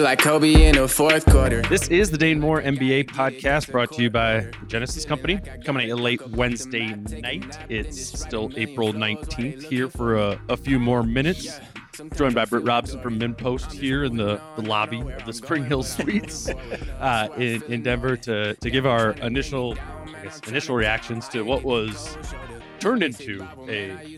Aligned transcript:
Like 0.00 0.20
Kobe 0.20 0.66
in 0.66 0.76
the 0.76 0.88
fourth 0.88 1.26
quarter. 1.26 1.60
This 1.60 1.88
is 1.88 2.10
the 2.10 2.16
Dane 2.16 2.40
Moore 2.40 2.62
NBA 2.62 3.10
podcast 3.10 3.70
brought 3.70 3.92
to 3.92 4.02
you 4.02 4.08
by 4.08 4.50
Genesis 4.66 5.04
Company. 5.04 5.38
Coming 5.62 5.82
at 5.82 5.88
you 5.88 5.94
late 5.94 6.26
Wednesday 6.28 6.94
night. 6.94 7.58
It's 7.68 8.18
still 8.18 8.50
April 8.56 8.94
19th 8.94 9.64
here 9.64 9.90
for 9.90 10.16
a, 10.16 10.40
a 10.48 10.56
few 10.56 10.78
more 10.78 11.02
minutes. 11.02 11.60
Joined 12.16 12.34
by 12.34 12.46
Britt 12.46 12.64
Robson 12.64 13.02
from 13.02 13.20
MinnPost 13.20 13.72
here 13.72 14.04
in 14.04 14.16
the, 14.16 14.40
the 14.56 14.62
lobby 14.62 15.02
of 15.02 15.26
the 15.26 15.34
Spring 15.34 15.66
Hill 15.66 15.82
Suites 15.82 16.48
uh, 16.98 17.28
in, 17.36 17.62
in 17.64 17.82
Denver 17.82 18.16
to, 18.16 18.54
to 18.54 18.70
give 18.70 18.86
our 18.86 19.10
initial 19.20 19.76
I 20.06 20.22
guess, 20.22 20.40
initial 20.48 20.76
reactions 20.76 21.28
to 21.28 21.42
what 21.42 21.62
was 21.62 22.16
turned 22.78 23.02
into 23.02 23.46
a 23.68 24.16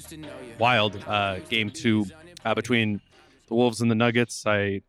wild 0.61 1.03
uh, 1.09 1.41
game 1.49 1.71
two 1.71 2.07
uh, 2.45 2.55
between 2.55 3.01
the 3.49 3.57
Wolves 3.57 3.81
and 3.81 3.91
the 3.91 3.97
Nuggets. 3.97 4.47
I 4.47 4.83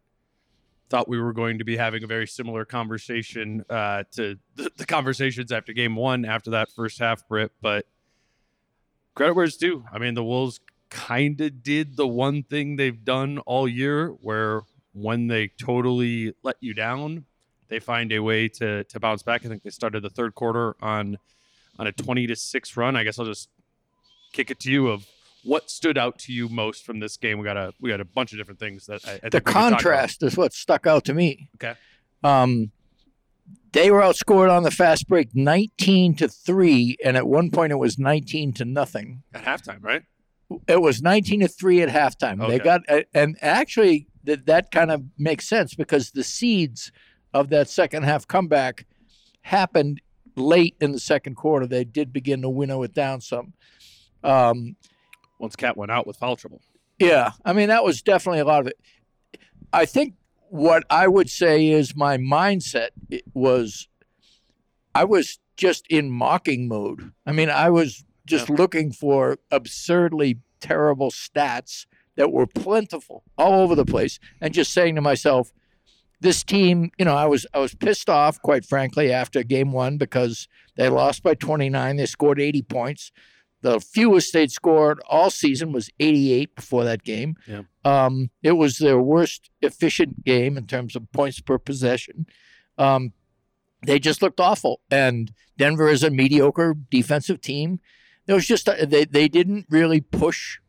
thought 0.93 1.09
we 1.09 1.19
were 1.19 1.33
going 1.33 1.57
to 1.57 1.63
be 1.63 1.75
having 1.75 2.03
a 2.03 2.07
very 2.07 2.27
similar 2.27 2.65
conversation 2.65 3.65
uh, 3.67 4.03
to 4.11 4.37
the, 4.55 4.71
the 4.77 4.85
conversations 4.85 5.51
after 5.51 5.73
game 5.73 5.95
one, 5.95 6.23
after 6.23 6.51
that 6.51 6.69
first 6.71 6.99
half, 6.99 7.27
Britt. 7.27 7.51
But 7.63 7.87
credit 9.15 9.33
where 9.33 9.45
it's 9.45 9.57
due. 9.57 9.83
I 9.91 9.97
mean, 9.97 10.13
the 10.13 10.23
Wolves 10.23 10.59
kind 10.91 11.41
of 11.41 11.63
did 11.63 11.97
the 11.97 12.07
one 12.07 12.43
thing 12.43 12.75
they've 12.75 13.03
done 13.03 13.39
all 13.39 13.67
year, 13.67 14.09
where 14.21 14.61
when 14.93 15.25
they 15.25 15.47
totally 15.47 16.35
let 16.43 16.57
you 16.59 16.75
down, 16.75 17.25
they 17.69 17.79
find 17.79 18.11
a 18.11 18.19
way 18.19 18.47
to 18.49 18.83
to 18.83 18.99
bounce 18.99 19.23
back. 19.23 19.43
I 19.43 19.49
think 19.49 19.63
they 19.63 19.71
started 19.71 20.03
the 20.03 20.11
third 20.11 20.35
quarter 20.35 20.75
on 20.79 21.17
on 21.79 21.87
a 21.87 21.91
twenty 21.91 22.27
to 22.27 22.35
six 22.35 22.77
run. 22.77 22.95
I 22.95 23.03
guess 23.03 23.17
I'll 23.17 23.25
just 23.25 23.49
kick 24.31 24.51
it 24.51 24.59
to 24.59 24.71
you 24.71 24.89
of 24.89 25.07
what 25.43 25.69
stood 25.69 25.97
out 25.97 26.19
to 26.19 26.33
you 26.33 26.49
most 26.49 26.85
from 26.85 26.99
this 26.99 27.17
game. 27.17 27.37
We 27.37 27.45
got 27.45 27.57
a 27.57 27.73
we 27.79 27.89
got 27.89 28.01
a 28.01 28.05
bunch 28.05 28.31
of 28.31 28.37
different 28.37 28.59
things 28.59 28.85
that 28.87 29.05
I, 29.07 29.13
I 29.13 29.17
think 29.17 29.31
the 29.31 29.37
we 29.37 29.39
could 29.41 29.45
talk 29.45 29.51
about. 29.53 29.69
contrast 29.71 30.23
is 30.23 30.37
what 30.37 30.53
stuck 30.53 30.87
out 30.87 31.05
to 31.05 31.13
me. 31.13 31.49
Okay. 31.55 31.75
Um, 32.23 32.71
they 33.73 33.91
were 33.91 34.01
outscored 34.01 34.55
on 34.55 34.63
the 34.63 34.71
fast 34.71 35.07
break 35.07 35.35
19 35.35 36.15
to 36.15 36.27
3 36.27 36.97
and 37.03 37.17
at 37.17 37.27
one 37.27 37.49
point 37.51 37.71
it 37.71 37.77
was 37.77 37.97
19 37.97 38.53
to 38.53 38.65
nothing 38.65 39.23
at 39.33 39.43
halftime, 39.43 39.79
right? 39.81 40.03
it 40.67 40.81
was 40.81 41.01
19 41.01 41.41
to 41.41 41.47
3 41.47 41.81
at 41.81 41.89
halftime 41.89 42.47
they 42.47 42.59
got 42.59 42.81
and 43.13 43.37
actually 43.41 44.07
that 44.23 44.45
that 44.45 44.71
kind 44.71 44.91
of 44.91 45.03
makes 45.17 45.47
sense 45.47 45.73
because 45.73 46.11
the 46.11 46.23
seeds 46.23 46.91
of 47.33 47.49
that 47.49 47.69
second 47.69 48.03
half 48.03 48.27
comeback 48.27 48.85
happened 49.41 50.01
late 50.35 50.75
in 50.79 50.91
the 50.91 50.99
second 50.99 51.35
quarter 51.35 51.65
they 51.65 51.83
did 51.83 52.13
begin 52.13 52.41
to 52.41 52.49
winnow 52.49 52.83
it 52.83 52.93
down 52.93 53.21
some 53.21 53.53
um, 54.23 54.75
Once 55.43 55.57
Cat 55.57 55.75
went 55.75 55.91
out 55.91 56.07
with 56.07 56.15
foul 56.15 56.37
trouble. 56.37 56.61
yeah, 56.99 57.31
I 57.43 57.51
mean 57.51 57.67
that 57.67 57.83
was 57.83 58.01
definitely 58.01 58.39
a 58.39 58.45
lot 58.45 58.61
of 58.61 58.67
it. 58.67 58.79
I 59.73 59.85
think 59.85 60.15
what 60.49 60.83
I 60.89 61.07
would 61.07 61.29
say 61.29 61.67
is 61.67 61.95
my 61.95 62.17
mindset 62.17 62.89
was 63.33 63.89
I 64.95 65.03
was 65.03 65.39
just 65.57 65.85
in 65.89 66.09
mocking 66.09 66.67
mode. 66.67 67.11
I 67.25 67.33
mean, 67.33 67.49
I 67.49 67.69
was 67.69 68.05
just 68.25 68.49
looking 68.49 68.91
for 68.91 69.37
absurdly 69.51 70.39
terrible 70.61 71.11
stats 71.11 71.87
that 72.15 72.31
were 72.31 72.47
plentiful 72.47 73.23
all 73.37 73.61
over 73.61 73.75
the 73.75 73.85
place 73.85 74.19
and 74.39 74.53
just 74.53 74.71
saying 74.71 74.95
to 74.95 75.01
myself, 75.01 75.51
this 76.21 76.41
team, 76.41 76.91
you 76.97 77.03
know, 77.03 77.15
I 77.15 77.25
was 77.25 77.45
I 77.53 77.59
was 77.59 77.75
pissed 77.75 78.09
off, 78.09 78.41
quite 78.41 78.63
frankly, 78.63 79.11
after 79.11 79.43
game 79.43 79.73
one 79.73 79.97
because 79.97 80.47
they 80.77 80.87
lost 80.87 81.21
by 81.21 81.33
29. 81.33 81.97
They 81.97 82.05
scored 82.05 82.39
80 82.39 82.61
points. 82.61 83.11
The 83.63 83.79
fewest 83.79 84.33
they'd 84.33 84.51
scored 84.51 85.01
all 85.09 85.29
season 85.29 85.71
was 85.71 85.89
88 85.99 86.55
before 86.55 86.83
that 86.83 87.03
game. 87.03 87.35
Yeah. 87.47 87.61
Um, 87.83 88.29
it 88.41 88.51
was 88.51 88.77
their 88.77 88.99
worst 88.99 89.49
efficient 89.61 90.23
game 90.23 90.57
in 90.57 90.67
terms 90.67 90.95
of 90.95 91.11
points 91.11 91.39
per 91.39 91.57
possession. 91.57 92.27
Um, 92.77 93.13
they 93.85 93.99
just 93.99 94.21
looked 94.21 94.39
awful. 94.39 94.81
And 94.91 95.31
Denver 95.57 95.89
is 95.89 96.03
a 96.03 96.09
mediocre 96.09 96.75
defensive 96.91 97.41
team. 97.41 97.79
There 98.25 98.35
was 98.35 98.45
just 98.45 98.67
a, 98.67 98.85
they 98.85 99.05
they 99.05 99.27
didn't 99.27 99.65
really 99.69 100.01
push. 100.01 100.59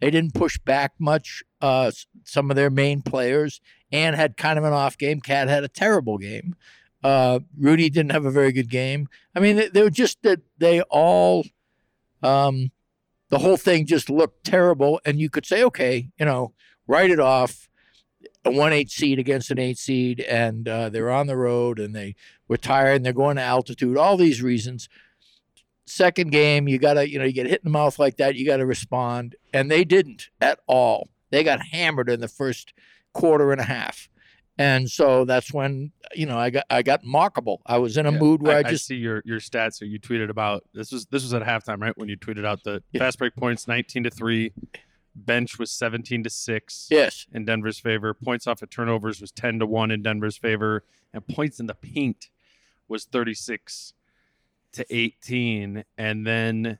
They 0.00 0.10
didn't 0.10 0.34
push 0.34 0.58
back 0.58 0.92
much. 0.98 1.42
Uh, 1.60 1.90
some 2.24 2.50
of 2.50 2.56
their 2.56 2.70
main 2.70 3.02
players 3.02 3.60
and 3.90 4.14
had 4.14 4.36
kind 4.36 4.58
of 4.58 4.64
an 4.64 4.72
off 4.72 4.98
game. 4.98 5.20
Cat 5.20 5.48
had 5.48 5.64
a 5.64 5.68
terrible 5.68 6.18
game. 6.18 6.54
Uh, 7.02 7.40
Rudy 7.58 7.88
didn't 7.88 8.12
have 8.12 8.24
a 8.24 8.30
very 8.30 8.52
good 8.52 8.68
game. 8.68 9.08
I 9.34 9.40
mean, 9.40 9.56
they, 9.56 9.68
they 9.68 9.82
were 9.82 9.90
just 9.90 10.22
that 10.22 10.40
they 10.58 10.80
all, 10.82 11.44
um, 12.22 12.70
the 13.28 13.38
whole 13.38 13.56
thing 13.56 13.86
just 13.86 14.08
looked 14.08 14.44
terrible. 14.44 15.00
And 15.04 15.18
you 15.18 15.30
could 15.30 15.46
say, 15.46 15.62
okay, 15.64 16.08
you 16.18 16.24
know, 16.26 16.52
write 16.86 17.10
it 17.10 17.20
off. 17.20 17.68
A 18.44 18.50
one 18.50 18.72
eight 18.72 18.90
seed 18.90 19.18
against 19.18 19.50
an 19.50 19.58
eight 19.58 19.76
seed, 19.76 20.20
and 20.20 20.68
uh, 20.68 20.88
they're 20.88 21.10
on 21.10 21.26
the 21.26 21.36
road, 21.36 21.80
and 21.80 21.94
they 21.94 22.14
were 22.46 22.56
tired, 22.56 22.96
and 22.96 23.04
they're 23.04 23.12
going 23.12 23.36
to 23.36 23.42
altitude. 23.42 23.96
All 23.96 24.16
these 24.16 24.40
reasons. 24.40 24.88
Second 25.84 26.30
game, 26.30 26.66
you 26.68 26.78
gotta, 26.78 27.08
you 27.08 27.18
know, 27.18 27.24
you 27.24 27.32
get 27.32 27.46
hit 27.46 27.60
in 27.60 27.64
the 27.64 27.78
mouth 27.78 27.98
like 27.98 28.16
that, 28.16 28.34
you 28.34 28.46
gotta 28.46 28.66
respond, 28.66 29.36
and 29.52 29.70
they 29.70 29.84
didn't 29.84 30.30
at 30.40 30.58
all. 30.66 31.08
They 31.30 31.44
got 31.44 31.66
hammered 31.72 32.08
in 32.08 32.20
the 32.20 32.28
first 32.28 32.72
quarter 33.12 33.52
and 33.52 33.60
a 33.60 33.64
half. 33.64 34.08
And 34.58 34.90
so 34.90 35.24
that's 35.26 35.52
when 35.52 35.92
you 36.14 36.24
know 36.26 36.38
I 36.38 36.50
got 36.50 36.64
I 36.70 36.82
got 36.82 37.04
mockable. 37.04 37.58
I 37.66 37.76
was 37.78 37.96
in 37.98 38.06
a 38.06 38.12
Yeah, 38.12 38.18
mood 38.18 38.42
where 38.42 38.56
I, 38.56 38.60
I 38.60 38.62
just 38.62 38.86
see 38.86 38.96
your 38.96 39.22
your 39.26 39.38
stats. 39.38 39.74
So 39.74 39.84
you 39.84 40.00
tweeted 40.00 40.30
about 40.30 40.64
this 40.72 40.92
was 40.92 41.06
this 41.06 41.22
was 41.22 41.34
at 41.34 41.42
halftime, 41.42 41.80
right? 41.80 41.96
When 41.96 42.08
you 42.08 42.16
tweeted 42.16 42.46
out 42.46 42.64
the 42.64 42.82
Yeah. 42.92 43.00
fast 43.00 43.18
break 43.18 43.36
points, 43.36 43.68
nineteen 43.68 44.02
to 44.04 44.10
three. 44.10 44.52
Bench 45.18 45.58
was 45.58 45.70
seventeen 45.70 46.22
to 46.24 46.30
six 46.30 46.88
yes, 46.90 47.26
in 47.32 47.46
Denver's 47.46 47.78
favor. 47.78 48.12
Points 48.12 48.46
off 48.46 48.60
of 48.60 48.68
turnovers 48.68 49.18
was 49.18 49.30
ten 49.30 49.58
to 49.60 49.66
one 49.66 49.90
in 49.90 50.02
Denver's 50.02 50.36
favor, 50.36 50.84
and 51.14 51.26
points 51.26 51.58
in 51.58 51.64
the 51.66 51.74
paint 51.74 52.28
was 52.86 53.04
thirty 53.06 53.32
six 53.32 53.94
to 54.72 54.84
eighteen. 54.94 55.84
And 55.96 56.26
then 56.26 56.78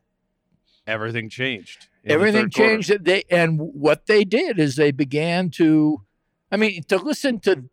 everything 0.86 1.30
changed. 1.30 1.88
everything 2.04 2.42
third 2.42 2.54
quarter. 2.54 2.70
changed. 2.82 3.04
They 3.06 3.24
and 3.30 3.58
what 3.58 4.04
they 4.06 4.22
did 4.22 4.58
is 4.58 4.76
they 4.76 4.92
began 4.92 5.48
to, 5.52 6.02
I 6.50 6.56
mean, 6.56 6.82
to 6.84 6.96
listen 6.96 7.40
to 7.40 7.64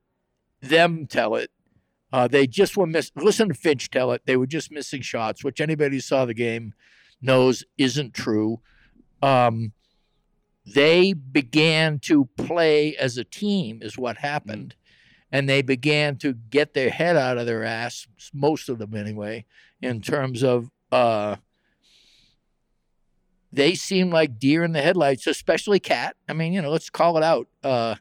them 0.62 1.06
tell 1.06 1.36
it. 1.36 1.52
Uh, 2.12 2.28
they 2.28 2.46
just 2.46 2.78
were 2.78 2.86
miss. 2.86 3.12
Listen 3.16 3.48
to 3.50 3.54
Finch 3.54 3.90
tell 3.90 4.12
it. 4.12 4.22
They 4.25 4.38
were 4.38 4.48
just 4.48 4.72
missing 4.72 5.02
shots, 5.02 5.44
which 5.44 5.60
anybody 5.60 5.98
who 5.98 6.02
saw 6.02 6.25
the 6.25 6.34
game 6.34 6.74
knows 7.22 7.64
isn't 7.78 8.14
true. 8.14 8.60
Um, 9.22 9.74
they 10.66 11.14
began 11.14 12.00
to 12.00 12.30
play 12.38 12.96
as 12.96 13.18
a 13.18 13.24
team, 13.24 13.80
is 13.81 13.98
what 13.98 14.18
happened, 14.18 14.76
and 15.31 15.50
they 15.50 15.62
began 15.62 16.18
to 16.18 16.34
get 16.34 16.74
their 16.74 16.90
head 16.90 17.18
out 17.18 17.38
of 17.38 17.46
their 17.46 17.64
ass. 17.64 18.08
Most 18.34 18.69
of 18.69 18.78
them, 18.78 18.96
anyway, 18.96 19.46
in 19.81 20.00
terms 20.02 20.44
of 20.44 20.69
uh, 20.92 21.38
they 23.52 23.76
seem 23.76 24.10
like 24.10 24.40
deer 24.40 24.64
in 24.64 24.72
the 24.72 24.81
headlights, 24.81 25.28
especially 25.28 25.80
Cat. 25.80 26.16
I 26.30 26.34
mean, 26.34 26.54
you 26.54 26.62
know, 26.62 26.72
let's 26.72 26.90
call 26.90 27.18
it 27.18 27.24
out. 27.24 27.48
Uh, 27.64 27.96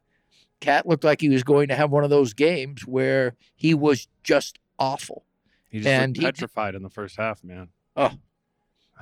Cat 0.63 0.87
looked 0.87 1.05
like 1.05 1.21
he 1.21 1.29
was 1.29 1.43
going 1.43 1.69
to 1.69 1.75
have 1.75 1.91
one 1.91 2.05
of 2.05 2.11
those 2.11 2.33
games 2.33 2.87
where 2.87 3.35
he 3.55 3.75
was 3.75 4.09
just 4.23 4.59
awful. 4.79 5.25
He 5.69 5.79
just 5.79 5.89
And 5.89 6.17
looked 6.17 6.19
he- 6.19 6.25
petrified 6.25 6.75
in 6.75 6.83
the 6.83 6.89
first 6.91 7.17
half, 7.17 7.43
man. 7.45 7.69
Oh, 7.97 8.13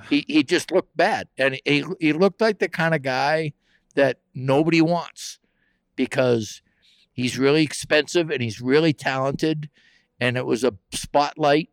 he 0.09 0.25
he 0.27 0.43
just 0.43 0.71
looked 0.71 0.97
bad, 0.97 1.27
and 1.37 1.59
he 1.65 1.85
he 1.99 2.11
looked 2.13 2.41
like 2.41 2.59
the 2.59 2.67
kind 2.67 2.93
of 2.95 3.01
guy 3.03 3.53
that 3.95 4.19
nobody 4.33 4.81
wants 4.81 5.39
because 5.95 6.61
he's 7.13 7.37
really 7.37 7.63
expensive 7.63 8.29
and 8.31 8.41
he's 8.41 8.59
really 8.61 8.93
talented, 8.93 9.69
and 10.19 10.37
it 10.37 10.45
was 10.45 10.63
a 10.63 10.73
spotlight, 10.91 11.69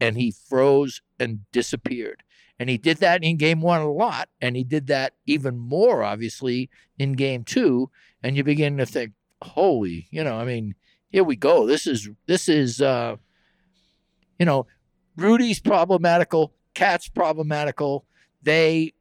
and 0.00 0.16
he 0.16 0.30
froze 0.30 1.00
and 1.18 1.40
disappeared. 1.52 2.22
And 2.58 2.70
he 2.70 2.78
did 2.78 2.98
that 2.98 3.22
in 3.22 3.36
game 3.36 3.60
one 3.60 3.82
a 3.82 3.92
lot, 3.92 4.28
and 4.40 4.56
he 4.56 4.64
did 4.64 4.86
that 4.86 5.12
even 5.26 5.58
more, 5.58 6.02
obviously, 6.02 6.70
in 6.98 7.12
game 7.12 7.44
two. 7.44 7.90
And 8.22 8.36
you 8.36 8.44
begin 8.44 8.78
to 8.78 8.86
think, 8.86 9.12
holy, 9.42 10.08
you 10.10 10.24
know, 10.24 10.36
I 10.38 10.44
mean, 10.44 10.74
here 11.10 11.24
we 11.24 11.36
go. 11.36 11.66
This 11.66 11.86
is 11.86 12.08
this 12.26 12.48
is 12.48 12.80
uh 12.80 13.16
you 14.38 14.46
know, 14.46 14.66
Rudy's 15.16 15.60
problematical, 15.60 16.52
Cat's 16.74 17.08
problematical. 17.08 18.04
They 18.42 18.92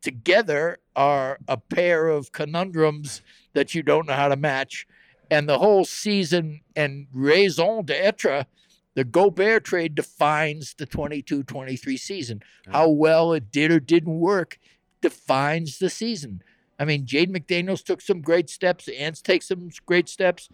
together 0.00 0.78
are 0.96 1.38
a 1.48 1.56
pair 1.56 2.08
of 2.08 2.32
conundrums 2.32 3.22
that 3.52 3.74
you 3.74 3.82
don't 3.82 4.06
know 4.06 4.14
how 4.14 4.28
to 4.28 4.36
match. 4.36 4.86
And 5.30 5.48
the 5.48 5.58
whole 5.58 5.84
season 5.84 6.60
and 6.74 7.06
raison 7.12 7.84
d'etre, 7.84 8.46
the 8.94 9.04
Gobert 9.04 9.64
trade 9.64 9.94
defines 9.94 10.74
the 10.74 10.86
22 10.86 11.44
23 11.44 11.96
season. 11.96 12.42
How 12.68 12.88
well 12.88 13.32
it 13.32 13.52
did 13.52 13.70
or 13.70 13.80
didn't 13.80 14.18
work 14.18 14.58
defines 15.00 15.78
the 15.78 15.90
season. 15.90 16.42
I 16.78 16.84
mean, 16.84 17.06
Jaden 17.06 17.36
McDaniels 17.36 17.84
took 17.84 18.00
some 18.00 18.20
great 18.20 18.50
steps, 18.50 18.88
Ants 18.88 19.22
take 19.22 19.42
some 19.42 19.70
great 19.86 20.08
steps. 20.08 20.48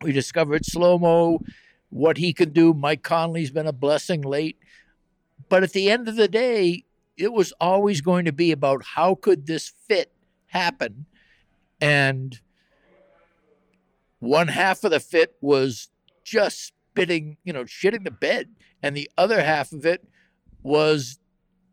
We 0.00 0.12
discovered 0.12 0.64
slow 0.64 0.98
mo, 0.98 1.40
what 1.90 2.16
he 2.16 2.32
can 2.32 2.50
do. 2.50 2.74
Mike 2.74 3.02
Conley's 3.02 3.50
been 3.50 3.66
a 3.66 3.72
blessing 3.72 4.22
late. 4.22 4.58
But 5.48 5.62
at 5.62 5.72
the 5.72 5.90
end 5.90 6.08
of 6.08 6.16
the 6.16 6.28
day, 6.28 6.84
it 7.16 7.32
was 7.32 7.52
always 7.60 8.00
going 8.00 8.24
to 8.24 8.32
be 8.32 8.52
about 8.52 8.84
how 8.94 9.14
could 9.14 9.46
this 9.46 9.72
fit 9.88 10.12
happen. 10.46 11.06
And 11.80 12.40
one 14.18 14.48
half 14.48 14.84
of 14.84 14.92
the 14.92 15.00
fit 15.00 15.36
was 15.40 15.88
just 16.24 16.72
spitting, 16.92 17.36
you 17.44 17.52
know, 17.52 17.64
shitting 17.64 18.04
the 18.04 18.10
bed. 18.10 18.50
And 18.82 18.96
the 18.96 19.10
other 19.16 19.42
half 19.42 19.72
of 19.72 19.86
it 19.86 20.06
was 20.62 21.18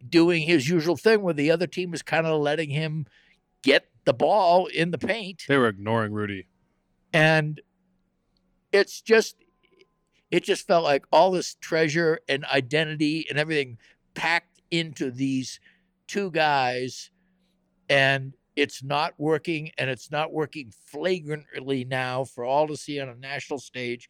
doing 0.07 0.43
his 0.43 0.69
usual 0.69 0.95
thing 0.95 1.21
where 1.21 1.33
the 1.33 1.51
other 1.51 1.67
team 1.67 1.91
was 1.91 2.01
kind 2.01 2.25
of 2.25 2.39
letting 2.41 2.69
him 2.69 3.05
get 3.63 3.89
the 4.05 4.13
ball 4.13 4.67
in 4.67 4.91
the 4.91 4.97
paint 4.97 5.43
They 5.47 5.57
were 5.57 5.67
ignoring 5.67 6.13
Rudy. 6.13 6.47
and 7.13 7.59
it's 8.71 9.01
just 9.01 9.35
it 10.31 10.43
just 10.43 10.65
felt 10.65 10.83
like 10.85 11.03
all 11.11 11.31
this 11.31 11.55
treasure 11.55 12.19
and 12.29 12.45
identity 12.45 13.25
and 13.29 13.37
everything 13.37 13.77
packed 14.13 14.61
into 14.71 15.11
these 15.11 15.59
two 16.07 16.31
guys 16.31 17.11
and 17.89 18.33
it's 18.55 18.81
not 18.81 19.13
working 19.17 19.71
and 19.77 19.89
it's 19.89 20.09
not 20.11 20.31
working 20.31 20.71
flagrantly 20.87 21.83
now 21.83 22.23
for 22.23 22.45
all 22.45 22.67
to 22.67 22.77
see 22.77 22.99
on 23.01 23.09
a 23.09 23.15
national 23.15 23.59
stage 23.59 24.09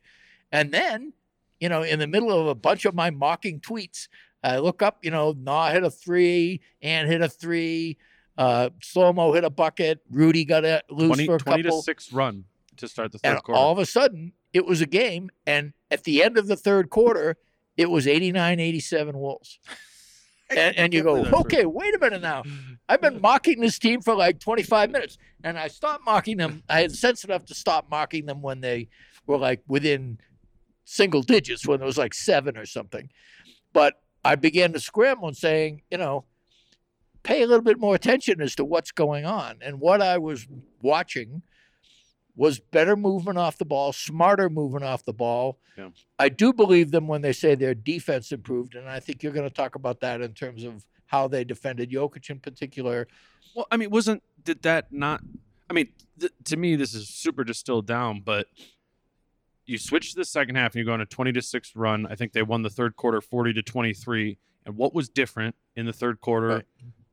and 0.51 0.71
then 0.71 1.13
you 1.59 1.69
know 1.69 1.83
in 1.83 1.99
the 1.99 2.07
middle 2.07 2.31
of 2.31 2.47
a 2.47 2.55
bunch 2.55 2.85
of 2.85 2.95
my 2.95 3.09
mocking 3.09 3.59
tweets 3.59 4.07
i 4.43 4.57
look 4.57 4.81
up 4.81 4.99
you 5.01 5.11
know 5.11 5.33
nah 5.37 5.69
hit 5.69 5.83
a 5.83 5.89
three 5.89 6.61
and 6.81 7.09
hit 7.09 7.21
a 7.21 7.29
three 7.29 7.97
uh 8.37 8.69
slow-mo 8.81 9.33
hit 9.33 9.43
a 9.43 9.49
bucket 9.49 9.99
rudy 10.09 10.45
got 10.45 10.65
a 10.65 10.81
loose 10.89 11.07
20, 11.07 11.25
for 11.25 11.35
a 11.35 11.39
20 11.39 11.63
couple. 11.63 11.79
to 11.79 11.83
6 11.83 12.13
run 12.13 12.45
to 12.77 12.87
start 12.87 13.11
the 13.11 13.19
third 13.19 13.31
and 13.31 13.43
quarter. 13.43 13.59
all 13.59 13.71
of 13.71 13.79
a 13.79 13.85
sudden 13.85 14.33
it 14.53 14.65
was 14.65 14.81
a 14.81 14.85
game 14.85 15.29
and 15.45 15.73
at 15.91 16.03
the 16.03 16.23
end 16.23 16.37
of 16.37 16.47
the 16.47 16.55
third 16.55 16.89
quarter 16.89 17.37
it 17.79 17.89
was 17.89 18.07
89 18.07 18.59
87 18.59 19.17
wolves. 19.17 19.59
And, 20.51 20.75
and 20.79 20.93
you 20.95 21.03
go 21.03 21.25
okay 21.41 21.67
wait 21.67 21.93
a 21.93 21.99
minute 21.99 22.23
now. 22.23 22.41
I've 22.87 23.01
been 23.01 23.21
mocking 23.21 23.59
this 23.61 23.77
team 23.77 24.01
for 24.01 24.15
like 24.15 24.39
25 24.39 24.89
minutes. 24.89 25.19
And 25.43 25.59
i 25.59 25.67
stopped 25.67 26.03
mocking 26.03 26.37
them. 26.37 26.63
I 26.67 26.81
had 26.81 26.91
sense 26.91 27.23
enough 27.23 27.45
to 27.45 27.53
stop 27.53 27.87
mocking 27.91 28.25
them 28.25 28.41
when 28.41 28.59
they 28.59 28.89
were 29.27 29.37
like 29.37 29.61
within 29.67 30.19
single 30.89 31.21
digits 31.21 31.67
when 31.67 31.81
it 31.81 31.85
was 31.85 31.97
like 31.97 32.13
seven 32.13 32.57
or 32.57 32.65
something 32.65 33.09
but 33.73 34.01
i 34.23 34.35
began 34.35 34.73
to 34.73 34.79
scramble 34.79 35.27
and 35.27 35.37
saying 35.37 35.81
you 35.91 35.97
know 35.97 36.25
pay 37.23 37.43
a 37.43 37.47
little 37.47 37.63
bit 37.63 37.79
more 37.79 37.95
attention 37.95 38.41
as 38.41 38.55
to 38.55 38.65
what's 38.65 38.91
going 38.91 39.25
on 39.25 39.57
and 39.61 39.79
what 39.79 40.01
i 40.01 40.17
was 40.17 40.47
watching 40.81 41.41
was 42.39 42.57
better 42.57 42.95
movement 42.95 43.37
off 43.37 43.57
the 43.57 43.65
ball, 43.65 43.91
smarter 43.91 44.49
movement 44.49 44.85
off 44.85 45.03
the 45.03 45.11
ball. 45.11 45.59
Yeah. 45.77 45.89
I 46.17 46.29
do 46.29 46.53
believe 46.53 46.89
them 46.89 47.05
when 47.05 47.21
they 47.21 47.33
say 47.33 47.53
their 47.53 47.73
defense 47.75 48.31
improved, 48.31 48.75
and 48.75 48.87
I 48.87 49.01
think 49.01 49.21
you're 49.21 49.33
going 49.33 49.47
to 49.47 49.53
talk 49.53 49.75
about 49.75 49.99
that 49.99 50.21
in 50.21 50.33
terms 50.33 50.63
of 50.63 50.85
how 51.07 51.27
they 51.27 51.43
defended 51.43 51.91
Jokic 51.91 52.29
in 52.29 52.39
particular. 52.39 53.09
Well, 53.53 53.67
I 53.69 53.75
mean, 53.75 53.89
wasn't 53.89 54.23
did 54.41 54.61
that 54.61 54.93
not? 54.93 55.21
I 55.69 55.73
mean, 55.73 55.89
th- 56.17 56.31
to 56.45 56.55
me, 56.55 56.77
this 56.77 56.93
is 56.93 57.09
super 57.09 57.43
distilled 57.43 57.85
down. 57.85 58.21
But 58.23 58.47
you 59.69 59.77
switch 59.77 60.11
to 60.11 60.15
the 60.17 60.25
second 60.25 60.55
half, 60.55 60.73
and 60.73 60.79
you 60.79 60.85
go 60.85 60.93
on 60.93 61.01
a 61.01 61.05
twenty 61.05 61.31
to 61.33 61.41
six 61.41 61.75
run. 61.75 62.07
I 62.09 62.15
think 62.15 62.33
they 62.33 62.41
won 62.41 62.63
the 62.63 62.69
third 62.69 62.95
quarter, 62.95 63.21
forty 63.21 63.53
to 63.53 63.61
twenty 63.61 63.93
three. 63.93 64.37
And 64.65 64.75
what 64.75 64.93
was 64.93 65.09
different 65.09 65.55
in 65.75 65.85
the 65.85 65.93
third 65.93 66.19
quarter 66.21 66.47
Right. 66.47 66.65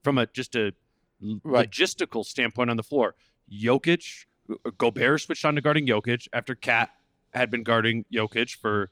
from 0.02 0.18
a 0.18 0.26
just 0.26 0.56
a 0.56 0.72
Right. 1.20 1.70
logistical 1.70 2.24
standpoint 2.24 2.68
on 2.70 2.76
the 2.76 2.82
floor? 2.82 3.14
Jokic, 3.50 4.26
uh, 4.50 4.70
Gobert 4.76 5.20
switched 5.20 5.44
on 5.44 5.54
to 5.54 5.60
guarding 5.60 5.86
Jokic 5.86 6.28
after 6.32 6.54
Kat 6.54 6.90
had 7.32 7.50
been 7.50 7.62
guarding 7.62 8.04
Jokic 8.12 8.56
for 8.56 8.90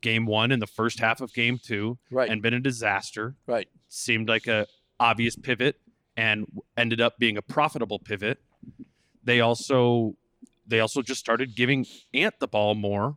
game 0.00 0.24
one 0.26 0.50
and 0.50 0.62
the 0.62 0.66
first 0.66 0.98
half 1.00 1.20
of 1.20 1.32
game 1.34 1.58
two 1.58 1.98
Right, 2.10 2.30
and 2.30 2.40
been 2.40 2.54
a 2.54 2.60
disaster 2.60 3.36
right, 3.46 3.68
seemed 3.88 4.28
like 4.28 4.46
a 4.46 4.66
obvious 4.98 5.36
pivot 5.36 5.78
and 6.16 6.46
ended 6.76 7.00
up 7.00 7.18
being 7.18 7.36
a 7.36 7.42
profitable 7.42 7.98
pivot. 7.98 8.42
They 9.22 9.40
also 9.40 10.16
they 10.70 10.80
also 10.80 11.02
just 11.02 11.20
started 11.20 11.54
giving 11.54 11.86
Ant 12.14 12.38
the 12.40 12.48
ball 12.48 12.74
more 12.74 13.16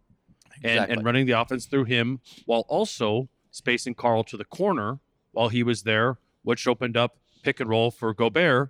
and, 0.58 0.66
exactly. 0.66 0.96
and 0.96 1.06
running 1.06 1.26
the 1.26 1.32
offense 1.34 1.66
through 1.66 1.86
him 1.86 2.20
while 2.46 2.66
also 2.68 3.30
spacing 3.52 3.96
Karl 3.96 4.24
to 4.26 4.38
the 4.38 4.46
corner 4.46 5.00
while 5.32 5.50
he 5.50 5.64
was 5.64 5.84
there, 5.84 6.18
which 6.44 6.68
opened 6.68 6.98
up 6.98 7.18
pick 7.44 7.60
and 7.60 7.70
roll 7.70 7.92
for 7.92 8.14
Gobert, 8.14 8.70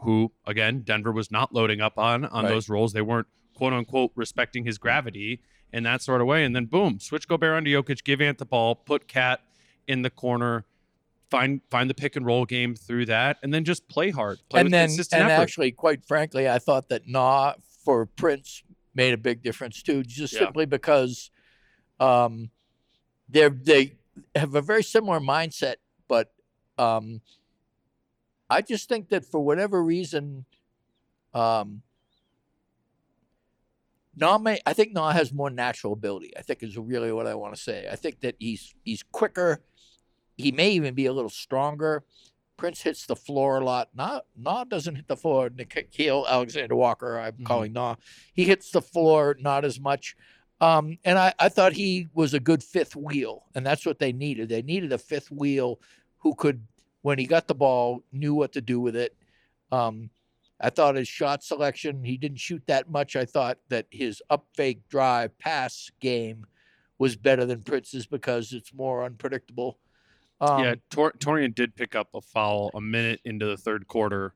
who 0.00 0.32
again 0.46 0.82
Denver 0.82 1.10
was 1.12 1.30
not 1.30 1.52
loading 1.52 1.80
up 1.80 1.98
on 1.98 2.24
on 2.26 2.44
Right. 2.44 2.50
those 2.50 2.68
rolls. 2.68 2.92
They 2.92 3.02
weren't 3.02 3.26
quote 3.54 3.72
unquote 3.72 4.12
respecting 4.14 4.64
his 4.64 4.78
gravity 4.78 5.40
in 5.72 5.82
that 5.84 6.02
sort 6.02 6.20
of 6.20 6.26
way. 6.26 6.44
And 6.44 6.54
then 6.54 6.66
boom, 6.66 7.00
switch 7.00 7.26
Gobert 7.26 7.56
onto 7.56 7.70
Jokic, 7.70 8.04
give 8.04 8.20
Ant 8.20 8.38
the 8.38 8.44
ball, 8.46 8.74
put 8.74 9.08
Cat 9.08 9.40
in 9.88 10.02
the 10.02 10.10
corner, 10.10 10.64
find 11.30 11.60
find 11.70 11.90
the 11.90 11.94
pick 11.94 12.14
and 12.14 12.24
roll 12.24 12.44
game 12.44 12.74
through 12.76 13.06
that, 13.06 13.38
and 13.42 13.52
then 13.52 13.64
just 13.64 13.88
play 13.88 14.10
hard, 14.10 14.38
play 14.48 14.60
and 14.60 14.66
with 14.66 14.72
then, 14.72 14.88
consistent 14.88 15.22
and 15.22 15.30
effort. 15.32 15.42
actually, 15.42 15.72
quite 15.72 16.04
frankly, 16.04 16.48
I 16.48 16.58
thought 16.60 16.88
that 16.90 17.08
Nah 17.08 17.54
for 17.84 18.06
Prince 18.06 18.62
made 18.94 19.14
a 19.14 19.18
big 19.18 19.42
difference 19.42 19.82
too, 19.82 20.02
just 20.02 20.34
Yeah. 20.34 20.40
simply 20.40 20.66
because 20.66 21.30
um, 22.00 22.50
they're 23.28 23.50
they 23.50 23.96
have 24.34 24.54
a 24.54 24.62
very 24.62 24.82
similar 24.82 25.20
mindset, 25.20 25.76
but 26.08 26.32
um, 26.78 27.20
I 28.50 28.60
just 28.62 28.88
think 28.88 29.08
that 29.08 29.24
for 29.24 29.40
whatever 29.40 29.82
reason, 29.82 30.44
um, 31.32 31.82
Nah 34.14 34.36
may 34.36 34.60
I 34.66 34.74
think 34.74 34.92
Nah 34.92 35.12
has 35.12 35.32
more 35.32 35.48
natural 35.48 35.94
ability. 35.94 36.36
I 36.36 36.42
think 36.42 36.62
is 36.62 36.76
really 36.76 37.12
what 37.12 37.26
I 37.26 37.34
want 37.34 37.54
to 37.54 37.60
say. 37.60 37.88
I 37.90 37.96
think 37.96 38.20
that 38.20 38.36
he's 38.38 38.74
he's 38.84 39.02
quicker. 39.02 39.62
He 40.36 40.52
may 40.52 40.70
even 40.72 40.94
be 40.94 41.06
a 41.06 41.12
little 41.12 41.30
stronger. 41.30 42.04
Prince 42.62 42.82
hits 42.82 43.06
the 43.06 43.16
floor 43.16 43.58
a 43.58 43.64
lot. 43.64 43.88
Nah, 43.92 44.20
nah 44.36 44.62
doesn't 44.62 44.94
hit 44.94 45.08
the 45.08 45.16
floor. 45.16 45.50
Nickeil 45.50 46.28
Alexander 46.28 46.76
Walker, 46.76 47.18
I'm 47.18 47.32
Mhm. 47.32 47.44
calling 47.44 47.72
Nah. 47.72 47.96
He 48.34 48.44
hits 48.44 48.70
the 48.70 48.80
floor 48.80 49.36
not 49.40 49.64
as 49.64 49.80
much. 49.80 50.14
Um, 50.60 50.96
and 51.04 51.18
I, 51.18 51.34
I 51.40 51.48
thought 51.48 51.72
he 51.72 52.06
was 52.14 52.34
a 52.34 52.38
good 52.38 52.62
fifth 52.62 52.94
wheel, 52.94 53.46
and 53.56 53.66
that's 53.66 53.84
what 53.84 53.98
they 53.98 54.12
needed. 54.12 54.48
They 54.48 54.62
needed 54.62 54.92
a 54.92 54.98
fifth 54.98 55.32
wheel 55.32 55.80
who 56.18 56.36
could, 56.36 56.64
when 57.00 57.18
he 57.18 57.26
got 57.26 57.48
the 57.48 57.54
ball, 57.56 58.04
knew 58.12 58.32
what 58.32 58.52
to 58.52 58.60
do 58.60 58.78
with 58.78 58.94
it. 58.94 59.16
Um, 59.72 60.10
I 60.60 60.70
thought 60.70 60.94
his 60.94 61.08
shot 61.08 61.42
selection, 61.42 62.04
he 62.04 62.16
didn't 62.16 62.38
shoot 62.38 62.62
that 62.68 62.88
much. 62.88 63.16
I 63.16 63.24
thought 63.24 63.58
that 63.70 63.86
his 63.90 64.22
up 64.30 64.46
fake 64.54 64.88
drive 64.88 65.36
pass 65.36 65.90
game 65.98 66.46
was 66.96 67.16
better 67.16 67.44
than 67.44 67.64
Prince's 67.64 68.06
because 68.06 68.52
it's 68.52 68.72
more 68.72 69.02
unpredictable. 69.02 69.80
Um, 70.42 70.64
yeah, 70.64 70.74
Tor- 70.90 71.12
Taurean 71.12 71.54
did 71.54 71.74
pick 71.76 71.94
up 71.94 72.08
a 72.14 72.20
foul 72.20 72.70
a 72.74 72.80
minute 72.80 73.20
into 73.24 73.46
the 73.46 73.56
third 73.56 73.86
quarter, 73.86 74.34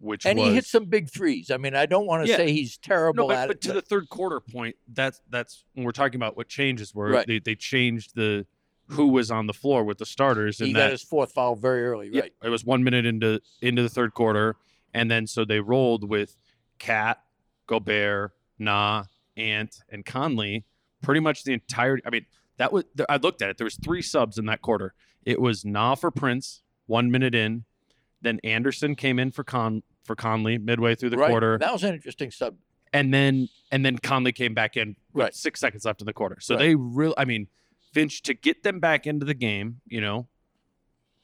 which 0.00 0.24
and 0.24 0.38
was 0.38 0.48
he 0.48 0.54
hit 0.54 0.64
some 0.64 0.86
big 0.86 1.10
threes. 1.10 1.50
I 1.50 1.58
mean, 1.58 1.74
I 1.74 1.84
don't 1.86 2.06
want 2.06 2.24
to 2.24 2.30
Yeah. 2.30 2.38
say 2.38 2.52
he's 2.52 2.78
terrible 2.78 3.24
no, 3.24 3.28
but, 3.28 3.36
at 3.36 3.46
but 3.48 3.56
it. 3.56 3.60
to 3.62 3.72
the 3.74 3.82
third 3.82 4.08
quarter 4.08 4.40
point, 4.40 4.76
that's 4.88 5.20
that's 5.28 5.64
when 5.74 5.84
we're 5.84 5.92
talking 5.92 6.16
about 6.16 6.36
what 6.36 6.48
changes 6.48 6.94
were 6.94 7.10
Right. 7.10 7.26
they 7.26 7.38
they 7.38 7.54
changed 7.54 8.14
the 8.14 8.46
who 8.88 9.08
was 9.08 9.30
on 9.30 9.46
the 9.46 9.52
floor 9.52 9.84
with 9.84 9.98
the 9.98 10.06
starters. 10.06 10.58
he 10.58 10.66
And 10.66 10.74
got 10.74 10.90
his 10.90 11.02
fourth 11.02 11.32
foul 11.32 11.54
very 11.54 11.84
early, 11.84 12.08
yeah, 12.12 12.22
right? 12.22 12.32
it 12.44 12.48
was 12.48 12.64
one 12.64 12.82
minute 12.82 13.04
into 13.06 13.40
into 13.60 13.82
the 13.82 13.88
third 13.90 14.14
quarter, 14.14 14.56
and 14.94 15.10
then 15.10 15.26
so 15.26 15.44
they 15.44 15.60
rolled 15.60 16.08
with 16.08 16.34
Cat, 16.78 17.22
Gobert, 17.66 18.32
Nah, 18.58 19.04
Ant, 19.36 19.82
and 19.88 20.04
Conley. 20.04 20.64
Pretty 21.02 21.20
much 21.20 21.44
the 21.44 21.52
entire. 21.52 21.98
I 22.06 22.10
mean, 22.10 22.26
that 22.58 22.72
was. 22.72 22.84
I 23.08 23.16
looked 23.16 23.42
at 23.42 23.50
it. 23.50 23.58
There 23.58 23.64
was 23.64 23.76
three 23.76 24.02
subs 24.02 24.38
in 24.38 24.46
that 24.46 24.62
quarter. 24.62 24.94
It 25.24 25.40
was 25.40 25.64
Nah 25.64 25.94
for 25.94 26.10
Prince, 26.10 26.62
one 26.86 27.10
minute 27.10 27.34
in. 27.34 27.64
Then 28.20 28.38
Anderson 28.44 28.94
came 28.94 29.18
in 29.18 29.30
for 29.30 29.44
Con 29.44 29.82
for 30.04 30.14
Conley 30.16 30.58
midway 30.58 30.94
through 30.94 31.10
the 31.10 31.16
right. 31.16 31.28
quarter, 31.30 31.58
That 31.58 31.72
was 31.72 31.84
an 31.84 31.94
interesting 31.94 32.30
sub. 32.30 32.56
and 32.92 33.12
then 33.14 33.48
and 33.70 33.84
then 33.86 33.98
Conley 33.98 34.32
came 34.32 34.52
back 34.54 34.76
in 34.76 34.96
with 35.12 35.24
Right. 35.24 35.34
six 35.34 35.60
seconds 35.60 35.84
left 35.84 36.00
in 36.00 36.06
the 36.06 36.12
quarter. 36.12 36.38
So 36.40 36.54
Right. 36.54 36.60
they 36.60 36.74
really. 36.74 37.14
I 37.16 37.24
mean, 37.24 37.46
Finch 37.92 38.22
to 38.22 38.34
get 38.34 38.62
them 38.62 38.80
back 38.80 39.06
into 39.06 39.24
the 39.26 39.34
game. 39.34 39.80
You 39.86 40.00
know, 40.00 40.28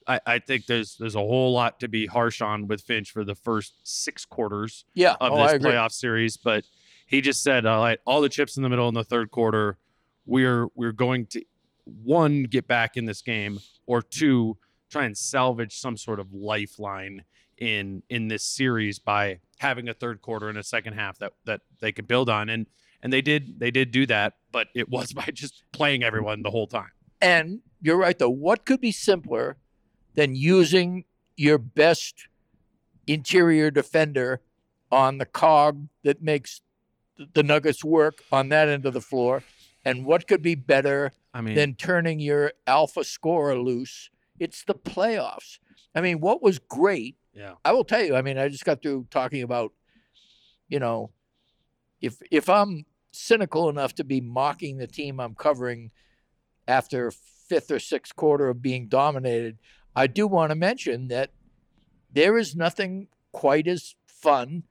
I, 0.06 0.20
I 0.26 0.38
think 0.38 0.66
there's 0.66 0.96
there's 0.96 1.14
a 1.16 1.20
whole 1.20 1.52
lot 1.52 1.80
to 1.80 1.88
be 1.88 2.06
harsh 2.06 2.40
on 2.40 2.66
with 2.68 2.80
Finch 2.82 3.10
for 3.10 3.24
the 3.24 3.34
first 3.34 3.74
six 3.82 4.24
quarters 4.24 4.84
Yeah. 4.94 5.16
of 5.20 5.32
oh, 5.32 5.36
this 5.46 5.62
playoff 5.62 5.92
series, 5.92 6.36
but 6.36 6.64
he 7.06 7.20
just 7.20 7.42
said 7.42 7.66
uh, 7.66 7.80
like 7.80 8.00
all 8.06 8.20
the 8.20 8.28
chips 8.28 8.56
in 8.56 8.62
the 8.62 8.68
middle 8.68 8.88
in 8.88 8.94
the 8.94 9.04
third 9.04 9.30
quarter. 9.30 9.76
We're 10.26 10.68
we're 10.74 10.92
going 10.92 11.26
to 11.26 11.42
one 12.04 12.44
get 12.44 12.66
back 12.66 12.96
in 12.96 13.04
this 13.04 13.22
game, 13.22 13.60
or 13.86 14.02
two 14.02 14.58
try 14.90 15.04
and 15.04 15.16
salvage 15.16 15.76
some 15.76 15.96
sort 15.96 16.20
of 16.20 16.32
lifeline 16.32 17.24
in 17.58 18.02
in 18.08 18.28
this 18.28 18.44
series 18.44 18.98
by 18.98 19.40
having 19.58 19.88
a 19.88 19.94
third 19.94 20.22
quarter 20.22 20.48
and 20.48 20.56
a 20.56 20.62
second 20.62 20.94
half 20.94 21.18
that 21.18 21.32
that 21.44 21.60
they 21.80 21.92
could 21.92 22.06
build 22.06 22.30
on 22.30 22.48
and 22.48 22.66
and 23.02 23.12
they 23.12 23.20
did 23.20 23.58
they 23.58 23.70
did 23.70 23.90
do 23.90 24.06
that, 24.06 24.34
but 24.52 24.68
it 24.74 24.88
was 24.90 25.12
by 25.12 25.28
just 25.32 25.64
playing 25.72 26.02
everyone 26.02 26.42
the 26.42 26.50
whole 26.50 26.66
time. 26.66 26.90
And 27.20 27.60
you're 27.80 27.96
right, 27.96 28.18
though. 28.18 28.30
What 28.30 28.64
could 28.64 28.80
be 28.80 28.92
simpler 28.92 29.56
than 30.14 30.34
using 30.34 31.04
your 31.36 31.58
best 31.58 32.28
interior 33.06 33.70
defender 33.70 34.40
on 34.90 35.18
the 35.18 35.26
cog 35.26 35.88
that 36.02 36.22
makes 36.22 36.60
the 37.34 37.42
Nuggets 37.42 37.84
work 37.84 38.22
on 38.30 38.48
that 38.50 38.68
end 38.68 38.86
of 38.86 38.94
the 38.94 39.00
floor? 39.00 39.42
And 39.88 40.04
what 40.04 40.26
could 40.26 40.42
be 40.42 40.54
better 40.54 41.12
I 41.32 41.40
mean, 41.40 41.54
than 41.54 41.74
turning 41.74 42.20
your 42.20 42.52
alpha 42.66 43.04
scorer 43.04 43.56
loose? 43.58 44.10
It's 44.38 44.64
the 44.64 44.74
playoffs. 44.74 45.58
I 45.94 46.00
mean, 46.00 46.20
what 46.20 46.42
was 46.42 46.58
great 46.58 47.16
yeah, 47.38 47.54
I 47.64 47.70
will 47.70 47.84
tell 47.84 48.02
you. 48.02 48.16
I 48.16 48.22
mean, 48.22 48.36
I 48.36 48.48
just 48.48 48.64
got 48.64 48.82
through 48.82 49.06
talking 49.12 49.42
about, 49.42 49.72
you 50.68 50.80
know, 50.80 51.12
if 52.00 52.20
if 52.32 52.48
I'm 52.48 52.84
cynical 53.12 53.68
enough 53.68 53.94
to 53.94 54.04
be 54.04 54.20
mocking 54.20 54.76
the 54.76 54.88
team 54.88 55.20
I'm 55.20 55.36
covering 55.36 55.92
after 56.66 57.12
fifth 57.12 57.70
or 57.70 57.78
sixth 57.78 58.16
quarter 58.16 58.48
of 58.48 58.60
being 58.60 58.88
dominated, 58.88 59.58
I 59.94 60.08
do 60.08 60.26
want 60.26 60.50
to 60.50 60.56
mention 60.56 61.06
that 61.08 61.30
there 62.12 62.36
is 62.36 62.56
nothing 62.56 63.06
quite 63.30 63.68
as 63.68 63.94
fun 64.08 64.64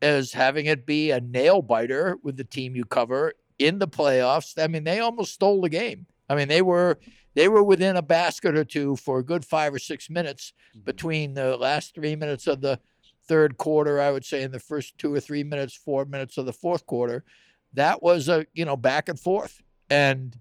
as 0.00 0.34
having 0.34 0.66
it 0.66 0.86
be 0.86 1.10
a 1.10 1.20
nail 1.20 1.62
biter 1.62 2.18
with 2.22 2.36
the 2.36 2.44
team 2.44 2.76
you 2.76 2.84
cover 2.84 3.32
in 3.58 3.78
the 3.78 3.88
playoffs. 3.88 4.62
I 4.62 4.66
mean, 4.66 4.84
they 4.84 5.00
almost 5.00 5.34
stole 5.34 5.60
the 5.60 5.68
game. 5.68 6.06
I 6.28 6.34
mean, 6.34 6.48
they 6.48 6.62
were 6.62 6.98
they 7.34 7.48
were 7.48 7.62
within 7.62 7.96
a 7.96 8.02
basket 8.02 8.56
or 8.56 8.64
two 8.64 8.96
for 8.96 9.18
a 9.18 9.24
good 9.24 9.44
five 9.44 9.74
or 9.74 9.78
six 9.78 10.08
minutes 10.08 10.52
between 10.84 11.34
the 11.34 11.56
last 11.56 11.94
three 11.94 12.16
minutes 12.16 12.46
of 12.46 12.60
the 12.60 12.78
third 13.26 13.56
quarter, 13.56 14.00
I 14.00 14.10
would 14.10 14.24
say, 14.24 14.42
in 14.42 14.52
the 14.52 14.60
first 14.60 14.96
two 14.98 15.12
or 15.14 15.20
three 15.20 15.42
minutes, 15.44 15.74
four 15.74 16.04
minutes 16.04 16.36
of 16.38 16.46
the 16.46 16.52
fourth 16.52 16.86
quarter, 16.86 17.24
that 17.72 18.02
was 18.02 18.28
a 18.28 18.46
you 18.54 18.64
know 18.64 18.76
back 18.76 19.08
and 19.08 19.18
forth, 19.18 19.62
and 19.90 20.38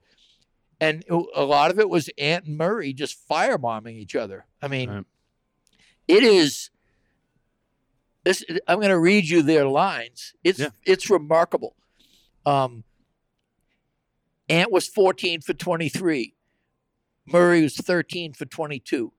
and 0.80 1.04
a 1.10 1.44
lot 1.44 1.72
of 1.72 1.80
it 1.80 1.90
was 1.90 2.10
Ant 2.18 2.46
and 2.46 2.58
Murray 2.58 2.94
just 2.94 3.18
firebombing 3.30 3.94
each 3.94 4.16
other. 4.16 4.46
I 4.62 4.68
mean, 4.68 4.90
Right. 4.90 5.06
it 6.08 6.24
is. 6.24 6.70
This 8.24 8.44
I'm 8.68 8.78
going 8.78 8.90
to 8.90 9.00
read 9.00 9.28
you 9.28 9.42
their 9.42 9.66
lines. 9.68 10.34
It's 10.44 10.60
Yeah. 10.60 10.70
it's 10.86 11.10
remarkable. 11.10 11.76
Um, 12.46 12.84
Ant 14.50 14.72
was 14.72 14.88
14 14.88 15.42
for 15.42 15.54
23. 15.54 16.36
Murray 17.26 17.62
was 17.62 17.78
13 17.78 18.34
for 18.34 18.46
22. 18.46 19.14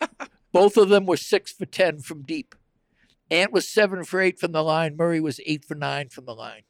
Both 0.52 0.76
of 0.76 0.88
them 0.88 1.06
were 1.06 1.16
six 1.16 1.52
for 1.52 1.66
10 1.66 2.00
from 2.00 2.22
deep. 2.22 2.54
Ant 3.30 3.52
was 3.52 3.68
seven 3.68 4.04
for 4.04 4.20
eight 4.20 4.38
from 4.38 4.52
the 4.52 4.62
line. 4.62 4.96
Murray 4.96 5.20
was 5.20 5.40
eight 5.44 5.64
for 5.64 5.74
nine 5.74 6.08
from 6.08 6.24
the 6.24 6.34
line. 6.34 6.62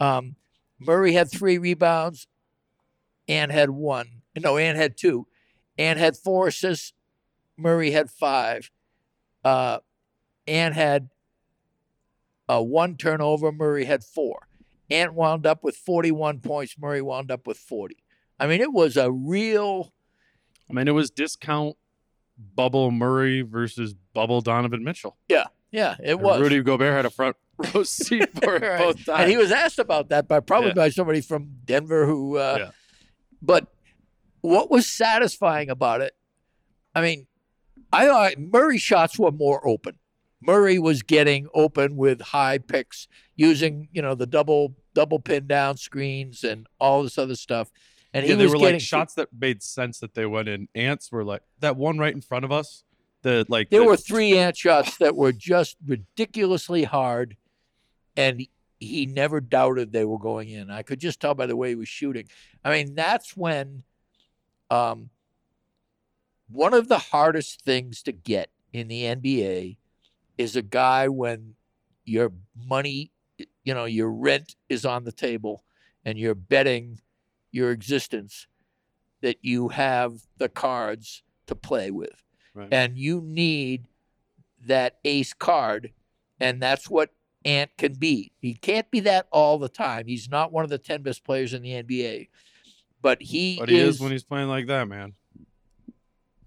Um, 0.00 0.36
Murray 0.78 1.12
had 1.12 1.30
three 1.30 1.58
rebounds. 1.58 2.26
Ant 3.28 3.52
had 3.52 3.70
one. 3.70 4.22
No, 4.38 4.56
Ant 4.56 4.78
had 4.78 4.96
two. 4.96 5.26
Ant 5.78 5.98
had 5.98 6.16
four 6.16 6.48
assists. 6.48 6.92
Murray 7.56 7.90
had 7.90 8.10
five. 8.10 8.70
Uh, 9.44 9.78
Ant 10.46 10.74
had 10.74 11.10
uh, 12.48 12.62
one 12.62 12.96
turnover. 12.96 13.52
Murray 13.52 13.84
had 13.84 14.02
four. 14.02 14.48
Ant 14.92 15.14
wound 15.14 15.46
up 15.46 15.62
with 15.64 15.76
41 15.76 16.40
points. 16.40 16.76
Murray 16.78 17.00
wound 17.02 17.30
up 17.30 17.46
with 17.46 17.56
40. 17.58 17.96
I 18.38 18.46
mean, 18.46 18.60
it 18.60 18.72
was 18.72 18.96
a 18.96 19.10
real. 19.10 19.92
I 20.70 20.74
mean, 20.74 20.88
it 20.88 20.92
was 20.92 21.10
discount 21.10 21.76
Bubble 22.54 22.90
Murray 22.90 23.42
versus 23.42 23.94
Bubble 24.14 24.40
Donovan 24.40 24.82
Mitchell. 24.84 25.16
Yeah, 25.28 25.44
yeah, 25.70 25.96
it 26.02 26.12
And 26.12 26.22
was. 26.22 26.40
Rudy 26.40 26.62
Gobert 26.62 26.92
had 26.94 27.06
a 27.06 27.10
front 27.10 27.36
row 27.74 27.82
seat 27.82 28.28
for 28.42 28.58
Right. 28.58 28.78
both 28.78 29.04
times. 29.04 29.20
And 29.22 29.30
he 29.30 29.36
was 29.36 29.50
asked 29.52 29.78
about 29.78 30.08
that 30.10 30.28
by 30.28 30.40
probably 30.40 30.68
Yeah. 30.70 30.74
by 30.74 30.88
somebody 30.90 31.20
from 31.20 31.50
Denver 31.64 32.06
who. 32.06 32.36
Uh, 32.38 32.56
Yeah. 32.58 32.70
But 33.44 33.66
what 34.40 34.70
was 34.70 34.88
satisfying 34.88 35.68
about 35.68 36.00
it? 36.00 36.14
I 36.94 37.00
mean, 37.02 37.26
I 37.92 38.06
thought 38.06 38.38
Murray 38.38 38.78
shots 38.78 39.18
were 39.18 39.32
more 39.32 39.66
open. 39.66 39.98
Murray 40.40 40.78
was 40.78 41.02
getting 41.02 41.48
open 41.54 41.96
with 41.96 42.20
high 42.20 42.58
picks 42.58 43.06
using 43.36 43.88
you 43.92 44.00
know 44.02 44.14
the 44.14 44.26
double 44.26 44.74
double 44.94 45.18
pin 45.18 45.46
down 45.46 45.76
screens 45.76 46.44
and 46.44 46.66
all 46.78 47.02
this 47.02 47.18
other 47.18 47.34
stuff. 47.36 47.70
And 48.14 48.24
he 48.24 48.30
yeah, 48.30 48.36
they 48.36 48.44
was 48.44 48.52
were 48.52 48.58
getting 48.58 48.74
like 48.74 48.82
shots 48.82 49.14
that 49.14 49.28
made 49.32 49.62
sense 49.62 49.98
that 50.00 50.14
they 50.14 50.26
went 50.26 50.48
in. 50.48 50.68
Ants 50.74 51.10
were 51.10 51.24
like 51.24 51.42
that 51.60 51.76
one 51.76 51.98
right 51.98 52.14
in 52.14 52.20
front 52.20 52.44
of 52.44 52.52
us. 52.52 52.84
The 53.22 53.46
like 53.48 53.70
There 53.70 53.80
the- 53.80 53.86
were 53.86 53.96
three 53.96 54.36
ant 54.36 54.56
shots 54.56 54.98
that 54.98 55.16
were 55.16 55.32
just 55.32 55.76
ridiculously 55.86 56.84
hard, 56.84 57.36
and 58.16 58.40
he- 58.40 58.50
he 58.80 59.06
never 59.06 59.40
doubted 59.40 59.92
they 59.92 60.04
were 60.04 60.18
going 60.18 60.48
in. 60.50 60.70
I 60.70 60.82
could 60.82 60.98
just 61.00 61.20
tell 61.20 61.34
by 61.34 61.46
the 61.46 61.56
way 61.56 61.68
he 61.70 61.74
was 61.76 61.88
shooting. 61.88 62.28
I 62.64 62.70
mean, 62.72 62.94
that's 62.94 63.36
when 63.36 63.84
um, 64.70 65.10
one 66.48 66.74
of 66.74 66.88
the 66.88 66.98
hardest 66.98 67.62
things 67.62 68.02
to 68.02 68.12
get 68.12 68.50
in 68.72 68.88
the 68.88 69.04
NBA 69.04 69.76
is 70.36 70.56
a 70.56 70.62
guy 70.62 71.08
when 71.08 71.54
your 72.04 72.32
money, 72.56 73.12
you 73.64 73.74
know, 73.74 73.84
your 73.84 74.10
rent 74.10 74.56
is 74.68 74.84
on 74.84 75.04
the 75.04 75.12
table 75.12 75.64
and 76.04 76.18
you're 76.18 76.34
betting 76.34 77.00
your 77.50 77.70
existence 77.70 78.46
that 79.20 79.38
you 79.42 79.68
have 79.68 80.14
the 80.38 80.48
cards 80.48 81.22
to 81.46 81.54
play 81.54 81.90
with 81.90 82.22
Right. 82.54 82.68
and 82.70 82.98
you 82.98 83.20
need 83.22 83.86
that 84.66 84.98
ace 85.04 85.32
card 85.32 85.92
and 86.38 86.60
that's 86.62 86.90
what 86.90 87.10
ant 87.44 87.70
can 87.78 87.94
be 87.94 88.30
he 88.40 88.52
can't 88.54 88.90
be 88.90 89.00
that 89.00 89.26
all 89.32 89.58
the 89.58 89.68
time 89.70 90.06
he's 90.06 90.28
not 90.28 90.52
one 90.52 90.62
of 90.64 90.70
the 90.70 90.78
10 90.78 91.02
best 91.02 91.24
players 91.24 91.54
in 91.54 91.62
the 91.62 91.70
nba 91.82 92.28
but 93.00 93.22
he, 93.22 93.56
but 93.58 93.68
he 93.68 93.78
is, 93.78 93.96
is 93.96 94.00
when 94.00 94.12
he's 94.12 94.22
playing 94.22 94.48
like 94.48 94.66
that, 94.68 94.86
man. 94.86 95.14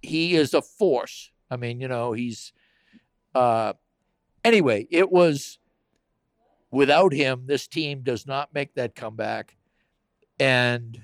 he 0.02 0.36
is 0.36 0.54
a 0.54 0.62
force 0.62 1.32
i 1.50 1.56
mean 1.58 1.80
you 1.82 1.88
know 1.88 2.14
he's 2.14 2.54
uh 3.34 3.74
anyway 4.44 4.88
it 4.92 5.12
was 5.12 5.58
without 6.75 7.13
him 7.13 7.44
this 7.46 7.67
team 7.67 8.01
does 8.01 8.27
not 8.27 8.53
make 8.53 8.74
that 8.75 8.96
comeback 8.96 9.55
and 10.39 11.01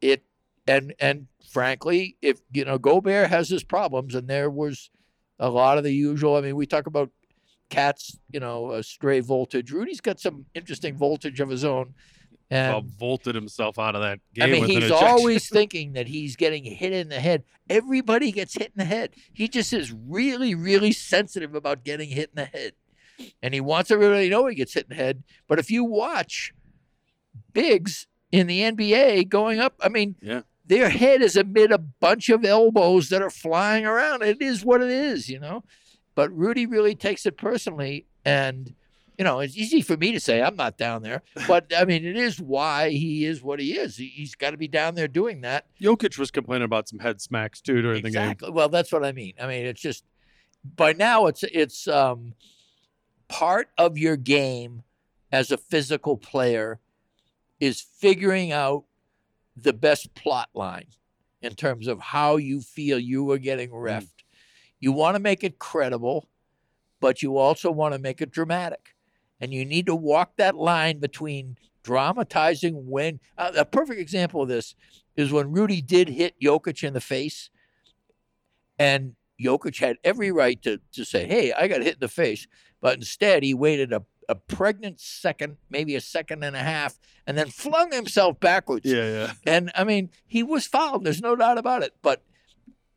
it 0.00 0.24
and 0.66 0.94
and 0.98 1.26
frankly 1.50 2.16
if 2.22 2.40
you 2.52 2.64
know 2.64 2.78
Gobert 2.78 3.28
has 3.28 3.48
his 3.48 3.62
problems 3.62 4.14
and 4.14 4.26
there 4.26 4.50
was 4.50 4.90
a 5.38 5.50
lot 5.50 5.76
of 5.76 5.84
the 5.84 5.92
usual 5.92 6.36
I 6.36 6.40
mean 6.40 6.56
we 6.56 6.66
talk 6.66 6.86
about 6.86 7.10
cats 7.68 8.18
you 8.32 8.40
know 8.40 8.72
a 8.72 8.82
stray 8.82 9.20
voltage 9.20 9.70
Rudy's 9.70 10.00
got 10.00 10.18
some 10.18 10.46
interesting 10.54 10.96
voltage 10.96 11.40
of 11.40 11.50
his 11.50 11.64
own 11.64 11.94
and 12.50 12.72
Well, 12.72 12.84
vaulted 12.98 13.34
himself 13.34 13.78
out 13.78 13.94
of 13.94 14.02
that 14.02 14.20
game. 14.34 14.44
I 14.44 14.46
mean, 14.46 14.64
he's 14.66 14.90
always 14.90 15.48
thinking 15.58 15.94
that 15.94 16.06
he's 16.06 16.36
getting 16.36 16.62
hit 16.62 16.92
in 16.92 17.08
the 17.08 17.18
head. 17.18 17.42
Everybody 17.70 18.32
gets 18.32 18.54
hit 18.54 18.66
in 18.66 18.76
the 18.76 18.84
head. 18.84 19.14
He 19.32 19.48
just 19.48 19.72
is 19.72 19.92
really, 19.92 20.54
really 20.54 20.92
sensitive 20.92 21.54
about 21.54 21.84
getting 21.84 22.10
hit 22.10 22.30
in 22.36 22.44
the 22.44 22.58
head. 22.58 22.72
And 23.42 23.54
he 23.54 23.60
wants 23.60 23.90
everybody 23.90 24.28
to 24.28 24.30
know 24.30 24.46
he 24.46 24.54
gets 24.54 24.74
hit 24.74 24.84
in 24.90 24.96
the 24.96 25.02
head. 25.02 25.22
But 25.48 25.58
if 25.58 25.70
you 25.70 25.84
watch 25.84 26.52
bigs 27.52 28.06
in 28.32 28.46
the 28.46 28.60
NBA 28.60 29.28
going 29.28 29.60
up, 29.60 29.74
I 29.80 29.88
mean, 29.88 30.16
Yeah. 30.20 30.42
their 30.66 30.88
head 30.90 31.22
is 31.22 31.36
amid 31.36 31.70
a 31.72 31.78
bunch 31.78 32.28
of 32.28 32.44
elbows 32.44 33.08
that 33.10 33.22
are 33.22 33.30
flying 33.30 33.86
around. 33.86 34.22
It 34.22 34.40
is 34.40 34.64
what 34.64 34.82
it 34.82 34.90
is, 34.90 35.28
you 35.28 35.38
know? 35.38 35.64
But 36.14 36.30
Rudy 36.36 36.66
really 36.66 36.94
takes 36.94 37.26
it 37.26 37.36
personally. 37.36 38.06
And 38.24 38.74
you 39.16 39.22
know, 39.24 39.38
it's 39.38 39.56
easy 39.56 39.80
for 39.80 39.96
me 39.96 40.10
to 40.10 40.18
say 40.18 40.42
I'm 40.42 40.56
not 40.56 40.76
down 40.76 41.02
there, 41.04 41.22
but 41.46 41.72
I 41.76 41.84
mean, 41.84 42.04
it 42.04 42.16
is 42.16 42.40
why 42.40 42.90
he 42.90 43.24
is 43.24 43.44
what 43.44 43.60
he 43.60 43.74
is. 43.78 43.96
He, 43.96 44.08
he's 44.08 44.34
got 44.34 44.50
to 44.50 44.56
be 44.56 44.66
down 44.66 44.96
there 44.96 45.06
doing 45.06 45.42
that. 45.42 45.66
Jokic 45.80 46.18
was 46.18 46.32
complaining 46.32 46.64
about 46.64 46.88
some 46.88 46.98
head 46.98 47.20
smacks 47.20 47.60
too 47.60 47.80
during 47.80 48.02
the 48.02 48.10
game. 48.10 48.22
Exactly. 48.22 48.50
Well, 48.50 48.68
that's 48.68 48.90
what 48.90 49.04
I 49.04 49.12
mean. 49.12 49.34
I 49.40 49.46
mean, 49.46 49.66
it's 49.66 49.80
just 49.80 50.02
by 50.64 50.94
now 50.94 51.26
it's 51.26 51.44
it's 51.44 51.86
um, 51.86 52.34
part 53.34 53.68
of 53.76 53.98
your 53.98 54.16
game 54.16 54.84
as 55.32 55.50
a 55.50 55.56
physical 55.56 56.16
player 56.16 56.78
is 57.58 57.80
figuring 57.80 58.52
out 58.52 58.84
the 59.56 59.72
best 59.72 60.14
plot 60.14 60.48
line 60.54 60.86
in 61.42 61.52
terms 61.56 61.88
of 61.88 61.98
how 61.98 62.36
you 62.36 62.60
feel 62.60 62.96
you 62.96 63.28
are 63.32 63.38
getting 63.38 63.70
refed. 63.70 64.22
You 64.78 64.92
want 64.92 65.16
to 65.16 65.20
make 65.20 65.42
it 65.42 65.58
credible, 65.58 66.28
but 67.00 67.22
you 67.22 67.36
also 67.36 67.72
want 67.72 67.92
to 67.92 67.98
make 67.98 68.22
it 68.22 68.30
dramatic. 68.30 68.94
And 69.40 69.52
you 69.52 69.64
need 69.64 69.86
to 69.86 69.96
walk 69.96 70.36
that 70.36 70.54
line 70.54 71.00
between 71.00 71.56
dramatizing 71.82 72.88
when 72.88 73.18
uh, 73.36 73.50
a 73.56 73.64
perfect 73.64 73.98
example 73.98 74.42
of 74.42 74.48
this 74.48 74.76
is 75.16 75.32
when 75.32 75.50
Rudy 75.50 75.82
did 75.82 76.08
hit 76.08 76.40
Jokic 76.40 76.84
in 76.84 76.94
the 76.94 77.00
face, 77.00 77.50
and 78.78 79.16
Jokic 79.40 79.78
had 79.80 79.96
every 80.04 80.30
right 80.30 80.60
to, 80.62 80.80
to 80.92 81.04
say, 81.04 81.26
Hey, 81.26 81.52
I 81.52 81.68
got 81.68 81.82
hit 81.82 81.94
in 81.94 82.00
the 82.00 82.08
face. 82.08 82.46
But 82.80 82.96
instead, 82.96 83.42
he 83.42 83.54
waited 83.54 83.92
a, 83.92 84.02
a 84.28 84.34
pregnant 84.34 85.00
second, 85.00 85.56
maybe 85.70 85.94
a 85.96 86.00
second 86.00 86.44
and 86.44 86.54
a 86.54 86.60
half, 86.60 86.98
and 87.26 87.36
then 87.36 87.48
flung 87.48 87.92
himself 87.92 88.38
backwards. 88.40 88.84
Yeah, 88.84 89.06
yeah. 89.06 89.32
And 89.46 89.72
I 89.74 89.84
mean, 89.84 90.10
he 90.26 90.42
was 90.42 90.66
fouled. 90.66 91.04
There's 91.04 91.22
no 91.22 91.34
doubt 91.34 91.58
about 91.58 91.82
it. 91.82 91.94
But 92.02 92.22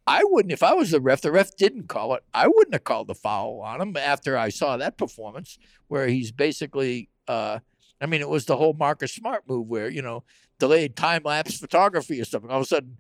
I 0.06 0.24
wouldn't, 0.24 0.54
if 0.54 0.64
I 0.64 0.74
was 0.74 0.92
the 0.92 1.02
ref, 1.02 1.22
the 1.22 1.32
ref 1.32 1.56
didn't 1.58 1.88
call 1.88 2.16
it. 2.16 2.24
I 2.34 2.48
wouldn't 2.48 2.74
have 2.74 2.86
called 2.86 3.08
the 3.08 3.16
foul 3.16 3.62
on 3.62 3.82
him 3.82 3.98
after 3.98 4.38
I 4.38 4.50
saw 4.50 4.78
that 4.78 4.98
performance 4.98 5.58
where 5.90 6.08
he's 6.08 6.32
basically, 6.32 7.10
uh, 7.28 7.60
I 8.00 8.06
mean, 8.06 8.22
it 8.22 8.30
was 8.30 8.46
the 8.46 8.56
whole 8.56 8.74
Marcus 8.74 9.14
Smart 9.14 9.44
move 9.48 9.68
where, 9.68 9.90
you 9.90 10.02
know, 10.02 10.24
delayed 10.60 10.96
time 10.96 11.24
lapse 11.26 11.58
photography 11.60 12.22
or 12.22 12.26
something. 12.26 12.50
All 12.50 12.58
of 12.58 12.64
a 12.64 12.68
sudden, 12.68 12.98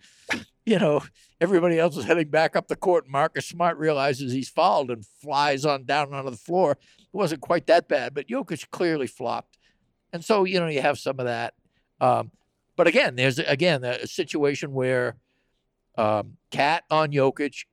you 0.68 0.78
know, 0.78 1.02
everybody 1.40 1.80
else 1.80 1.96
is 1.96 2.04
heading 2.04 2.28
back 2.30 2.58
up 2.58 2.68
the 2.68 2.76
court. 2.76 3.06
And 3.06 3.14
Marcus 3.14 3.48
Smart 3.48 3.78
realizes 3.78 4.34
he's 4.34 4.50
fouled 4.50 4.92
and 4.92 5.06
flies 5.06 5.64
on 5.64 5.86
down 5.86 6.14
onto 6.14 6.30
the 6.30 6.36
floor. 6.36 6.72
It 6.72 7.08
wasn't 7.14 7.40
quite 7.40 7.68
that 7.68 7.88
bad, 7.88 8.14
but 8.14 8.28
Jokic 8.28 8.70
clearly 8.70 9.08
flopped. 9.08 9.58
And 10.12 10.26
so, 10.26 10.44
you 10.44 10.60
know, 10.60 10.68
you 10.68 10.82
have 10.82 11.00
some 11.00 11.22
of 11.22 11.26
that. 11.26 11.54
Um, 12.02 12.32
but 12.76 12.86
again, 12.86 13.16
there's 13.16 13.40
again 13.40 13.86
a 13.86 14.06
situation 14.08 14.74
where 14.74 15.16
um, 15.98 16.34
Cat 16.52 16.84
on 16.92 17.14
Jokic 17.14 17.64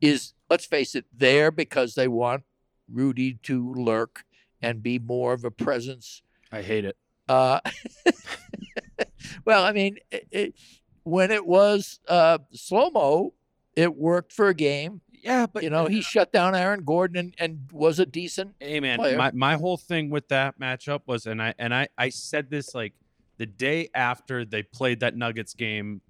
is, 0.00 0.32
let's 0.48 0.64
face 0.64 0.94
it, 0.94 1.04
there 1.12 1.50
because 1.50 1.94
they 1.94 2.08
want 2.08 2.44
Rudy 2.90 3.34
to 3.42 3.74
lurk 3.74 4.24
and 4.62 4.82
be 4.82 4.98
more 4.98 5.34
of 5.34 5.44
a 5.44 5.50
presence. 5.50 6.22
I 6.50 6.62
hate 6.62 6.86
it. 6.86 6.96
Uh, 7.28 7.60
well, 9.44 9.62
I 9.62 9.72
mean, 9.72 9.98
it, 10.10 10.26
it, 10.30 10.54
when 11.04 11.30
it 11.30 11.46
was 11.46 12.00
uh, 12.08 12.38
slow 12.52 12.90
mo, 12.90 13.34
it 13.76 13.96
worked 13.96 14.32
for 14.32 14.48
a 14.48 14.54
game. 14.54 15.00
Yeah, 15.22 15.46
but 15.46 15.62
You 15.62 15.70
know, 15.70 15.86
he 15.86 16.00
shut 16.00 16.32
down 16.32 16.54
Aaron 16.54 16.82
Gordon 16.82 17.16
and, 17.18 17.34
and 17.38 17.68
was 17.72 17.98
a 17.98 18.06
decent. 18.06 18.54
Hey 18.58 18.80
man, 18.80 18.98
player. 18.98 19.16
my, 19.18 19.30
my 19.32 19.56
whole 19.56 19.76
thing 19.76 20.08
with 20.10 20.28
that 20.28 20.58
matchup 20.58 21.02
was, 21.06 21.26
and 21.26 21.42
I 21.42 21.52
and 21.58 21.74
I 21.74 21.88
I 21.98 22.08
said 22.08 22.48
this 22.50 22.74
like 22.74 22.94
the 23.36 23.44
day 23.46 23.88
after 23.94 24.44
they 24.46 24.62
played 24.62 25.00
that 25.00 25.16
Nuggets 25.16 25.52
game, 25.54 26.00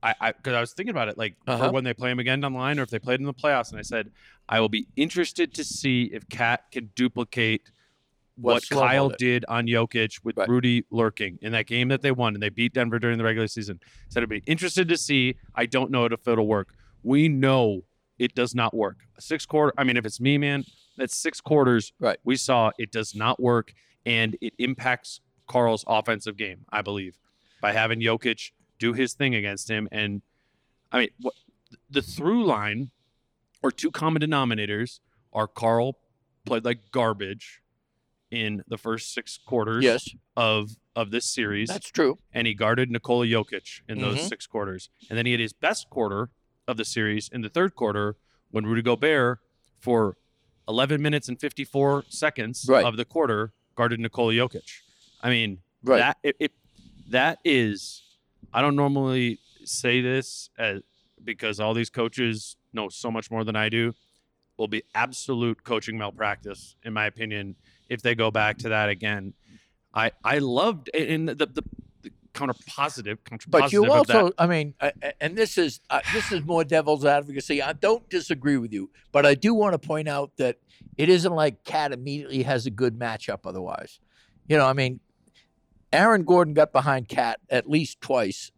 I 0.00 0.14
I 0.20 0.32
because 0.32 0.54
I 0.54 0.60
was 0.60 0.72
thinking 0.74 0.90
about 0.92 1.08
it 1.08 1.18
like 1.18 1.34
Uh-huh. 1.48 1.66
for 1.66 1.72
when 1.72 1.82
they 1.82 1.92
play 1.94 2.10
him 2.12 2.20
again 2.20 2.44
online 2.44 2.78
or 2.78 2.82
if 2.82 2.90
they 2.90 3.00
played 3.00 3.18
in 3.18 3.26
the 3.26 3.34
playoffs, 3.34 3.70
and 3.70 3.80
I 3.80 3.82
said 3.82 4.12
I 4.48 4.60
will 4.60 4.68
be 4.68 4.86
interested 4.94 5.52
to 5.54 5.64
see 5.64 6.04
if 6.12 6.28
Cat 6.28 6.64
can 6.70 6.90
duplicate 6.94 7.70
What 8.36 8.68
Kyle 8.68 9.08
did. 9.08 9.44
on 9.48 9.66
Jokic 9.66 10.22
with 10.24 10.36
Right. 10.36 10.48
Rudy 10.48 10.84
lurking 10.90 11.38
in 11.40 11.52
that 11.52 11.66
game 11.66 11.88
that 11.88 12.02
they 12.02 12.10
won 12.10 12.34
and 12.34 12.42
they 12.42 12.50
beat 12.50 12.74
Denver 12.74 12.98
during 12.98 13.18
the 13.18 13.24
regular 13.24 13.48
season. 13.48 13.80
Said 14.08 14.22
I'd 14.22 14.28
be 14.28 14.42
interested 14.46 14.88
to 14.88 14.96
see. 14.96 15.36
I 15.54 15.66
don't 15.66 15.90
know 15.90 16.04
if 16.04 16.28
it'll 16.28 16.46
work. 16.46 16.74
We 17.02 17.28
know 17.28 17.82
it 18.18 18.34
does 18.34 18.54
not 18.54 18.74
work. 18.74 18.98
Six 19.18 19.46
quarter. 19.46 19.72
I 19.78 19.84
mean, 19.84 19.96
if 19.96 20.04
it's 20.04 20.20
me, 20.20 20.38
man, 20.38 20.64
that's 20.96 21.16
six 21.16 21.40
quarters. 21.40 21.92
Right. 21.98 22.18
We 22.24 22.36
saw 22.36 22.72
it 22.78 22.90
does 22.92 23.14
not 23.14 23.40
work, 23.40 23.72
and 24.04 24.36
it 24.40 24.54
impacts 24.58 25.20
Karl's 25.46 25.84
offensive 25.86 26.36
game. 26.36 26.64
I 26.70 26.82
believe 26.82 27.18
by 27.62 27.72
having 27.72 28.00
Jokic 28.00 28.52
do 28.78 28.92
his 28.92 29.14
thing 29.14 29.34
against 29.34 29.70
him, 29.70 29.88
and 29.90 30.22
I 30.92 30.98
mean, 31.00 31.08
what 31.20 31.34
the 31.90 32.02
through 32.02 32.44
line 32.44 32.90
or 33.62 33.70
two 33.70 33.90
common 33.90 34.22
denominators 34.22 35.00
are 35.32 35.46
Carl 35.46 35.98
played 36.44 36.64
like 36.64 36.90
garbage 36.92 37.60
in 38.30 38.62
the 38.68 38.78
first 38.78 39.12
six 39.12 39.38
quarters 39.44 39.84
Yes, 39.84 40.08
of 40.36 40.70
of 40.94 41.10
this 41.10 41.26
series, 41.26 41.68
that's 41.68 41.90
true. 41.90 42.18
and 42.32 42.46
he 42.46 42.54
guarded 42.54 42.90
Nikola 42.90 43.26
Jokic 43.26 43.82
in 43.88 44.00
those 44.00 44.16
Mhm. 44.18 44.28
six 44.28 44.46
quarters. 44.46 44.88
And 45.10 45.18
then 45.18 45.26
he 45.26 45.32
had 45.32 45.40
his 45.40 45.52
best 45.52 45.90
quarter 45.90 46.30
of 46.66 46.78
the 46.78 46.86
series 46.86 47.28
in 47.28 47.42
the 47.42 47.50
third 47.50 47.74
quarter 47.74 48.16
when 48.50 48.64
Rudy 48.64 48.80
Gobert, 48.82 49.40
for 49.78 50.16
11 50.66 51.02
minutes 51.02 51.28
and 51.28 51.38
54 51.38 52.06
seconds 52.08 52.64
Right. 52.68 52.84
of 52.84 52.96
the 52.96 53.04
quarter, 53.04 53.52
guarded 53.74 54.00
Nikola 54.00 54.32
Jokic. 54.32 54.80
I 55.20 55.28
mean, 55.28 55.62
Right. 55.82 55.98
that 55.98 56.18
it, 56.22 56.36
it 56.40 56.52
that 57.08 57.38
is. 57.44 58.02
I 58.54 58.62
don't 58.62 58.74
normally 58.74 59.38
say 59.64 60.00
this 60.00 60.48
as, 60.58 60.80
because 61.22 61.60
all 61.60 61.74
these 61.74 61.90
coaches 61.90 62.56
know 62.72 62.88
so 62.88 63.10
much 63.10 63.30
more 63.30 63.44
than 63.44 63.54
I 63.54 63.68
do. 63.68 63.94
Will 64.56 64.66
be 64.68 64.82
absolute 64.94 65.62
coaching 65.62 65.98
malpractice, 65.98 66.76
in 66.82 66.94
my 66.94 67.04
opinion, 67.04 67.56
if 67.88 68.02
they 68.02 68.14
go 68.14 68.30
back 68.30 68.58
to 68.58 68.68
that 68.70 68.88
again. 68.88 69.34
I 69.94 70.12
I 70.24 70.38
loved 70.38 70.90
and 70.94 71.28
the 71.28 71.34
the, 71.46 71.62
the 72.02 72.10
counter 72.34 72.54
positive, 72.66 73.22
counter 73.24 73.46
But 73.48 73.62
positive 73.62 73.84
you 73.84 73.92
of 73.92 74.06
that. 74.08 74.16
also, 74.16 74.34
I 74.38 74.46
mean, 74.46 74.74
and 75.20 75.36
this 75.36 75.56
is 75.56 75.80
uh, 75.88 76.00
this 76.12 76.30
is 76.32 76.44
more 76.44 76.64
devil's 76.64 77.04
advocacy. 77.04 77.62
I 77.62 77.72
don't 77.72 78.08
disagree 78.10 78.58
with 78.58 78.72
you, 78.72 78.90
but 79.12 79.24
I 79.24 79.34
do 79.34 79.54
want 79.54 79.72
to 79.72 79.78
point 79.78 80.08
out 80.08 80.32
that 80.36 80.58
it 80.98 81.08
isn't 81.08 81.32
like 81.32 81.64
Cat 81.64 81.92
immediately 81.92 82.42
has 82.42 82.66
a 82.66 82.70
good 82.70 82.98
matchup. 82.98 83.40
Otherwise, 83.46 84.00
you 84.48 84.56
know, 84.58 84.66
I 84.66 84.74
mean, 84.74 85.00
Aaron 85.92 86.24
Gordon 86.24 86.52
got 86.54 86.72
behind 86.72 87.08
Cat 87.08 87.40
at 87.48 87.68
least 87.68 88.00
twice. 88.00 88.52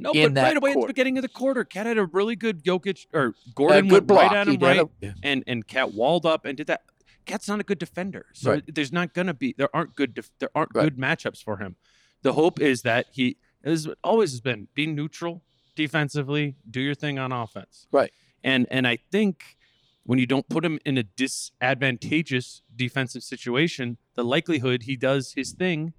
No, 0.00 0.12
in 0.12 0.28
but 0.28 0.34
that 0.34 0.42
right 0.44 0.56
away 0.56 0.70
at 0.72 0.80
the 0.80 0.86
beginning 0.86 1.18
of 1.18 1.22
the 1.22 1.28
quarter, 1.28 1.64
Cat 1.64 1.84
had 1.86 1.98
a 1.98 2.06
really 2.06 2.36
good 2.36 2.62
Jokic 2.62 3.06
or 3.12 3.34
Gordon 3.54 3.88
good 3.88 3.92
went 3.92 4.06
block. 4.06 4.30
right 4.30 4.36
at 4.40 4.48
him 4.48 4.60
right, 4.60 4.88
a- 5.02 5.14
and 5.24 5.42
and 5.46 5.66
Cat 5.66 5.92
walled 5.92 6.24
up 6.24 6.44
and 6.44 6.56
did 6.56 6.68
that. 6.68 6.82
Cat's 7.28 7.46
not 7.46 7.60
a 7.60 7.62
good 7.62 7.78
defender, 7.78 8.26
so 8.32 8.52
Right. 8.52 8.74
there's 8.74 8.92
not 8.92 9.12
gonna 9.14 9.34
be 9.34 9.54
there 9.56 9.68
aren't 9.76 9.94
good 9.94 10.14
def, 10.14 10.30
there 10.40 10.48
aren't 10.54 10.70
Right. 10.74 10.84
good 10.84 10.96
matchups 10.96 11.42
for 11.42 11.58
him. 11.58 11.76
The 12.22 12.32
hope 12.32 12.58
is 12.60 12.82
that 12.82 13.06
he 13.12 13.36
is 13.62 13.86
always 14.02 14.30
has 14.32 14.40
been 14.40 14.68
be 14.74 14.86
neutral 14.86 15.44
defensively, 15.76 16.56
do 16.68 16.80
your 16.80 16.94
thing 16.94 17.18
on 17.18 17.30
offense, 17.30 17.86
Right. 17.92 18.12
And 18.42 18.66
and 18.70 18.86
I 18.86 18.96
think 19.12 19.56
when 20.04 20.18
you 20.18 20.26
don't 20.26 20.48
put 20.48 20.64
him 20.64 20.78
in 20.86 20.96
a 20.96 21.02
disadvantageous 21.02 22.62
defensive 22.74 23.22
situation, 23.22 23.98
the 24.14 24.24
likelihood 24.24 24.84
he 24.84 24.96
does 24.96 25.34
his 25.34 25.52
thing 25.52 25.92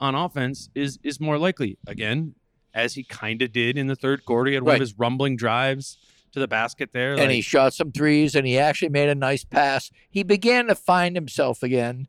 on 0.00 0.14
offense 0.14 0.70
is 0.74 0.98
is 1.04 1.20
more 1.20 1.38
likely. 1.38 1.78
Again, 1.86 2.34
as 2.74 2.94
he 2.94 3.04
kind 3.04 3.40
of 3.42 3.52
did 3.52 3.78
in 3.78 3.86
the 3.86 3.94
third 3.96 4.24
quarter, 4.24 4.48
he 4.50 4.54
had 4.54 4.64
one 4.64 4.74
of 4.74 4.80
his 4.80 4.98
rumbling 4.98 5.36
drives 5.36 5.98
to 6.34 6.40
the 6.40 6.48
basket 6.48 6.90
there. 6.92 7.18
and 7.18 7.32
he 7.32 7.40
shot 7.40 7.72
some 7.72 7.90
threes, 7.90 8.34
and 8.34 8.46
he 8.46 8.58
actually 8.58 8.90
made 8.90 9.08
a 9.08 9.14
nice 9.14 9.44
pass. 9.44 9.90
He 10.10 10.22
began 10.22 10.66
to 10.66 10.74
find 10.74 11.16
himself 11.16 11.62
again. 11.62 12.08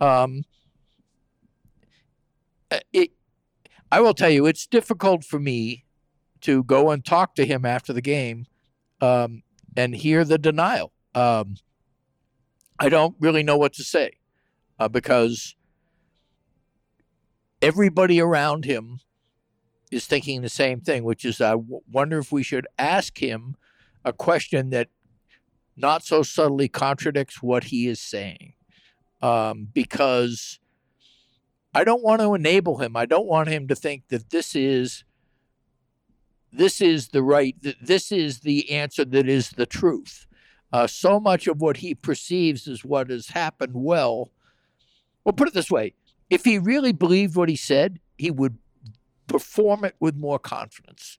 Um, 0.00 0.44
uh, 2.70 2.78
it, 2.92 3.10
I 3.92 4.00
will 4.00 4.14
tell 4.14 4.30
you, 4.30 4.46
it's 4.46 4.66
difficult 4.66 5.24
for 5.24 5.38
me 5.38 5.84
to 6.42 6.62
go 6.64 6.90
and 6.90 7.04
talk 7.04 7.34
to 7.34 7.44
him 7.44 7.64
after 7.64 7.92
the 7.92 8.00
game 8.00 8.46
um, 9.00 9.42
and 9.76 9.94
hear 9.94 10.24
the 10.24 10.38
denial. 10.38 10.92
Um, 11.14 11.56
I 12.78 12.88
don't 12.88 13.16
really 13.20 13.42
know 13.42 13.56
what 13.56 13.72
to 13.74 13.84
say 13.84 14.12
uh, 14.78 14.88
because 14.88 15.54
everybody 17.62 18.20
around 18.20 18.64
him 18.64 19.00
is 19.90 20.06
thinking 20.06 20.42
the 20.42 20.48
same 20.48 20.80
thing, 20.80 21.04
which 21.04 21.24
is 21.24 21.40
I 21.40 21.52
w- 21.52 21.80
wonder 21.90 22.18
if 22.18 22.32
we 22.32 22.42
should 22.42 22.66
ask 22.78 23.18
him 23.18 23.56
a 24.04 24.12
question 24.12 24.70
that 24.70 24.88
not 25.76 26.04
so 26.04 26.22
subtly 26.22 26.68
contradicts 26.68 27.42
what 27.42 27.64
he 27.64 27.88
is 27.88 28.00
saying. 28.00 28.54
Um, 29.22 29.68
because 29.72 30.58
I 31.74 31.82
don't 31.82 32.02
want 32.02 32.20
to 32.20 32.34
enable 32.34 32.78
him. 32.78 32.96
I 32.96 33.06
don't 33.06 33.26
want 33.26 33.48
him 33.48 33.66
to 33.68 33.74
think 33.74 34.08
that 34.08 34.30
this 34.30 34.54
is 34.54 35.04
this 36.52 36.80
is 36.80 37.08
the 37.08 37.22
right 37.22 37.60
that 37.62 37.76
this 37.80 38.12
is 38.12 38.40
the 38.40 38.70
answer 38.70 39.04
that 39.04 39.28
is 39.28 39.50
the 39.50 39.66
truth. 39.66 40.26
Uh, 40.72 40.86
so 40.86 41.18
much 41.18 41.46
of 41.46 41.60
what 41.60 41.78
he 41.78 41.94
perceives 41.94 42.68
as 42.68 42.84
what 42.84 43.10
has 43.10 43.28
happened 43.28 43.72
well. 43.74 44.30
Well, 45.24 45.32
put 45.32 45.48
it 45.48 45.54
this 45.54 45.70
way: 45.70 45.94
if 46.30 46.44
he 46.44 46.58
really 46.58 46.92
believed 46.92 47.34
what 47.34 47.48
he 47.48 47.56
said, 47.56 47.98
he 48.18 48.30
would 48.30 48.58
perform 49.26 49.84
it 49.84 49.96
with 49.98 50.16
more 50.16 50.38
confidence. 50.38 51.18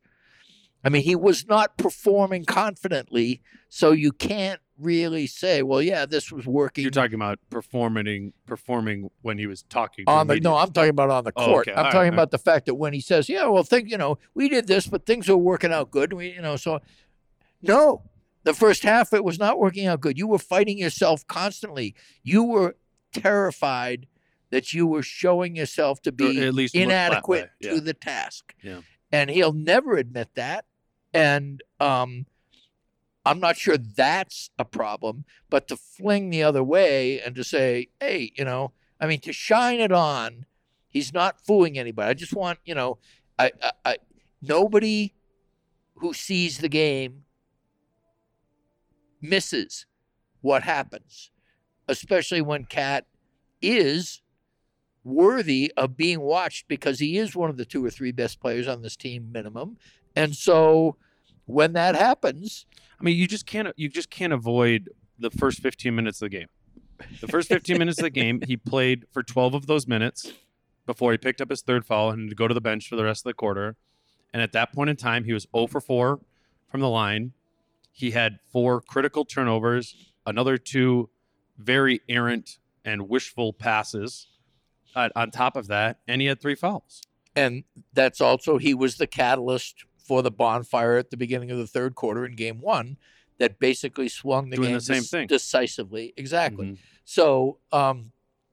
I 0.86 0.90
mean, 0.90 1.02
he 1.02 1.16
was 1.16 1.48
not 1.48 1.78
performing 1.78 2.46
confidently, 2.46 3.42
so 3.70 3.92
you 3.92 4.12
can't 4.12 4.60
really 4.78 5.26
say, 5.26 5.64
well, 5.64 5.82
yeah, 5.82 6.06
this 6.06 6.32
was 6.32 6.46
working. 6.46 6.84
You're 6.84 6.92
talking 6.92 7.16
about 7.16 7.40
performing 7.50 8.34
performing 8.46 9.10
when 9.22 9.38
he 9.38 9.48
was 9.48 9.64
talking 9.64 10.06
on 10.08 10.28
the 10.28 10.36
media. 10.36 10.50
no, 10.50 10.58
I'm 10.58 10.72
talking 10.72 10.90
about 10.92 11.10
on 11.10 11.24
the 11.24 11.32
Oh, 11.36 11.46
court. 11.46 11.68
okay. 11.68 11.72
I'm 11.74 11.78
All 11.80 11.84
right, 11.86 11.92
talking 11.92 12.08
all 12.10 12.14
about 12.14 12.32
the 12.32 12.38
fact 12.38 12.66
that 12.68 12.76
when 12.76 12.94
he 12.94 13.02
says, 13.02 13.28
"Yeah, 13.30 13.48
well, 13.48 13.64
think 13.64 13.90
you 13.90 13.98
know, 13.98 14.18
we 14.34 14.48
did 14.50 14.68
this, 14.68 14.86
but 14.88 15.06
things 15.06 15.28
are 15.30 15.38
working 15.38 15.72
out 15.74 15.92
good." 15.92 16.14
We, 16.14 16.34
you 16.34 16.42
know, 16.42 16.56
so 16.58 16.82
no, 17.62 18.04
the 18.44 18.54
first 18.54 18.84
half 18.84 19.12
it 19.14 19.24
was 19.24 19.40
not 19.40 19.58
working 19.60 19.88
out 19.88 20.02
good. 20.02 20.18
You 20.20 20.28
were 20.28 20.38
fighting 20.40 20.78
yourself 20.78 21.26
constantly. 21.26 21.96
You 22.22 22.44
were 22.44 22.76
terrified 23.14 24.08
that 24.52 24.74
you 24.74 24.86
were 24.86 25.02
showing 25.04 25.56
yourself 25.56 26.02
to 26.04 26.10
Or 26.10 26.14
be 26.14 26.42
at 26.46 26.54
least 26.54 26.76
inadequate. 26.76 27.50
Yeah. 27.60 27.72
to 27.76 27.82
the 27.82 27.94
task. 27.94 28.54
Yeah. 28.62 28.82
And 29.12 29.30
he'll 29.30 29.54
never 29.54 29.96
admit 29.96 30.30
that. 30.36 30.66
And 31.16 31.64
um, 31.80 32.26
I'm 33.26 33.40
not 33.40 33.56
sure 33.56 33.78
that's 33.78 34.50
a 34.60 34.66
problem, 34.66 35.24
but 35.50 35.70
to 35.70 35.78
fling 35.78 36.30
the 36.30 36.44
other 36.44 36.62
way 36.62 37.22
and 37.22 37.34
to 37.36 37.44
say, 37.44 37.88
hey, 38.02 38.34
you 38.36 38.44
know, 38.44 38.74
I 39.00 39.08
mean, 39.08 39.22
to 39.22 39.32
shine 39.32 39.80
it 39.80 39.94
on, 39.94 40.46
he's 40.90 41.14
not 41.14 41.40
fooling 41.40 41.80
anybody. 41.80 42.10
I 42.10 42.16
just 42.16 42.36
want, 42.36 42.60
you 42.66 42.76
know, 42.76 42.98
I, 43.40 43.52
I, 43.64 43.72
I 43.86 43.98
nobody 44.42 45.14
who 45.96 46.14
sees 46.14 46.58
the 46.58 46.68
game 46.68 47.24
misses 49.22 49.86
what 50.42 50.64
happens, 50.64 51.32
especially 51.88 52.42
when 52.42 52.66
Cat 52.66 53.06
is 53.62 54.22
worthy 55.06 55.72
of 55.78 55.96
being 55.96 56.20
watched 56.20 56.68
because 56.68 57.00
he 57.00 57.18
is 57.18 57.38
one 57.38 57.50
of 57.50 57.56
the 57.56 57.64
two 57.64 57.86
or 57.86 57.90
three 57.90 58.12
best 58.12 58.42
players 58.42 58.68
on 58.68 58.82
this 58.82 58.98
team 58.98 59.32
minimum. 59.32 59.78
And 60.14 60.36
so 60.36 60.98
when 61.46 61.74
that 61.74 61.96
happens, 61.96 62.66
I 63.00 63.04
mean, 63.04 63.18
you 63.18 63.28
just 63.28 63.46
can't 63.46 63.68
you 63.78 63.90
just 63.90 64.10
can't 64.10 64.34
avoid 64.34 64.90
the 65.18 65.30
first 65.30 65.60
15 65.62 65.96
minutes 65.96 66.22
of 66.22 66.26
the 66.32 66.38
game. 66.38 66.48
The 67.20 67.28
first 67.28 67.50
15 67.50 67.78
minutes 67.78 68.00
of 68.00 68.04
the 68.04 68.10
game, 68.10 68.42
he 68.48 68.56
played 68.58 69.06
for 69.12 69.22
12 69.22 69.54
of 69.54 69.68
those 69.68 69.88
minutes 69.88 70.34
before 70.86 71.12
he 71.12 71.18
picked 71.18 71.42
up 71.42 71.50
his 71.50 71.62
third 71.62 71.86
foul 71.86 72.10
and 72.10 72.22
had 72.22 72.30
to 72.30 72.36
go 72.36 72.48
to 72.48 72.54
the 72.54 72.62
bench 72.62 72.88
for 72.88 72.96
the 72.96 73.04
rest 73.04 73.22
of 73.26 73.30
the 73.30 73.34
quarter. 73.34 73.76
And 74.34 74.42
at 74.42 74.54
that 74.54 74.74
point 74.74 74.90
in 74.90 74.96
time, 74.96 75.26
he 75.26 75.34
was 75.34 75.48
0 75.56 75.68
for 75.68 75.82
4 75.82 76.20
from 76.70 76.82
the 76.82 76.90
line. 76.90 77.34
He 77.92 78.12
had 78.12 78.40
four 78.52 78.82
critical 78.82 79.26
turnovers, 79.26 80.14
another 80.26 80.58
two 80.58 81.10
very 81.58 82.02
errant 82.10 82.60
and 82.84 83.10
wishful 83.10 83.54
passes 83.54 84.28
uh, 84.96 85.10
on 85.16 85.32
top 85.32 85.56
of 85.56 85.68
that, 85.68 86.00
and 86.08 86.22
he 86.22 86.28
had 86.28 86.42
three 86.42 86.56
fouls. 86.56 87.02
and 87.36 87.64
that's 87.94 88.22
also 88.22 88.58
he 88.58 88.74
was 88.74 88.98
the 88.98 89.08
catalyst 89.08 89.86
for 90.08 90.22
the 90.22 90.32
bonfire 90.32 90.98
at 90.98 91.10
the 91.10 91.18
beginning 91.18 91.50
of 91.52 91.58
the 91.58 91.68
third 91.68 91.96
quarter 91.96 92.26
in 92.26 92.36
game 92.36 92.62
one 92.62 92.98
that 93.40 93.60
basically 93.60 94.08
swung 94.08 94.50
the 94.50 94.56
Doing 94.58 94.70
game 94.70 94.76
the 94.76 94.82
same 94.82 95.04
thing. 95.04 95.28
decisively. 95.28 96.14
Exactly. 96.16 96.68
Mhm. 96.68 96.78
So 97.04 97.58
um, 97.72 98.12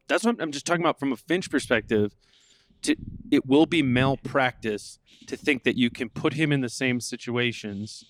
that's 0.08 0.24
what 0.24 0.40
I'm 0.40 0.50
just 0.52 0.66
talking 0.66 0.82
about 0.82 0.98
from 0.98 1.12
a 1.12 1.16
Finch 1.16 1.50
perspective. 1.50 2.14
To, 2.82 2.96
it 3.30 3.46
will 3.46 3.66
be 3.66 3.80
malpractice 3.82 4.98
to 5.28 5.36
think 5.36 5.62
that 5.62 5.76
you 5.76 5.88
can 5.88 6.08
put 6.08 6.32
him 6.34 6.50
in 6.50 6.62
the 6.62 6.68
same 6.68 7.00
situations 7.00 8.04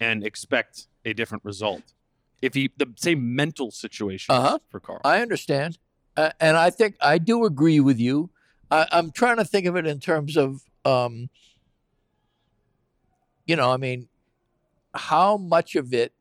and 0.00 0.22
expect 0.22 0.86
a 1.04 1.14
different 1.14 1.44
result. 1.44 1.94
If 2.42 2.52
he 2.52 2.70
the 2.76 2.92
same 2.96 3.34
mental 3.34 3.70
situation 3.70 4.34
Uh-huh. 4.34 4.58
for 4.68 4.80
Karl. 4.80 5.00
I 5.02 5.22
understand, 5.22 5.78
uh, 6.16 6.30
and 6.38 6.58
I 6.58 6.68
think 6.68 6.96
I 7.00 7.16
do 7.16 7.44
agree 7.46 7.80
with 7.80 7.98
you. 7.98 8.28
I, 8.70 8.86
I'm 8.92 9.10
trying 9.12 9.38
to 9.38 9.44
think 9.44 9.64
of 9.66 9.76
it 9.76 9.86
in 9.86 9.98
terms 10.00 10.36
of, 10.36 10.60
um, 10.84 11.30
you 13.46 13.56
know, 13.56 13.70
I 13.70 13.76
mean, 13.76 14.08
how 14.94 15.36
much 15.36 15.76
of 15.76 15.92
it 15.92 16.12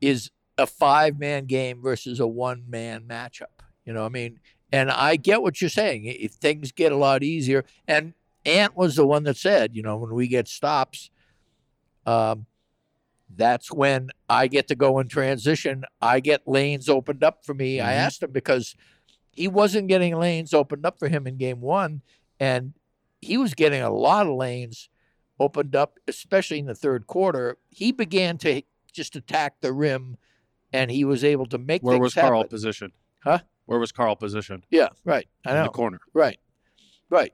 is 0.00 0.30
a 0.56 0.66
five 0.66 1.18
man 1.18 1.46
game 1.46 1.82
versus 1.82 2.20
a 2.20 2.26
one 2.26 2.64
man 2.68 3.04
matchup? 3.08 3.46
You 3.84 3.92
know, 3.92 4.04
I 4.04 4.08
mean, 4.08 4.40
and 4.72 4.90
I 4.90 5.16
get 5.16 5.42
what 5.42 5.60
you're 5.60 5.70
saying. 5.70 6.04
If 6.06 6.32
things 6.32 6.72
get 6.72 6.92
a 6.92 6.96
lot 6.96 7.22
easier, 7.22 7.64
and 7.86 8.14
Ant 8.46 8.76
was 8.76 8.96
the 8.96 9.06
one 9.06 9.24
that 9.24 9.36
said, 9.36 9.74
you 9.74 9.82
know, 9.82 9.96
when 9.96 10.14
we 10.14 10.26
get 10.26 10.48
stops, 10.48 11.10
um, 12.06 12.46
that's 13.36 13.72
when 13.72 14.10
I 14.28 14.46
get 14.46 14.68
to 14.68 14.74
go 14.74 14.98
in 14.98 15.08
transition. 15.08 15.84
I 16.00 16.20
get 16.20 16.46
lanes 16.46 16.88
opened 16.88 17.24
up 17.24 17.44
for 17.44 17.54
me. 17.54 17.80
I 17.80 17.92
Mhm. 17.92 17.96
asked 17.96 18.22
him 18.22 18.30
because 18.30 18.74
he 19.32 19.48
wasn't 19.48 19.88
getting 19.88 20.16
lanes 20.16 20.54
opened 20.54 20.86
up 20.86 20.98
for 20.98 21.08
him 21.08 21.26
in 21.26 21.36
game 21.36 21.60
one, 21.60 22.02
and 22.38 22.74
he 23.20 23.36
was 23.36 23.54
getting 23.54 23.82
a 23.82 23.90
lot 23.90 24.26
of 24.26 24.34
lanes 24.34 24.88
opened 25.40 25.74
up, 25.74 25.98
especially 26.08 26.58
in 26.58 26.66
the 26.66 26.74
third 26.74 27.06
quarter. 27.06 27.58
He 27.70 27.92
began 27.92 28.38
to 28.38 28.62
just 28.92 29.16
attack 29.16 29.60
the 29.60 29.72
rim, 29.72 30.16
and 30.72 30.90
he 30.90 31.04
was 31.04 31.24
able 31.24 31.46
to 31.46 31.58
make 31.58 31.82
Where 31.82 31.98
was 31.98 32.14
Karl 32.14 32.38
happen. 32.42 32.48
positioned? 32.50 32.92
Huh? 33.22 33.40
Where 33.66 33.78
was 33.78 33.92
Karl 33.92 34.14
positioned? 34.16 34.64
Yeah, 34.70 34.88
right. 35.04 35.26
I 35.46 35.50
In 35.50 35.56
know. 35.56 35.62
the 35.64 35.68
corner. 35.70 36.00
Right, 36.12 36.38
right. 37.10 37.32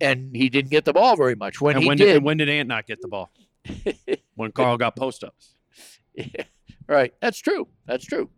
And 0.00 0.34
he 0.34 0.48
didn't 0.48 0.70
get 0.72 0.84
the 0.84 0.92
ball 0.92 1.16
very 1.16 1.36
much. 1.36 1.60
When 1.60 1.76
and 1.76 1.82
he 1.84 1.88
when 1.88 1.96
did, 1.96 2.16
and 2.16 2.24
when 2.24 2.36
did 2.36 2.48
Ant 2.48 2.68
not 2.68 2.86
get 2.86 3.00
the 3.00 3.08
ball? 3.08 3.30
When 4.34 4.50
Karl 4.50 4.76
got 4.78 4.96
post 4.96 5.22
ups. 5.22 5.54
Yeah, 6.14 6.44
right. 6.88 7.14
That's 7.20 7.38
true. 7.38 7.68
That's 7.86 8.04
true. 8.04 8.28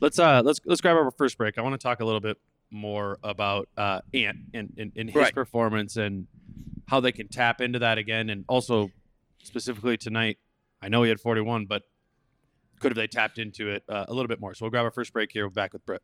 Let's 0.00 0.18
uh 0.18 0.42
let's 0.44 0.60
let's 0.64 0.80
grab 0.80 0.96
our 0.96 1.10
first 1.10 1.36
break. 1.36 1.58
I 1.58 1.62
want 1.62 1.74
to 1.74 1.78
talk 1.78 2.00
a 2.00 2.04
little 2.04 2.20
bit 2.20 2.38
more 2.70 3.18
about 3.22 3.68
uh 3.76 4.00
Ant 4.14 4.38
and, 4.54 4.72
and, 4.78 4.92
and 4.96 5.08
his 5.10 5.16
Right. 5.16 5.34
performance 5.34 5.96
and 5.96 6.26
how 6.88 7.00
they 7.00 7.12
can 7.12 7.28
tap 7.28 7.60
into 7.60 7.78
that 7.78 7.98
again 7.98 8.30
and 8.30 8.44
also 8.48 8.90
specifically 9.42 9.96
tonight. 9.96 10.38
I 10.80 10.88
know 10.88 11.02
he 11.02 11.08
had 11.08 11.20
41, 11.20 11.66
but 11.66 11.82
could 12.80 12.92
have 12.92 12.96
they 12.96 13.06
tapped 13.06 13.38
into 13.38 13.68
it 13.68 13.84
uh, 13.88 14.04
a 14.08 14.12
little 14.12 14.28
bit 14.28 14.40
more? 14.40 14.54
So 14.54 14.64
we'll 14.64 14.70
grab 14.70 14.84
our 14.84 14.90
first 14.90 15.12
break 15.12 15.30
here. 15.32 15.46
We're 15.46 15.50
back 15.50 15.72
with 15.72 15.86
Britt. 15.86 16.02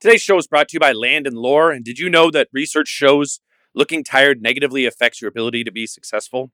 Today's 0.00 0.22
show 0.22 0.38
is 0.38 0.46
brought 0.46 0.68
to 0.68 0.74
you 0.74 0.80
by 0.80 0.92
Land 0.92 1.26
and 1.26 1.36
Lore. 1.36 1.70
And 1.70 1.84
did 1.84 1.98
you 1.98 2.10
know 2.10 2.30
that 2.30 2.48
research 2.52 2.88
shows 2.88 3.40
looking 3.74 4.04
tired 4.04 4.42
negatively 4.42 4.86
affects 4.86 5.20
your 5.20 5.28
ability 5.28 5.64
to 5.64 5.72
be 5.72 5.86
successful? 5.86 6.52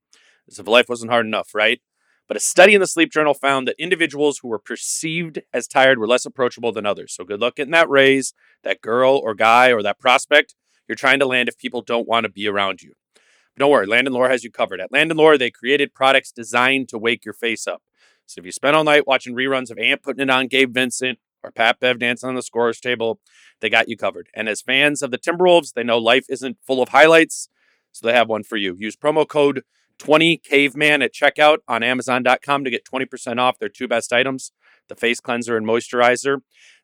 As 0.48 0.58
if 0.58 0.66
life 0.68 0.88
wasn't 0.88 1.10
hard 1.10 1.26
enough, 1.26 1.54
right? 1.54 1.80
But 2.28 2.36
a 2.36 2.40
study 2.40 2.74
in 2.74 2.80
the 2.80 2.86
Sleep 2.86 3.12
Journal 3.12 3.34
found 3.34 3.68
that 3.68 3.76
individuals 3.78 4.38
who 4.38 4.48
were 4.48 4.58
perceived 4.58 5.42
as 5.52 5.68
tired 5.68 5.98
were 5.98 6.08
less 6.08 6.26
approachable 6.26 6.72
than 6.72 6.86
others. 6.86 7.14
So 7.14 7.24
good 7.24 7.40
luck 7.40 7.56
getting 7.56 7.72
that 7.72 7.88
raise, 7.88 8.34
that 8.64 8.80
girl 8.80 9.20
or 9.22 9.34
guy 9.34 9.72
or 9.72 9.82
that 9.82 10.00
prospect 10.00 10.54
you're 10.88 10.96
trying 10.96 11.18
to 11.18 11.26
land 11.26 11.48
if 11.48 11.58
people 11.58 11.82
don't 11.82 12.08
want 12.08 12.24
to 12.24 12.30
be 12.30 12.46
around 12.46 12.82
you. 12.82 12.92
But 13.14 13.60
don't 13.60 13.70
worry, 13.70 13.86
Land 13.86 14.06
and 14.06 14.14
Lore 14.14 14.28
has 14.28 14.44
you 14.44 14.50
covered. 14.50 14.80
At 14.80 14.92
Land 14.92 15.10
and 15.10 15.18
Lore, 15.18 15.38
they 15.38 15.50
created 15.50 15.94
products 15.94 16.30
designed 16.30 16.88
to 16.90 16.98
wake 16.98 17.24
your 17.24 17.34
face 17.34 17.66
up. 17.66 17.82
So 18.26 18.40
if 18.40 18.44
you 18.44 18.52
spent 18.52 18.76
all 18.76 18.84
night 18.84 19.06
watching 19.06 19.34
reruns 19.34 19.70
of 19.70 19.78
Ant 19.78 20.02
putting 20.02 20.22
it 20.22 20.30
on 20.30 20.48
Gabe 20.48 20.74
Vincent 20.74 21.18
or 21.42 21.50
Pat 21.50 21.78
Bev 21.78 21.98
dancing 21.98 22.28
on 22.28 22.34
the 22.34 22.42
scorer's 22.42 22.80
table, 22.80 23.20
they 23.60 23.70
got 23.70 23.88
you 23.88 23.96
covered. 23.96 24.28
And 24.34 24.48
as 24.48 24.62
fans 24.62 25.00
of 25.00 25.10
the 25.10 25.18
Timberwolves, 25.18 25.72
they 25.72 25.84
know 25.84 25.98
life 25.98 26.26
isn't 26.28 26.58
full 26.66 26.82
of 26.82 26.88
highlights, 26.90 27.48
so 27.92 28.06
they 28.06 28.12
have 28.12 28.28
one 28.28 28.42
for 28.42 28.56
you. 28.56 28.76
Use 28.78 28.96
promo 28.96 29.26
code 29.26 29.62
20caveman 29.98 31.02
at 31.02 31.14
checkout 31.14 31.58
on 31.68 31.82
amazon.com 31.82 32.64
to 32.64 32.70
get 32.70 32.84
20% 32.84 33.38
off 33.38 33.58
their 33.58 33.68
two 33.68 33.88
best 33.88 34.12
items, 34.12 34.52
the 34.88 34.94
face 34.94 35.20
cleanser 35.20 35.56
and 35.56 35.66
moisturizer. 35.66 36.40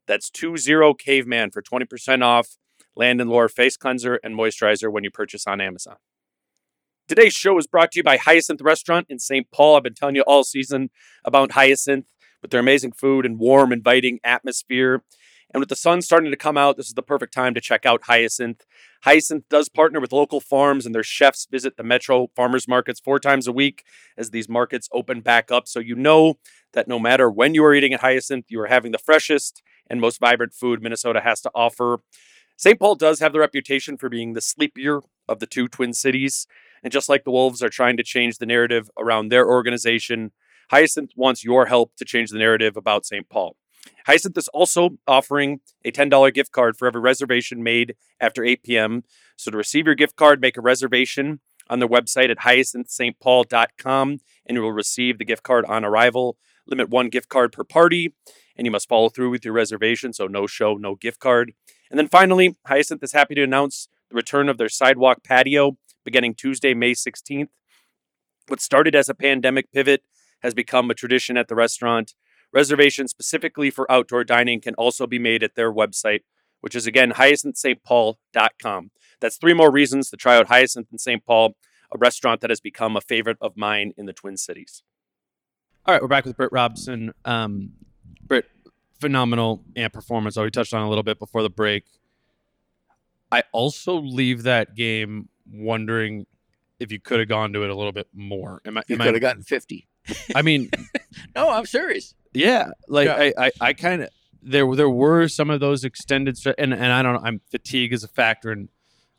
That's 0.06 0.30
20caveman 0.30 1.52
for 1.52 1.62
20% 1.62 2.22
off 2.22 2.56
Land 2.96 3.20
and 3.20 3.30
Lore 3.30 3.48
face 3.48 3.76
cleanser 3.76 4.20
and 4.22 4.34
moisturizer 4.34 4.92
when 4.92 5.04
you 5.04 5.10
purchase 5.10 5.46
on 5.46 5.60
Amazon. 5.60 5.96
Today's 7.08 7.32
show 7.32 7.58
is 7.58 7.66
brought 7.66 7.92
to 7.92 7.98
you 7.98 8.02
by 8.02 8.16
Hyacinth 8.16 8.60
Restaurant 8.62 9.06
in 9.08 9.18
St. 9.18 9.50
Paul. 9.50 9.76
I've 9.76 9.82
been 9.82 9.94
telling 9.94 10.14
you 10.14 10.22
all 10.22 10.44
season 10.44 10.90
about 11.24 11.52
Hyacinth 11.52 12.06
with 12.40 12.50
their 12.50 12.60
amazing 12.60 12.92
food 12.92 13.26
and 13.26 13.38
warm, 13.38 13.72
inviting 13.72 14.18
atmosphere. 14.24 15.02
And 15.52 15.60
with 15.60 15.68
the 15.68 15.76
sun 15.76 16.00
starting 16.00 16.30
to 16.30 16.36
come 16.36 16.56
out, 16.56 16.76
this 16.76 16.86
is 16.86 16.94
the 16.94 17.02
perfect 17.02 17.34
time 17.34 17.52
to 17.54 17.60
check 17.60 17.84
out 17.84 18.04
Hyacinth. 18.04 18.64
Hyacinth 19.02 19.44
does 19.50 19.68
partner 19.68 20.00
with 20.00 20.12
local 20.12 20.40
farms, 20.40 20.86
and 20.86 20.94
their 20.94 21.02
chefs 21.02 21.46
visit 21.50 21.76
the 21.76 21.82
Metro 21.82 22.28
farmers 22.34 22.66
markets 22.66 23.00
four 23.00 23.18
times 23.18 23.46
a 23.46 23.52
week 23.52 23.84
as 24.16 24.30
these 24.30 24.48
markets 24.48 24.88
open 24.92 25.20
back 25.20 25.50
up. 25.50 25.68
So 25.68 25.78
you 25.80 25.94
know 25.94 26.38
that 26.72 26.88
no 26.88 26.98
matter 26.98 27.30
when 27.30 27.54
you 27.54 27.64
are 27.64 27.74
eating 27.74 27.92
at 27.92 28.00
Hyacinth, 28.00 28.46
you 28.48 28.60
are 28.60 28.68
having 28.68 28.92
the 28.92 28.98
freshest 28.98 29.62
and 29.90 30.00
most 30.00 30.18
vibrant 30.20 30.54
food 30.54 30.82
Minnesota 30.82 31.20
has 31.20 31.42
to 31.42 31.50
offer. 31.54 32.00
St. 32.56 32.78
Paul 32.78 32.94
does 32.94 33.20
have 33.20 33.32
the 33.32 33.40
reputation 33.40 33.96
for 33.96 34.08
being 34.08 34.32
the 34.32 34.40
sleepier 34.40 35.00
of 35.28 35.40
the 35.40 35.46
two 35.46 35.68
Twin 35.68 35.92
Cities. 35.92 36.46
And 36.82 36.92
just 36.92 37.08
like 37.08 37.24
the 37.24 37.30
Wolves 37.30 37.62
are 37.62 37.68
trying 37.68 37.96
to 37.96 38.02
change 38.02 38.38
the 38.38 38.46
narrative 38.46 38.90
around 38.98 39.28
their 39.28 39.46
organization, 39.46 40.32
Hyacinth 40.70 41.12
wants 41.16 41.44
your 41.44 41.66
help 41.66 41.96
to 41.96 42.04
change 42.04 42.30
the 42.30 42.38
narrative 42.38 42.76
about 42.76 43.06
St. 43.06 43.28
Paul. 43.28 43.56
Hyacinth 44.06 44.38
is 44.38 44.48
also 44.48 44.98
offering 45.06 45.60
a 45.84 45.92
$10 45.92 46.32
gift 46.34 46.52
card 46.52 46.76
for 46.76 46.86
every 46.86 47.00
reservation 47.00 47.62
made 47.62 47.94
after 48.20 48.44
8 48.44 48.62
p.m. 48.62 49.04
So 49.36 49.50
to 49.50 49.56
receive 49.56 49.86
your 49.86 49.94
gift 49.94 50.16
card, 50.16 50.40
make 50.40 50.56
a 50.56 50.60
reservation 50.62 51.40
on 51.68 51.78
their 51.78 51.88
website 51.88 52.30
at 52.30 52.38
hyacinthstpaul.com 52.38 54.18
and 54.46 54.56
you 54.56 54.62
will 54.62 54.72
receive 54.72 55.18
the 55.18 55.24
gift 55.24 55.42
card 55.42 55.64
on 55.66 55.84
arrival. 55.84 56.36
Limit 56.66 56.90
one 56.90 57.08
gift 57.08 57.28
card 57.28 57.52
per 57.52 57.64
party, 57.64 58.14
and 58.56 58.66
you 58.66 58.70
must 58.70 58.88
follow 58.88 59.08
through 59.08 59.30
with 59.30 59.44
your 59.44 59.54
reservation. 59.54 60.12
So 60.12 60.28
no 60.28 60.46
show, 60.46 60.76
no 60.76 60.94
gift 60.94 61.18
card. 61.18 61.54
And 61.92 61.98
then 61.98 62.08
finally, 62.08 62.56
Hyacinth 62.66 63.02
is 63.02 63.12
happy 63.12 63.34
to 63.34 63.42
announce 63.42 63.86
the 64.08 64.16
return 64.16 64.48
of 64.48 64.56
their 64.56 64.70
sidewalk 64.70 65.22
patio 65.22 65.76
beginning 66.06 66.34
Tuesday, 66.34 66.72
May 66.72 66.92
16th. 66.92 67.50
What 68.48 68.62
started 68.62 68.94
as 68.94 69.10
a 69.10 69.14
pandemic 69.14 69.70
pivot 69.70 70.02
has 70.40 70.54
become 70.54 70.90
a 70.90 70.94
tradition 70.94 71.36
at 71.36 71.48
the 71.48 71.54
restaurant. 71.54 72.14
Reservations 72.50 73.10
specifically 73.10 73.68
for 73.70 73.90
outdoor 73.92 74.24
dining 74.24 74.62
can 74.62 74.74
also 74.76 75.06
be 75.06 75.18
made 75.18 75.42
at 75.42 75.54
their 75.54 75.70
website, 75.70 76.20
which 76.62 76.74
is 76.74 76.86
again 76.86 77.12
hyacinthstpaul.com. 77.12 78.90
That's 79.20 79.36
three 79.36 79.54
more 79.54 79.70
reasons 79.70 80.08
to 80.10 80.16
try 80.16 80.38
out 80.38 80.48
Hyacinth 80.48 80.88
in 80.90 80.98
St. 80.98 81.24
Paul, 81.24 81.56
a 81.94 81.98
restaurant 81.98 82.40
that 82.40 82.50
has 82.50 82.60
become 82.60 82.96
a 82.96 83.02
favorite 83.02 83.36
of 83.42 83.54
mine 83.54 83.92
in 83.98 84.06
the 84.06 84.14
Twin 84.14 84.38
Cities. 84.38 84.82
All 85.84 85.94
right, 85.94 86.00
we're 86.00 86.08
back 86.08 86.24
with 86.24 86.38
Britt 86.38 86.52
Robson. 86.52 87.12
Um, 87.26 87.72
phenomenal 89.02 89.62
ant 89.76 89.92
performance. 89.92 90.36
Oh, 90.38 90.44
we 90.44 90.50
touched 90.50 90.72
on 90.72 90.82
a 90.82 90.88
little 90.88 91.02
bit 91.02 91.18
before 91.18 91.42
the 91.42 91.50
break. 91.50 91.84
I 93.30 93.42
also 93.52 93.96
leave 94.00 94.44
that 94.44 94.74
game 94.74 95.28
wondering 95.52 96.26
if 96.78 96.92
you 96.92 97.00
could 97.00 97.18
have 97.18 97.28
gone 97.28 97.52
to 97.52 97.64
it 97.64 97.70
a 97.70 97.74
little 97.74 97.92
bit 97.92 98.06
more. 98.14 98.62
Am 98.64 98.78
I? 98.78 98.82
You 98.86 98.96
could 98.96 99.08
I, 99.08 99.12
have 99.12 99.20
gotten 99.20 99.42
50. 99.42 99.88
I 100.34 100.42
mean, 100.42 100.70
No, 101.34 101.50
I'm 101.50 101.66
serious. 101.66 102.14
yeah, 102.32 102.70
like 102.88 103.06
Yeah. 103.06 103.30
I, 103.36 103.46
I, 103.46 103.50
I 103.60 103.72
kind 103.72 104.02
of 104.02 104.08
there 104.42 104.72
there 104.74 104.90
were 104.90 105.28
some 105.28 105.50
of 105.50 105.60
those 105.60 105.84
extended 105.84 106.36
and 106.58 106.72
and 106.72 106.92
I 106.92 107.02
don't 107.02 107.14
know. 107.14 107.20
I'm 107.22 107.40
fatigue 107.50 107.92
is 107.92 108.04
a 108.04 108.08
factor, 108.08 108.50
and 108.52 108.68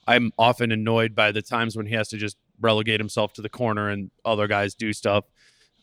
I'm 0.07 0.31
often 0.37 0.71
annoyed 0.71 1.13
by 1.15 1.31
the 1.31 1.41
times 1.41 1.75
when 1.75 1.85
he 1.85 1.95
has 1.95 2.07
to 2.09 2.17
just 2.17 2.37
relegate 2.59 2.99
himself 2.99 3.33
to 3.33 3.41
the 3.41 3.49
corner 3.49 3.89
and 3.89 4.11
other 4.23 4.47
guys 4.47 4.73
do 4.75 4.93
stuff. 4.93 5.25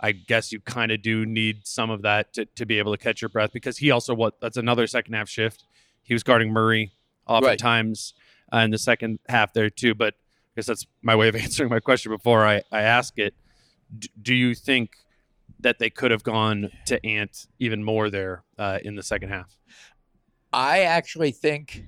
I 0.01 0.13
guess 0.13 0.51
you 0.51 0.61
kind 0.61 0.91
of 0.91 1.03
do 1.03 1.27
need 1.27 1.67
some 1.67 1.91
of 1.91 2.03
that 2.03 2.33
to, 2.33 2.47
to 2.47 2.65
be 2.65 2.79
able 2.79 2.93
to 2.93 2.99
catch 2.99 3.21
your 3.21 3.29
breath 3.29 3.53
because 3.53 3.77
he 3.77 3.91
also 3.91 4.15
what 4.15 4.41
that's 4.41 4.57
another 4.57 4.87
second 4.87 5.13
half 5.13 5.29
shift. 5.29 5.65
He 6.03 6.15
was 6.15 6.23
guarding 6.23 6.51
Murray 6.51 6.93
oftentimes 7.27 8.15
uh, 8.53 8.59
in 8.59 8.71
the 8.71 8.79
second 8.79 9.19
half 9.29 9.53
there 9.53 9.69
too. 9.69 9.95
But 9.95 10.15
I 10.15 10.53
guess 10.57 10.67
that's 10.67 10.87
my 11.03 11.15
way 11.15 11.29
of 11.29 11.37
answering 11.37 11.69
my 11.69 11.81
question 11.81 12.11
before 12.11 12.47
I, 12.47 12.63
I 12.73 12.81
ask 12.81 13.19
it. 13.19 13.35
D- 13.97 14.09
do 14.21 14.35
you 14.35 14.55
think 14.55 14.93
that 15.61 15.79
they 15.79 15.91
could 15.91 16.11
have 16.11 16.23
gone 16.23 16.71
to 16.87 17.05
Ant 17.05 17.47
even 17.59 17.85
more 17.85 18.09
there 18.09 18.45
uh, 18.59 18.79
in 18.83 18.97
the 18.97 19.03
second 19.03 19.29
half? 19.29 19.55
I 20.53 20.81
actually 20.81 21.33
think 21.33 21.87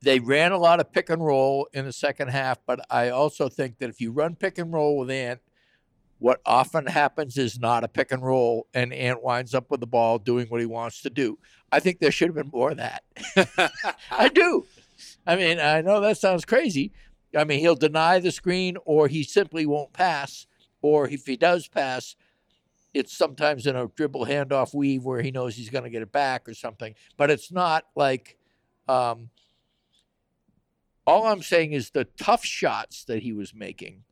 they 0.00 0.20
ran 0.20 0.52
a 0.52 0.58
lot 0.58 0.80
of 0.80 0.92
pick 0.92 1.10
and 1.10 1.24
roll 1.24 1.68
in 1.72 1.84
the 1.84 1.92
second 1.92 2.28
half, 2.28 2.58
but 2.66 2.84
I 2.90 3.10
also 3.10 3.48
think 3.48 3.78
that 3.78 3.90
if 3.90 4.00
you 4.00 4.12
run 4.12 4.36
pick 4.36 4.58
and 4.58 4.72
roll 4.72 4.98
with 4.98 5.10
Ant, 5.10 5.40
what 6.22 6.40
often 6.46 6.86
happens 6.86 7.36
is 7.36 7.58
not 7.58 7.82
a 7.82 7.88
pick 7.88 8.12
and 8.12 8.22
roll, 8.22 8.68
and 8.72 8.92
Ant 8.92 9.24
winds 9.24 9.54
up 9.54 9.72
with 9.72 9.80
the 9.80 9.88
ball 9.88 10.20
doing 10.20 10.46
what 10.46 10.60
he 10.60 10.66
wants 10.66 11.02
to 11.02 11.10
do. 11.10 11.36
I 11.72 11.80
think 11.80 11.98
there 11.98 12.12
should 12.12 12.28
have 12.28 12.36
been 12.36 12.50
more 12.52 12.70
of 12.70 12.76
that. 12.76 13.02
I 14.10 14.28
do. 14.28 14.64
I 15.26 15.34
mean, 15.34 15.58
I 15.58 15.80
know 15.80 16.00
that 16.00 16.18
sounds 16.18 16.44
crazy. 16.44 16.92
I 17.36 17.42
mean, 17.42 17.58
he'll 17.58 17.74
deny 17.74 18.20
the 18.20 18.30
screen, 18.30 18.76
or 18.84 19.08
he 19.08 19.24
simply 19.24 19.66
won't 19.66 19.92
pass, 19.92 20.46
or 20.80 21.08
if 21.08 21.26
he 21.26 21.36
does 21.36 21.66
pass, 21.66 22.14
it's 22.94 23.12
sometimes 23.12 23.66
in 23.66 23.74
a 23.74 23.88
dribble 23.88 24.26
handoff 24.26 24.72
weave 24.72 25.02
where 25.02 25.22
he 25.22 25.32
knows 25.32 25.56
he's 25.56 25.70
going 25.70 25.84
to 25.84 25.90
get 25.90 26.02
it 26.02 26.12
back 26.12 26.48
or 26.48 26.54
something. 26.54 26.94
But 27.16 27.30
it's 27.30 27.50
not 27.50 27.86
like. 27.96 28.38
Um, 28.88 29.30
all 31.04 31.26
I'm 31.26 31.42
saying 31.42 31.72
is 31.72 31.90
the 31.90 32.04
tough 32.04 32.44
shots 32.44 33.04
that 33.06 33.24
he 33.24 33.32
was 33.32 33.52
making 33.52 34.04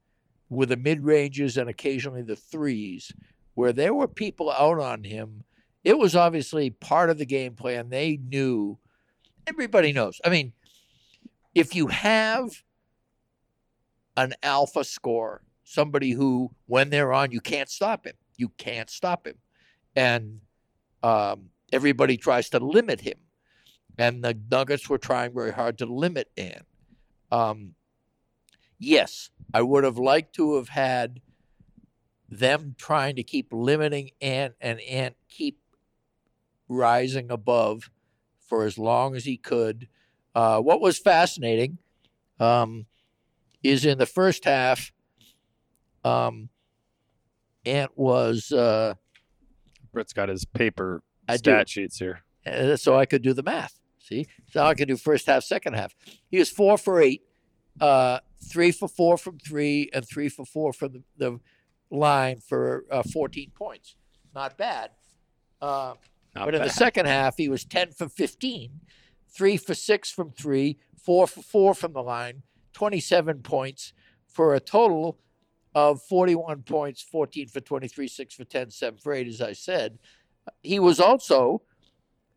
with 0.50 0.68
the 0.68 0.76
mid 0.76 1.04
ranges 1.04 1.56
and 1.56 1.70
occasionally 1.70 2.22
the 2.22 2.36
threes, 2.36 3.12
where 3.54 3.72
there 3.72 3.94
were 3.94 4.08
people 4.08 4.50
out 4.50 4.78
on 4.78 5.04
him. 5.04 5.44
It 5.82 5.96
was 5.96 6.14
obviously 6.14 6.70
part 6.70 7.08
of 7.08 7.16
the 7.16 7.24
game 7.24 7.54
plan. 7.54 7.88
They 7.88 8.18
knew. 8.22 8.78
Everybody 9.46 9.92
knows. 9.92 10.20
I 10.22 10.28
mean, 10.28 10.52
if 11.54 11.74
you 11.74 11.86
have 11.86 12.62
an 14.16 14.34
alpha 14.42 14.84
scorer, 14.84 15.42
somebody 15.64 16.10
who, 16.10 16.50
when 16.66 16.90
they're 16.90 17.12
on, 17.12 17.32
you 17.32 17.40
can't 17.40 17.70
stop 17.70 18.06
him. 18.06 18.14
You 18.36 18.50
can't 18.58 18.90
stop 18.90 19.26
him. 19.26 19.36
And 19.96 20.40
um, 21.02 21.50
everybody 21.72 22.16
tries 22.16 22.50
to 22.50 22.58
limit 22.58 23.00
him. 23.00 23.18
And 23.98 24.22
the 24.22 24.38
Nuggets 24.50 24.88
were 24.88 24.98
trying 24.98 25.32
very 25.32 25.52
hard 25.52 25.78
to 25.78 25.86
limit 25.86 26.28
Ant. 26.36 26.66
Um, 27.32 27.74
yes, 28.80 29.30
I 29.54 29.62
would 29.62 29.84
have 29.84 29.98
liked 29.98 30.34
to 30.36 30.56
have 30.56 30.70
had 30.70 31.20
them 32.28 32.74
trying 32.78 33.14
to 33.16 33.22
keep 33.22 33.52
limiting 33.52 34.10
Ant 34.20 34.54
and 34.60 34.80
Ant 34.80 35.16
keep 35.28 35.58
rising 36.68 37.30
above 37.30 37.90
for 38.48 38.64
as 38.64 38.78
long 38.78 39.14
as 39.14 39.24
he 39.24 39.36
could. 39.36 39.88
Uh, 40.34 40.60
what 40.60 40.80
was 40.80 40.98
fascinating 40.98 41.78
um, 42.38 42.86
is 43.62 43.84
in 43.84 43.98
the 43.98 44.06
first 44.06 44.44
half, 44.44 44.92
um, 46.04 46.48
Ant 47.66 47.90
was, 47.96 48.50
uh, 48.52 48.94
Britt's 49.92 50.12
got 50.12 50.28
his 50.28 50.44
paper 50.44 51.02
I 51.28 51.36
stat 51.36 51.66
do. 51.66 51.70
sheets 51.70 51.98
here. 51.98 52.20
uh, 52.46 52.76
so 52.76 52.96
I 52.96 53.06
could 53.06 53.22
do 53.22 53.32
the 53.32 53.42
math. 53.42 53.74
See, 53.98 54.26
so 54.50 54.64
I 54.64 54.74
could 54.74 54.88
do 54.88 54.96
first 54.96 55.26
half, 55.26 55.44
second 55.44 55.74
half. 55.74 55.94
He 56.30 56.38
was 56.38 56.50
four 56.50 56.78
for 56.78 57.00
eight, 57.00 57.22
uh, 57.80 58.20
three 58.42 58.72
for 58.72 58.88
four 58.88 59.16
from 59.16 59.38
three, 59.38 59.90
and 59.92 60.06
three 60.06 60.28
for 60.28 60.44
four 60.44 60.72
from 60.72 60.92
the, 60.92 61.02
the 61.16 61.40
line 61.90 62.40
for 62.40 62.84
uh, 62.90 63.02
14 63.02 63.50
points. 63.54 63.96
Not 64.34 64.56
bad. 64.56 64.90
Uh, 65.60 65.94
Not 66.34 66.46
but 66.46 66.54
in 66.54 66.62
the 66.62 66.70
second 66.70 67.06
half, 67.06 67.36
he 67.36 67.48
was 67.48 67.64
10 67.64 67.92
for 67.92 68.08
15, 68.08 68.80
three 69.28 69.56
for 69.56 69.74
six 69.74 70.10
from 70.10 70.30
three, 70.30 70.78
four 70.96 71.26
for 71.26 71.42
four 71.42 71.74
from 71.74 71.92
the 71.92 72.02
line, 72.02 72.42
27 72.72 73.42
points 73.42 73.92
for 74.26 74.54
a 74.54 74.60
total 74.60 75.18
of 75.74 76.02
41 76.02 76.62
points, 76.62 77.02
14 77.02 77.48
for 77.48 77.60
23, 77.60 78.08
six 78.08 78.34
for 78.34 78.44
10, 78.44 78.70
seven 78.70 78.98
for 78.98 79.12
eight, 79.12 79.28
as 79.28 79.40
I 79.40 79.52
said. 79.52 79.98
He 80.62 80.78
was 80.78 80.98
also 80.98 81.62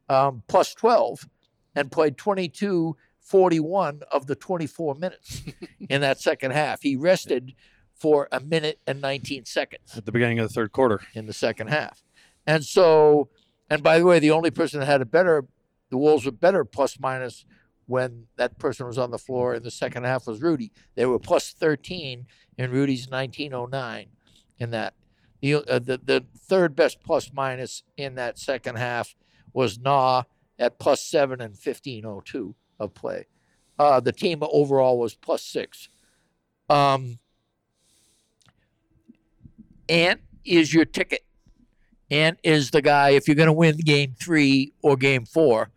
um, 0.10 0.44
plus 0.48 0.74
12 0.74 1.28
and 1.76 1.92
played 1.92 2.18
22 2.18 2.96
41 3.34 4.04
of 4.12 4.28
the 4.28 4.36
24 4.36 4.94
minutes 4.94 5.42
in 5.90 6.02
that 6.02 6.20
second 6.20 6.52
half. 6.52 6.84
He 6.84 6.96
rested 6.96 7.56
for 7.96 8.28
a 8.32 8.40
minute 8.40 8.80
and 8.86 9.02
19 9.02 9.46
seconds 9.46 9.98
at 9.98 10.06
the 10.06 10.12
beginning 10.12 10.38
of 10.38 10.48
the 10.48 10.54
third 10.54 10.72
quarter. 10.72 11.02
in 11.16 11.26
the 11.26 11.34
second 11.34 11.70
half. 11.70 12.04
And 12.46 12.64
so, 12.64 13.30
and 13.72 13.82
by 13.82 13.98
the 13.98 14.06
way, 14.06 14.20
the 14.20 14.30
only 14.30 14.52
person 14.52 14.80
that 14.82 14.86
had 14.86 15.02
a 15.02 15.06
better, 15.06 15.46
the 15.90 15.98
Wolves 15.98 16.26
were 16.26 16.32
better 16.32 16.64
plus 16.64 17.00
minus 17.00 17.44
when 17.88 18.28
that 18.36 18.60
person 18.60 18.86
was 18.86 19.00
on 19.00 19.10
the 19.10 19.18
floor 19.18 19.56
in 19.56 19.64
the 19.64 19.72
second 19.72 20.04
half 20.04 20.28
was 20.28 20.40
Rudy. 20.40 20.72
They 20.94 21.08
were 21.08 21.18
plus 21.18 21.54
13 21.54 22.28
in 22.60 22.72
Rudy's 22.72 23.10
1909 23.10 24.10
in 24.60 24.70
that. 24.70 24.94
The, 25.42 25.56
uh, 25.56 25.80
the, 25.80 26.00
the 26.04 26.24
third 26.38 26.76
best 26.76 27.02
plus 27.04 27.32
minus 27.34 27.82
in 27.98 28.14
that 28.14 28.38
second 28.38 28.76
half 28.76 29.16
was 29.54 29.80
Na 29.80 30.26
at 30.60 30.78
plus 30.78 31.02
seven 31.02 31.42
and 31.42 31.54
1502 31.54 32.54
of 32.84 32.94
play. 32.94 33.26
Uh, 33.80 34.00
the 34.00 34.12
team 34.12 34.40
overall 34.42 35.00
was 35.00 35.16
plus 35.16 35.44
six. 35.44 35.90
Um, 36.70 37.20
Ant 39.90 40.22
is 40.46 40.74
your 40.74 40.86
ticket. 40.86 41.22
Ant 42.12 42.40
is 42.44 42.72
the 42.72 42.82
guy. 42.82 43.10
If 43.12 43.28
you're 43.28 43.36
going 43.36 43.48
to 43.48 43.54
win 43.54 43.78
game 43.78 44.16
three 44.20 44.74
or 44.84 44.96
game 44.96 45.26
four, 45.26 45.72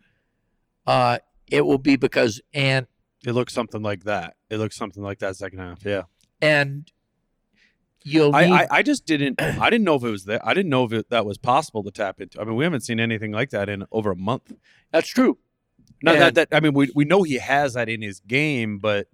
uh, 0.85 1.17
it 1.49 1.61
will 1.65 1.77
be 1.79 1.95
because 1.95 2.41
Ant 2.53 2.87
It 3.25 3.33
looks 3.33 3.53
something 3.53 3.81
like 3.81 4.03
that. 4.03 4.35
It 4.49 4.57
looks 4.57 4.75
something 4.75 5.03
like 5.03 5.19
that 5.19 5.35
second 5.35 5.59
half. 5.59 5.83
Yeah. 5.83 6.03
and 6.41 6.89
you'll 8.03 8.33
I. 8.35 8.43
I, 8.43 8.67
I 8.69 8.83
just 8.83 9.05
didn't 9.05 9.41
I 9.41 9.69
didn't 9.69 9.83
know 9.85 9.95
if 9.95 10.03
it 10.03 10.11
was 10.11 10.25
there. 10.25 10.39
I 10.45 10.53
didn't 10.53 10.69
know 10.69 10.83
if 10.85 10.93
it, 10.93 11.09
that 11.09 11.25
was 11.25 11.37
possible 11.37 11.83
to 11.83 11.91
tap 11.91 12.21
into. 12.21 12.39
I 12.39 12.43
mean, 12.45 12.55
we 12.55 12.63
haven't 12.63 12.81
seen 12.81 12.99
anything 12.99 13.31
like 13.31 13.49
that 13.49 13.67
in 13.69 13.85
over 13.91 14.11
a 14.11 14.15
month. 14.15 14.53
that's 14.91 15.07
true. 15.09 15.37
Not 16.01 16.15
And- 16.15 16.35
that, 16.35 16.49
that 16.51 16.55
I 16.55 16.59
mean, 16.59 16.73
we 16.73 16.91
we 16.95 17.05
know 17.05 17.23
he 17.23 17.35
has 17.35 17.73
that 17.73 17.89
in 17.89 18.01
his 18.01 18.19
game, 18.21 18.79
but 18.79 19.07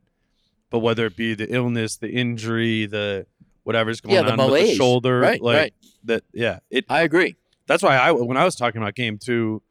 but 0.69 0.79
whether 0.79 1.05
it 1.05 1.15
be 1.15 1.33
the 1.35 1.53
illness, 1.53 1.97
the 1.97 2.09
injury, 2.09 2.85
the 2.85 3.25
whatever's 3.63 4.01
going 4.01 4.15
Yeah, 4.15 4.23
the 4.23 4.31
on 4.41 4.51
with 4.51 4.61
the 4.67 4.75
shoulder, 4.75 5.19
Right, 5.19 5.41
like 5.41 5.57
right. 5.57 5.73
that. 6.05 6.23
Yeah, 6.33 6.59
it. 6.69 6.85
I 6.89 7.01
agree. 7.03 7.35
That's 7.67 7.81
why 7.83 7.95
I 7.97 8.11
when 8.11 8.37
I 8.37 8.43
was 8.43 8.55
talking 8.55 8.81
about 8.81 8.95
game 8.95 9.17
two, 9.17 9.61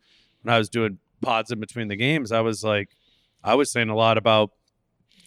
when 0.42 0.54
I 0.54 0.58
was 0.58 0.68
doing 0.70 0.98
pods 1.20 1.50
in 1.50 1.60
between 1.60 1.88
the 1.88 1.96
games, 1.96 2.32
I 2.32 2.40
was 2.40 2.64
like, 2.64 2.90
I 3.44 3.54
was 3.54 3.70
saying 3.70 3.88
a 3.90 3.96
lot 3.96 4.16
about. 4.18 4.50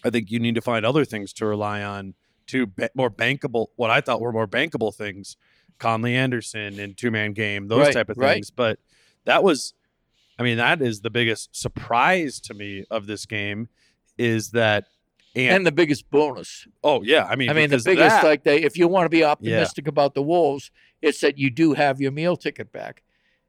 I 0.04 0.10
think 0.10 0.30
you 0.30 0.38
need 0.38 0.54
to 0.54 0.60
find 0.60 0.84
other 0.86 1.04
things 1.04 1.32
to 1.34 1.46
rely 1.46 1.82
on 1.82 2.14
to 2.48 2.66
ba- 2.66 2.90
more 2.94 3.10
bankable. 3.10 3.68
What 3.76 3.90
I 3.90 4.00
thought 4.00 4.20
were 4.20 4.30
more 4.32 4.46
bankable 4.46 4.94
things, 4.94 5.36
Conley 5.78 6.14
Anderson 6.14 6.78
and 6.78 6.96
two 6.96 7.10
man 7.10 7.32
game, 7.32 7.66
those 7.68 7.86
Right, 7.86 7.94
type 7.94 8.08
of 8.10 8.16
things. 8.16 8.50
But 8.52 8.78
that 9.24 9.42
was, 9.42 9.74
I 10.38 10.42
mean, 10.42 10.58
that 10.58 10.82
is 10.82 11.00
the 11.00 11.10
biggest 11.10 11.56
surprise 11.56 12.40
to 12.42 12.54
me 12.54 12.84
of 12.90 13.06
this 13.06 13.24
game, 13.26 13.68
is 14.18 14.50
that. 14.50 14.84
And, 15.34 15.56
And 15.56 15.66
the 15.66 15.72
biggest 15.72 16.10
bonus. 16.10 16.66
oh 16.82 17.02
yeah, 17.02 17.24
I 17.24 17.36
mean, 17.36 17.50
I 17.50 17.52
mean, 17.52 17.68
the 17.68 17.76
biggest, 17.84 18.16
that- 18.16 18.24
like, 18.24 18.42
they, 18.44 18.62
if 18.62 18.78
you 18.78 18.88
want 18.88 19.04
to 19.04 19.10
be 19.10 19.22
optimistic 19.22 19.86
about 19.86 20.14
the 20.14 20.22
Wolves, 20.22 20.70
it's 21.02 21.20
that 21.20 21.36
you 21.36 21.50
do 21.50 21.74
have 21.74 22.00
your 22.00 22.10
meal 22.12 22.36
ticket 22.36 22.72
back. 22.72 23.02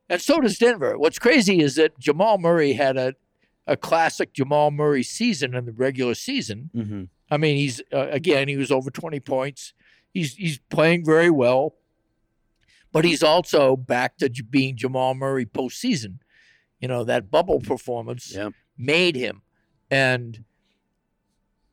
And 0.10 0.22
so 0.22 0.40
does 0.42 0.58
Denver. 0.58 0.98
What's 0.98 1.18
crazy 1.20 1.60
is 1.62 1.76
that 1.76 1.98
Jamal 2.00 2.38
Murray 2.40 2.74
had 2.74 2.98
a, 2.98 3.14
a 3.66 3.78
classic 3.78 4.34
Jamal 4.34 4.70
Murray 4.72 5.04
season 5.04 5.54
in 5.56 5.66
the 5.66 5.72
regular 5.72 6.14
season. 6.14 6.70
Mhm. 6.76 7.08
I 7.32 7.38
mean, 7.38 7.56
he's, 7.58 7.82
uh, 7.94 8.08
again, 8.10 8.48
he 8.50 8.56
was 8.58 8.72
over 8.72 8.90
20 8.90 9.20
points. 9.22 9.74
he's 10.14 10.36
he's 10.36 10.60
playing 10.70 11.06
very 11.06 11.30
well, 11.30 11.76
but 12.92 13.06
he's 13.06 13.22
also 13.24 13.76
back 13.76 14.18
to 14.18 14.30
being 14.30 14.76
Jamal 14.76 15.14
Murray 15.14 15.46
postseason. 15.46 16.20
You 16.80 16.88
know 16.88 17.04
that 17.04 17.32
bubble 17.32 17.60
performance 17.60 18.34
Yeah. 18.36 18.50
made 18.78 19.16
him, 19.16 19.42
and 19.90 20.44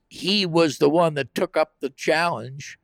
he 0.09 0.47
was 0.47 0.79
the 0.79 0.89
one 0.91 1.15
that 1.15 1.35
took 1.35 1.57
up 1.57 1.75
the 1.81 1.91
challenge. 1.91 2.79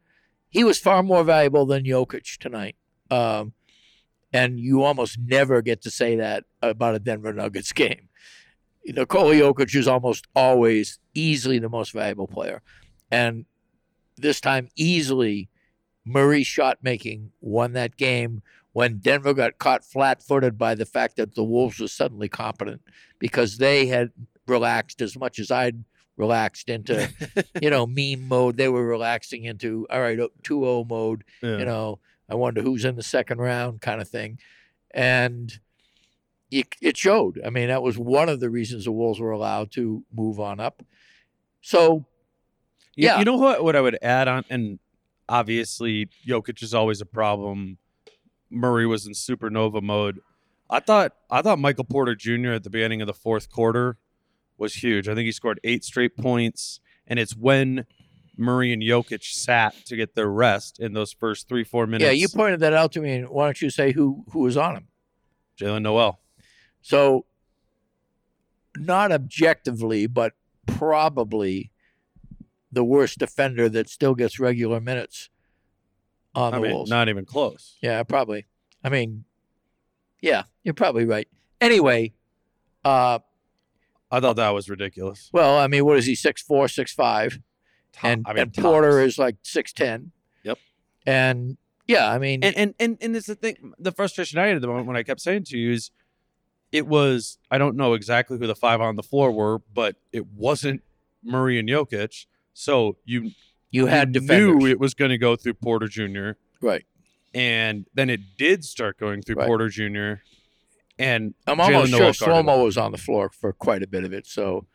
He 0.49 0.65
was 0.65 0.79
far 0.79 1.03
more 1.03 1.23
valuable 1.25 1.65
than 1.65 1.85
Jokic 1.85 2.39
tonight. 2.39 2.77
Um, 3.11 3.53
and 4.33 4.59
you 4.59 4.83
almost 4.83 5.19
never 5.19 5.63
get 5.63 5.83
to 5.83 5.91
say 5.91 6.17
that 6.17 6.45
about 6.63 6.95
a 6.95 6.99
Denver 6.99 7.33
Nuggets 7.33 7.73
game. 7.73 8.09
Nikola 8.85 9.35
Jokic 9.35 9.75
is 9.75 9.87
almost 9.87 10.27
always 10.35 10.99
easily 11.15 11.59
the 11.59 11.69
most 11.69 11.93
valuable 11.93 12.27
player. 12.27 12.63
And 13.11 13.45
this 14.17 14.41
time, 14.41 14.69
easily, 14.77 15.49
Murray's 16.05 16.47
shot 16.47 16.79
making 16.83 17.33
won 17.41 17.73
that 17.75 17.97
game 17.97 18.43
when 18.81 18.99
Denver 18.99 19.33
got 19.35 19.59
caught 19.59 19.85
flat 19.85 20.23
footed 20.23 20.59
by 20.59 20.75
the 20.75 20.85
fact 20.87 21.17
that 21.17 21.35
the 21.35 21.45
Wolves 21.45 21.79
were 21.79 21.89
suddenly 21.89 22.29
competent 22.29 22.81
because 23.19 23.59
they 23.59 23.87
had 23.87 24.11
relaxed 24.47 25.01
as 25.01 25.17
much 25.17 25.39
as 25.39 25.51
I'd 25.51 25.85
relaxed 26.17 26.69
into, 26.69 27.09
you 27.63 27.71
know, 27.71 27.87
meme 27.87 28.27
mode. 28.27 28.57
They 28.57 28.69
were 28.69 28.85
relaxing 28.85 29.45
into, 29.45 29.87
all 29.91 30.01
right, 30.01 30.19
2 30.19 30.61
0 30.61 30.85
mode 30.89 31.25
Yeah. 31.43 31.59
you 31.59 31.65
know, 31.65 31.99
I 32.29 32.35
wonder 32.35 32.61
who's 32.63 32.85
in 32.85 32.97
the 32.97 33.03
second 33.03 33.39
round 33.39 33.81
kind 33.81 34.01
of 34.01 34.09
thing. 34.09 34.39
And 34.93 35.59
it, 36.51 36.75
it 36.83 36.97
showed. 36.97 37.41
I 37.47 37.51
mean, 37.51 37.69
that 37.69 37.83
was 37.83 37.97
one 37.97 38.29
of 38.29 38.41
the 38.41 38.51
reasons 38.51 38.85
the 38.85 38.93
Wolves 38.93 39.21
were 39.21 39.31
allowed 39.31 39.71
to 39.73 40.05
move 40.13 40.41
on 40.41 40.59
up. 40.61 40.83
So, 41.63 42.05
You- 42.97 43.07
Yeah. 43.07 43.19
You 43.21 43.25
know 43.25 43.37
what? 43.37 43.63
What 43.65 43.77
I 43.77 43.81
would 43.81 43.99
add 44.03 44.27
on, 44.29 44.45
and 44.51 44.79
obviously 45.29 46.09
Jokic 46.27 46.63
is 46.63 46.75
always 46.75 47.01
a 47.01 47.07
problem. 47.07 47.79
Murray 48.51 48.87
was 48.87 49.07
in 49.07 49.13
supernova 49.13 49.83
mode. 49.83 50.21
I 50.69 50.81
thought 50.81 51.13
I 51.31 51.43
thought 51.43 51.59
Michael 51.59 51.85
Porter 51.85 52.15
Jr. 52.15 52.51
at 52.51 52.65
the 52.65 52.71
beginning 52.71 53.01
of 53.01 53.07
the 53.07 53.15
fourth 53.15 53.51
quarter 53.51 53.97
was 54.59 54.75
huge. 54.75 55.09
I 55.09 55.15
think 55.15 55.27
he 55.27 55.33
scored 55.33 55.61
eight 55.65 55.85
straight 55.85 56.17
points, 56.17 56.81
and 57.07 57.19
it's 57.19 57.37
when 57.37 57.87
Murray 58.37 58.73
and 58.73 58.83
Jokic 58.83 59.23
sat 59.25 59.75
to 59.87 59.97
get 59.97 60.15
their 60.15 60.29
rest 60.31 60.79
in 60.79 60.93
those 60.93 61.13
first 61.13 61.49
three 61.49 61.65
four 61.65 61.87
minutes. 61.87 62.05
yeah, 62.05 62.13
you 62.13 62.29
pointed 62.29 62.61
that 62.61 62.73
out 62.73 62.93
to 62.93 63.01
me. 63.01 63.15
And 63.17 63.29
why 63.29 63.47
don't 63.47 63.61
you 63.61 63.71
say 63.71 63.93
who, 63.93 64.25
who 64.33 64.41
was 64.41 64.57
on 64.57 64.77
him? 64.77 64.89
Jaylen 65.59 65.83
Nowell. 65.83 66.21
So, 66.81 67.27
not 68.77 69.13
objectively, 69.13 70.07
but 70.07 70.33
probably 70.67 71.71
the 72.73 72.85
worst 72.85 73.19
defender 73.19 73.69
that 73.69 73.89
still 73.89 74.15
gets 74.15 74.39
regular 74.39 74.81
minutes 74.81 75.29
on 76.35 76.55
I 76.55 76.57
the 76.59 76.63
mean, 76.63 76.73
Wolves. 76.75 76.91
not 76.91 77.09
even 77.09 77.25
close. 77.25 77.77
Yeah, 77.83 78.03
probably. 78.03 78.47
I 78.85 78.89
mean, 78.89 79.25
yeah, 80.21 80.45
you're 80.65 80.75
probably 80.75 81.05
right. 81.05 81.29
Anyway, 81.61 82.13
uh, 82.85 83.19
I 84.11 84.21
thought 84.21 84.37
that 84.37 84.51
was 84.51 84.69
ridiculous. 84.69 85.31
well, 85.33 85.59
I 85.59 85.67
mean, 85.67 85.85
what 85.85 85.97
is 85.99 86.07
he? 86.07 86.15
Six 86.15 86.43
four, 86.43 86.69
six 86.69 86.93
five, 86.93 87.39
Top- 87.93 88.05
and 88.05 88.27
I 88.27 88.33
mean, 88.33 88.43
and 88.43 88.55
Porter 88.55 89.01
tops. 89.03 89.13
is 89.15 89.19
like 89.19 89.37
six 89.43 89.73
ten. 89.73 90.13
Yep. 90.43 90.59
And 91.07 91.57
yeah, 91.87 92.11
I 92.11 92.19
mean, 92.19 92.43
and 92.45 92.57
and 92.57 92.75
and 92.79 92.99
and 93.01 93.17
it's 93.17 93.27
the 93.27 93.35
thing. 93.35 93.73
The 93.79 93.93
frustration 93.93 94.39
I 94.39 94.47
had 94.47 94.57
at 94.57 94.63
the 94.63 94.69
moment 94.69 94.87
when 94.87 94.97
I 94.97 95.03
kept 95.03 95.21
saying 95.21 95.45
to 95.45 95.59
you 95.59 95.73
is, 95.73 95.91
it 96.73 96.87
was 96.87 97.39
I 97.51 97.59
don't 97.59 97.77
know 97.77 97.95
exactly 97.95 98.39
who 98.39 98.47
the 98.47 98.55
five 98.55 98.81
on 98.81 98.97
the 98.97 99.03
floor 99.03 99.31
were, 99.33 99.59
but 99.75 99.97
it 100.13 100.27
wasn't 100.29 100.83
Murray 101.23 101.59
and 101.59 101.69
Jokic. 101.69 102.27
So 102.55 102.97
you 103.05 103.31
you 103.71 103.87
had 103.87 104.15
you 104.15 104.21
defenders, 104.21 104.57
knew 104.57 104.67
it 104.67 104.79
was 104.81 104.95
going 104.95 105.11
to 105.11 105.19
go 105.19 105.37
through 105.37 105.55
Porter 105.55 105.89
Jr. 105.89 106.33
right? 106.61 106.85
and 107.35 107.87
then 107.95 108.11
it 108.11 108.21
did 108.37 108.65
start 108.65 108.99
going 108.99 109.23
through 109.23 109.37
Right. 109.37 109.47
Porter 109.47 109.69
Jr. 109.69 110.15
And 110.99 111.35
I'm 111.47 111.59
Jalen 111.59 111.75
almost 111.75 111.93
Noel 111.93 112.13
sure. 112.13 112.29
Slomo 112.29 112.65
was 112.65 112.77
on 112.77 112.93
the 112.93 112.99
floor 112.99 113.31
for 113.31 113.53
quite 113.53 113.83
a 113.83 113.87
bit 113.87 114.05
of 114.05 114.13
it. 114.13 114.27
So, 114.27 114.67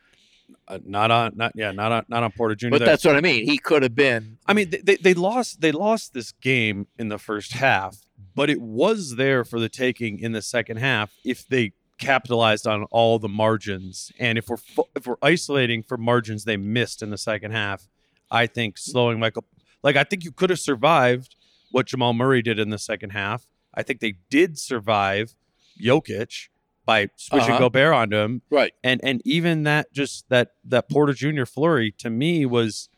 uh, 0.67 0.79
not 0.85 1.11
on 1.11 1.33
not 1.35 1.51
yeah 1.55 1.71
not 1.71 1.91
on 1.91 2.05
not 2.07 2.23
on 2.23 2.31
Porter 2.31 2.55
Jr. 2.55 2.69
but 2.69 2.79
there. 2.79 2.87
that's 2.87 3.03
what 3.05 3.15
I 3.15 3.21
mean. 3.21 3.45
He 3.45 3.57
could 3.57 3.83
have 3.83 3.93
been. 3.95 4.37
I 4.47 4.53
mean, 4.53 4.69
they, 4.69 4.77
they, 4.79 4.95
they 4.95 5.13
lost 5.13 5.61
they 5.61 5.71
lost 5.71 6.13
this 6.13 6.31
game 6.31 6.87
in 6.97 7.09
the 7.09 7.17
first 7.19 7.53
half, 7.53 7.97
but 8.33 8.49
it 8.49 8.61
was 8.61 9.17
there 9.17 9.43
for 9.43 9.59
the 9.59 9.69
taking 9.69 10.19
in 10.19 10.31
the 10.31 10.41
second 10.41 10.77
half 10.77 11.11
if 11.23 11.47
they 11.47 11.73
capitalized 11.99 12.65
on 12.65 12.83
all 12.85 13.19
the 13.19 13.29
margins. 13.29 14.11
And 14.19 14.37
if 14.37 14.47
we're 14.49 14.57
fo- 14.57 14.89
if 14.95 15.05
we're 15.05 15.17
isolating 15.21 15.83
for 15.83 15.97
margins 15.97 16.45
they 16.45 16.57
missed 16.57 17.01
in 17.03 17.09
the 17.11 17.17
second 17.17 17.51
half, 17.51 17.87
I 18.35 18.47
think 18.47 18.77
slowing 18.77 19.19
Michael 19.19 19.45
like 19.83 19.95
I 19.95 20.03
think 20.03 20.23
you 20.23 20.31
could 20.31 20.49
have 20.49 20.59
survived 20.59 21.35
what 21.71 21.87
Jamal 21.87 22.13
Murray 22.13 22.41
did 22.41 22.59
in 22.59 22.69
the 22.69 22.77
second 22.79 23.11
half. 23.11 23.47
I 23.73 23.83
think 23.83 23.99
they 23.99 24.15
did 24.29 24.57
survive 24.59 25.35
Jokic 25.81 26.49
by 26.85 27.09
switching 27.15 27.51
Uh-huh. 27.51 27.59
Gobert 27.59 27.93
onto 27.93 28.17
him 28.17 28.41
Right. 28.49 28.73
and 28.83 28.99
and 29.03 29.21
even 29.25 29.63
that 29.63 29.91
just 29.93 30.29
that 30.29 30.49
that 30.65 30.89
Porter 30.89 31.13
Jr. 31.13 31.45
flurry 31.45 31.91
to 31.99 32.09
me 32.09 32.45
was 32.45 32.89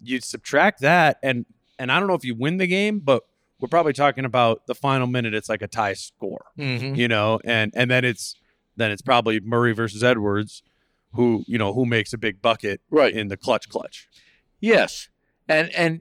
you 0.00 0.20
subtract 0.20 0.80
that 0.80 1.18
and 1.22 1.46
and 1.78 1.90
I 1.90 1.98
don't 1.98 2.08
know 2.08 2.14
if 2.14 2.24
you 2.24 2.34
win 2.34 2.58
the 2.58 2.66
game, 2.68 3.00
but 3.00 3.24
we're 3.58 3.68
probably 3.68 3.92
talking 3.92 4.24
about 4.24 4.66
the 4.66 4.74
final 4.74 5.06
minute. 5.06 5.34
It's 5.34 5.48
like 5.48 5.62
a 5.62 5.68
tie 5.68 5.94
score, 5.94 6.46
Mm-hmm. 6.58 6.94
you 6.96 7.08
know, 7.08 7.40
and 7.44 7.72
and 7.74 7.90
then 7.90 8.04
it's 8.04 8.36
then 8.76 8.90
it's 8.90 9.02
probably 9.02 9.40
Murray 9.40 9.72
versus 9.74 10.02
Edwards, 10.02 10.62
who 11.14 11.44
you 11.46 11.58
know 11.58 11.72
who 11.72 11.84
makes 11.86 12.12
a 12.12 12.18
big 12.18 12.40
bucket 12.42 12.80
Right. 12.90 13.12
in 13.14 13.28
the 13.28 13.36
clutch 13.36 13.68
clutch. 13.68 14.08
Yes, 14.62 15.08
and 15.48 15.68
and 15.74 16.00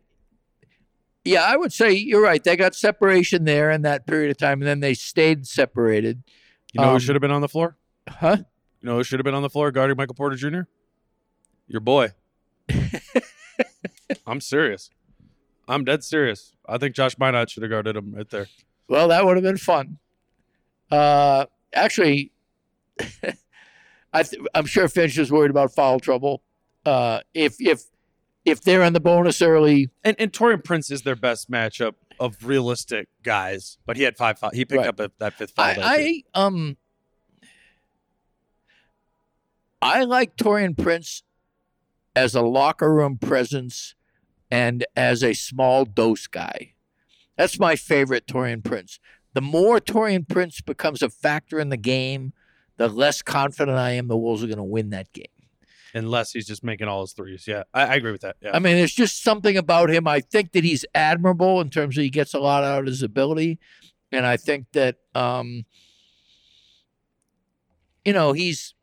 yeah, 1.26 1.44
I 1.44 1.58
would 1.58 1.74
say 1.74 1.92
you're 1.92 2.22
right. 2.22 2.42
They 2.44 2.56
got 2.56 2.76
separation 2.76 3.44
there 3.44 3.72
in 3.72 3.82
that 3.82 4.06
period 4.08 4.32
of 4.32 4.38
time, 4.38 4.62
and 4.62 4.68
then 4.68 4.80
they 4.80 4.94
stayed 4.94 5.46
separated. 5.48 6.24
You 6.72 6.80
know 6.82 6.88
Um, 6.90 6.94
who 6.94 7.00
should 7.00 7.16
have 7.16 7.22
been 7.22 7.32
on 7.32 7.42
the 7.42 7.50
floor? 7.50 7.76
Huh? 8.08 8.38
You 8.82 8.88
know 8.90 8.96
who 8.98 9.04
should 9.04 9.20
have 9.20 9.24
been 9.26 9.34
on 9.34 9.42
the 9.42 9.50
floor 9.50 9.72
guarding 9.72 9.98
Michael 9.98 10.16
Porter 10.16 10.36
Jr. 10.36 10.62
Your 11.68 11.82
boy. 11.82 12.12
I'm 14.28 14.42
serious. 14.42 14.90
I'm 15.68 15.84
dead 15.84 16.04
serious. 16.04 16.54
I 16.68 16.78
think 16.78 16.96
Josh 16.96 17.16
Minott 17.16 17.50
should 17.50 17.64
have 17.64 17.70
guarded 17.70 17.96
him 17.96 18.14
right 18.14 18.30
there. 18.30 18.48
Well, 18.88 19.08
that 19.08 19.26
would 19.26 19.38
have 19.38 19.44
been 19.44 19.58
fun. 19.58 19.98
Uh, 20.92 21.46
actually, 21.74 22.32
I 24.14 24.24
th- 24.24 24.42
I'm 24.54 24.66
sure 24.66 24.88
Finch 24.88 25.18
is 25.18 25.32
worried 25.32 25.52
about 25.52 25.74
foul 25.74 26.00
trouble. 26.00 26.44
Uh, 26.86 27.22
if 27.34 27.56
if 27.60 27.84
if 28.46 28.62
they're 28.62 28.82
in 28.84 28.94
the 28.94 29.00
bonus 29.00 29.42
early, 29.42 29.90
And 30.04 30.16
and 30.20 30.32
Taurean 30.32 30.64
Prince 30.64 30.90
is 30.92 31.02
their 31.04 31.16
best 31.16 31.50
matchup 31.52 31.94
of 32.20 32.46
realistic 32.46 33.08
guys, 33.24 33.78
but 33.86 33.98
he 33.98 34.04
had 34.04 34.16
five. 34.18 34.38
foul- 34.40 34.52
He 34.52 34.66
picked 34.66 34.80
Right. 34.80 34.88
up 34.88 35.00
a, 35.00 35.12
that 35.20 35.34
fifth 35.34 35.52
foul. 35.52 35.66
I, 35.66 36.24
I 36.36 36.40
um 36.40 36.78
I 39.82 40.04
like 40.04 40.36
Taurean 40.38 40.78
Prince 40.78 41.24
as 42.16 42.36
a 42.36 42.42
locker 42.42 42.94
room 42.94 43.18
presence 43.18 43.96
and 44.52 44.86
as 44.96 45.24
a 45.24 45.34
small 45.34 45.86
dose 45.86 46.28
guy. 46.28 46.74
That's 47.38 47.58
my 47.58 47.76
favorite 47.76 48.28
Taurean 48.28 48.64
Prince. 48.64 49.00
The 49.34 49.42
more 49.42 49.80
Taurean 49.80 50.28
Prince 50.28 50.62
becomes 50.62 51.02
a 51.02 51.10
factor 51.10 51.60
in 51.60 51.70
the 51.70 51.78
game, 51.78 52.34
the 52.78 52.90
less 52.90 53.22
confident 53.22 53.78
I 53.78 53.92
am 53.92 54.08
the 54.08 54.18
Wolves 54.18 54.44
are 54.44 54.48
going 54.48 54.58
to 54.58 54.64
win 54.64 54.90
that 54.92 55.12
game. 55.14 55.26
Unless 55.94 56.32
he's 56.32 56.48
just 56.48 56.64
making 56.64 56.88
all 56.88 57.02
his 57.02 57.14
threes. 57.14 57.48
Yeah, 57.48 57.64
I, 57.74 57.84
I 57.84 57.96
agree 57.96 58.12
with 58.12 58.22
that. 58.22 58.38
Yeah, 58.42 58.52
I 58.54 58.60
mean, 58.60 58.76
there's 58.76 58.94
just 58.94 59.24
something 59.24 59.58
about 59.58 59.90
him. 59.90 60.08
I 60.08 60.20
think 60.20 60.52
that 60.54 60.64
he's 60.64 60.86
admirable 60.96 61.62
in 61.62 61.70
terms 61.70 61.98
of 61.98 62.04
he 62.04 62.10
gets 62.10 62.34
a 62.34 62.40
lot 62.40 62.64
out 62.64 62.80
of 62.80 62.86
his 62.88 63.04
ability, 63.04 63.60
and 64.12 64.26
I 64.26 64.38
think 64.38 64.72
that 64.74 64.98
um, 65.16 65.66
you 68.06 68.14
know 68.14 68.34
he's 68.34 68.74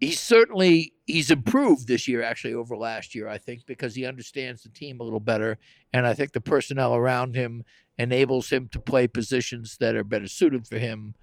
he's 0.00 0.20
certainly 0.20 0.92
he's 1.06 1.30
improved 1.30 1.86
this 1.86 2.06
year 2.08 2.22
actually 2.22 2.54
over 2.54 2.76
last 2.76 3.14
year. 3.14 3.28
I 3.28 3.38
think 3.38 3.66
because 3.66 3.94
he 3.94 4.04
understands 4.04 4.62
the 4.62 4.68
team 4.68 5.00
a 5.00 5.04
little 5.04 5.20
better, 5.20 5.58
and 5.92 6.06
I 6.06 6.14
think 6.14 6.32
the 6.32 6.40
personnel 6.40 6.94
around 6.94 7.34
him 7.34 7.64
enables 7.98 8.50
him 8.50 8.68
to 8.68 8.78
play 8.78 9.06
positions 9.06 9.78
that 9.80 9.96
are 9.96 10.04
better 10.04 10.28
suited 10.28 10.66
for 10.66 10.78
him. 10.78 11.14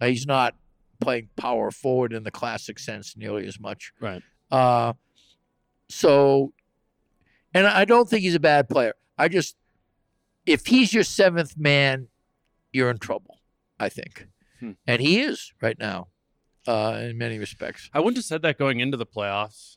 Uh, 0.00 0.06
he's 0.06 0.26
not 0.26 0.54
playing 1.00 1.28
power 1.36 1.70
forward 1.70 2.12
in 2.12 2.22
the 2.22 2.30
classic 2.30 2.78
sense 2.78 3.16
nearly 3.16 3.46
as 3.46 3.58
much. 3.58 3.92
Right. 4.00 4.22
Uh, 4.50 4.92
so, 5.88 6.52
and 7.52 7.66
I 7.66 7.84
don't 7.84 8.08
think 8.08 8.22
he's 8.22 8.34
a 8.34 8.40
bad 8.40 8.68
player. 8.68 8.94
I 9.18 9.28
just, 9.28 9.56
if 10.46 10.66
he's 10.66 10.92
your 10.92 11.04
seventh 11.04 11.56
man, 11.56 12.08
you're 12.72 12.90
in 12.90 12.98
trouble. 12.98 13.38
I 13.78 13.88
think, 13.88 14.26
Hmm. 14.60 14.72
and 14.86 15.00
he 15.02 15.20
is 15.20 15.52
right 15.60 15.78
now, 15.78 16.08
uh, 16.66 16.98
in 17.02 17.18
many 17.18 17.38
respects. 17.38 17.90
I 17.92 17.98
wouldn't 18.00 18.16
have 18.18 18.24
said 18.24 18.42
that 18.42 18.56
going 18.58 18.80
into 18.80 18.96
the 18.96 19.06
playoffs. 19.06 19.76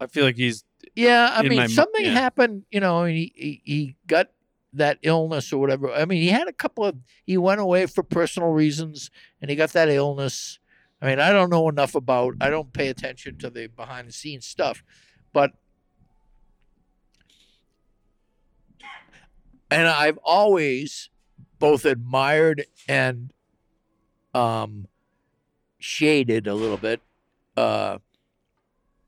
I 0.00 0.06
feel 0.06 0.24
like 0.24 0.36
he's 0.36 0.64
Yeah, 0.94 1.30
I 1.32 1.42
mean, 1.42 1.56
my 1.58 1.66
something 1.66 2.04
yeah. 2.04 2.12
happened. 2.12 2.64
You 2.70 2.80
know, 2.80 3.04
he, 3.04 3.32
he 3.34 3.62
he 3.64 3.96
got 4.06 4.28
that 4.74 4.98
illness 5.02 5.52
or 5.52 5.58
whatever. 5.58 5.90
I 5.92 6.04
mean, 6.04 6.22
he 6.22 6.28
had 6.28 6.48
a 6.48 6.52
couple 6.52 6.84
of. 6.84 6.96
He 7.24 7.36
went 7.38 7.60
away 7.60 7.86
for 7.86 8.02
personal 8.02 8.50
reasons, 8.50 9.10
and 9.40 9.50
he 9.50 9.56
got 9.56 9.70
that 9.72 9.88
illness. 9.88 10.58
I 11.00 11.06
mean, 11.06 11.20
I 11.20 11.30
don't 11.30 11.50
know 11.50 11.68
enough 11.68 11.94
about. 11.94 12.34
I 12.40 12.48
don't 12.50 12.72
pay 12.72 12.88
attention 12.88 13.36
to 13.38 13.50
the 13.50 13.66
behind 13.66 14.08
the 14.08 14.12
scenes 14.12 14.46
stuff, 14.46 14.82
but 15.32 15.52
and 19.70 19.86
I've 19.88 20.18
always 20.24 21.10
both 21.58 21.84
admired 21.84 22.64
and 22.88 23.32
um, 24.34 24.88
shaded 25.78 26.46
a 26.46 26.54
little 26.54 26.76
bit 26.76 27.00
uh, 27.56 27.98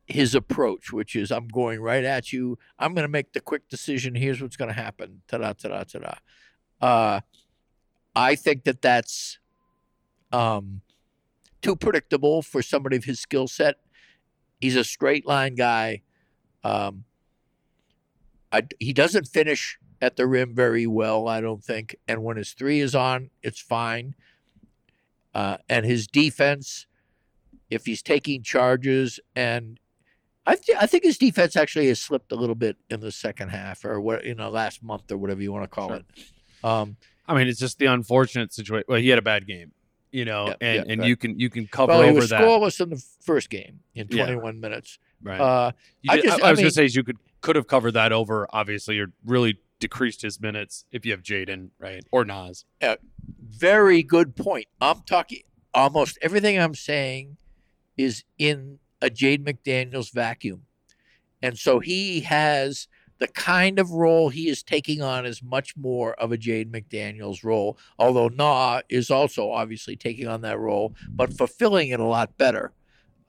his 0.07 0.34
approach, 0.34 0.93
which 0.93 1.14
is 1.14 1.30
I'm 1.30 1.49
going 1.49 1.80
right 1.80 2.05
at 2.05 2.32
you. 2.32 2.59
I'm 2.78 2.95
going 2.95 3.05
to 3.05 3.12
make 3.12 3.32
the 3.32 3.41
quick 3.41 3.68
decision. 3.68 4.14
Here's 4.14 4.41
what's 4.41 4.57
going 4.57 4.74
to 4.74 4.80
happen. 4.80 5.22
Ta 5.28 5.39
da 5.39 5.53
ta 5.53 5.68
da 5.68 5.84
ta 5.84 5.99
da. 5.99 6.14
Uh, 6.80 7.20
I 8.14 8.34
think 8.34 8.64
that 8.64 8.82
that's 8.82 9.39
um, 10.32 10.80
too 11.63 11.77
predictable 11.77 12.43
for 12.43 12.63
somebody 12.63 12.97
of 12.97 13.05
his 13.05 13.21
skill 13.21 13.49
set. 13.49 13.77
He's 14.61 14.77
a 14.77 14.85
straight 14.85 15.27
line 15.27 15.55
guy. 15.55 16.03
Um, 16.65 17.05
I, 18.53 18.63
he 18.79 18.93
doesn't 18.93 19.27
finish 19.27 19.79
at 20.01 20.17
the 20.17 20.27
rim 20.27 20.55
very 20.55 20.87
well, 20.87 21.29
I 21.29 21.41
don't 21.41 21.63
think. 21.63 21.97
And 22.07 22.23
when 22.25 22.37
his 22.37 22.53
three 22.53 22.81
is 22.81 22.95
on, 22.95 23.31
it's 23.43 23.61
fine. 23.61 24.15
Uh, 25.35 25.59
and 25.69 25.85
his 25.85 26.07
defense, 26.07 26.87
if 27.71 27.87
he's 27.87 28.03
taking 28.03 28.43
charges, 28.43 29.21
and 29.37 29.79
I, 30.47 30.55
th- 30.57 30.79
I 30.81 30.87
think 30.87 31.05
his 31.05 31.19
defense 31.19 31.55
actually 31.57 31.89
has 31.89 32.01
slipped 32.01 32.33
a 32.33 32.37
little 32.37 32.55
bit 32.55 32.77
in 32.89 33.01
the 33.01 33.13
second 33.13 33.51
half, 33.51 33.85
or 33.85 34.01
what 34.01 34.25
you 34.25 34.35
know, 34.35 34.49
last 34.51 34.83
month 34.83 35.13
or 35.13 35.19
whatever 35.19 35.43
you 35.43 35.53
want 35.53 35.65
to 35.65 35.69
call 35.69 35.89
Sure. 35.89 35.97
it. 35.99 36.05
Um, 36.65 36.97
I 37.27 37.35
mean, 37.37 37.47
it's 37.47 37.61
just 37.61 37.79
the 37.79 37.87
unfortunate 37.87 38.53
situation. 38.55 38.87
Well, 38.89 38.99
he 39.01 39.11
had 39.11 39.19
a 39.19 39.23
bad 39.23 39.47
game, 39.47 39.73
you 40.13 40.25
know, 40.25 40.49
Yeah, 40.49 40.55
and 40.61 40.77
yeah, 40.87 40.93
and 40.93 41.01
right. 41.01 41.09
you 41.09 41.17
can 41.17 41.39
you 41.39 41.51
can 41.51 41.67
cover 41.67 41.93
well, 41.93 42.03
he 42.03 42.09
over 42.11 42.21
was 42.21 42.31
that. 42.31 42.41
scoreless 42.41 42.81
in 42.81 42.91
the 42.91 43.03
first 43.21 43.51
game 43.51 43.81
in 43.95 44.07
Yeah. 44.11 44.25
21 44.27 44.61
minutes. 44.61 44.99
Right. 45.23 45.41
Uh, 45.41 45.73
I 46.09 46.17
did- 46.17 46.25
just- 46.25 46.43
I, 46.43 46.49
I 46.49 46.51
was 46.51 46.59
mean- 46.59 46.65
gonna 46.65 46.71
say 46.71 46.87
you 46.87 47.05
could 47.05 47.19
could 47.41 47.57
have 47.57 47.67
covered 47.67 47.93
that 47.93 48.13
over. 48.13 48.47
Obviously, 48.51 48.99
or 48.99 49.13
really 49.25 49.59
decreased 49.81 50.23
his 50.23 50.41
minutes 50.41 50.85
if 50.91 51.07
you 51.07 51.13
have 51.13 51.23
Jaden, 51.23 51.71
right, 51.79 52.05
or 52.11 52.25
Nas. 52.25 52.65
very 53.41 54.03
good 54.03 54.37
point. 54.37 54.67
I'm 54.81 55.03
talking 55.03 55.43
almost 55.75 56.19
everything 56.23 56.59
I'm 56.59 56.75
saying 56.75 57.37
is 57.97 58.25
in 58.39 58.79
a 59.01 59.09
Jaden 59.09 59.45
McDaniels 59.45 60.13
vacuum. 60.13 60.63
And 61.43 61.57
so 61.59 61.79
he 61.79 62.21
has 62.23 62.89
the 63.19 63.29
kind 63.29 63.79
of 63.79 63.91
role 63.91 64.29
he 64.29 64.49
is 64.49 64.62
taking 64.62 65.03
on 65.03 65.27
is 65.27 65.43
much 65.43 65.77
more 65.77 66.14
of 66.14 66.33
a 66.33 66.39
Jaden 66.39 66.71
McDaniels 66.71 67.45
role, 67.45 67.79
although 67.99 68.29
Na 68.29 68.81
is 68.89 69.11
also 69.11 69.51
obviously 69.51 69.97
taking 69.97 70.29
on 70.29 70.43
that 70.43 70.59
role, 70.59 70.95
but 71.11 71.37
fulfilling 71.37 71.89
it 71.89 72.01
a 72.01 72.05
lot 72.05 72.37
better. 72.39 72.73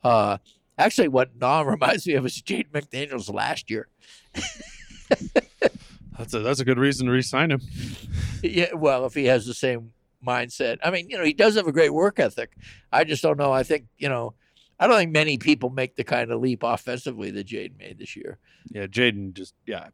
Uh, 0.04 0.38
actually, 0.78 1.08
what 1.08 1.36
Na 1.36 1.60
reminds 1.66 2.06
me 2.06 2.14
of 2.14 2.24
is 2.26 2.40
Jaden 2.40 2.70
McDaniels 2.70 3.32
last 3.32 3.70
year. 3.70 3.88
That's 6.18 6.34
a 6.34 6.40
that's 6.40 6.60
a 6.60 6.66
good 6.66 6.78
reason 6.78 7.06
to 7.06 7.12
re-sign 7.12 7.50
him. 7.50 7.62
Yeah, 8.42 8.74
well, 8.74 9.06
if 9.06 9.14
he 9.14 9.24
has 9.24 9.46
the 9.46 9.54
same 9.54 9.92
mindset. 10.26 10.78
I 10.82 10.90
mean, 10.90 11.08
you 11.08 11.16
know, 11.16 11.24
he 11.24 11.32
does 11.32 11.54
have 11.56 11.66
a 11.66 11.72
great 11.72 11.94
work 11.94 12.18
ethic. 12.18 12.52
I 12.92 13.04
just 13.04 13.22
don't 13.22 13.38
know. 13.38 13.52
I 13.52 13.62
think, 13.62 13.86
you 13.98 14.08
know, 14.08 14.34
I 14.80 14.86
don't 14.86 14.96
think 14.96 15.12
many 15.12 15.36
people 15.38 15.70
make 15.70 15.94
the 15.96 16.04
kind 16.04 16.32
of 16.32 16.40
leap 16.40 16.62
offensively 16.64 17.30
that 17.32 17.44
Jade 17.44 17.78
made 17.78 17.98
this 17.98 18.16
year. 18.16 18.38
Yeah, 18.70 18.86
Jaden 18.86 19.34
just 19.34 19.54
yeah. 19.66 19.88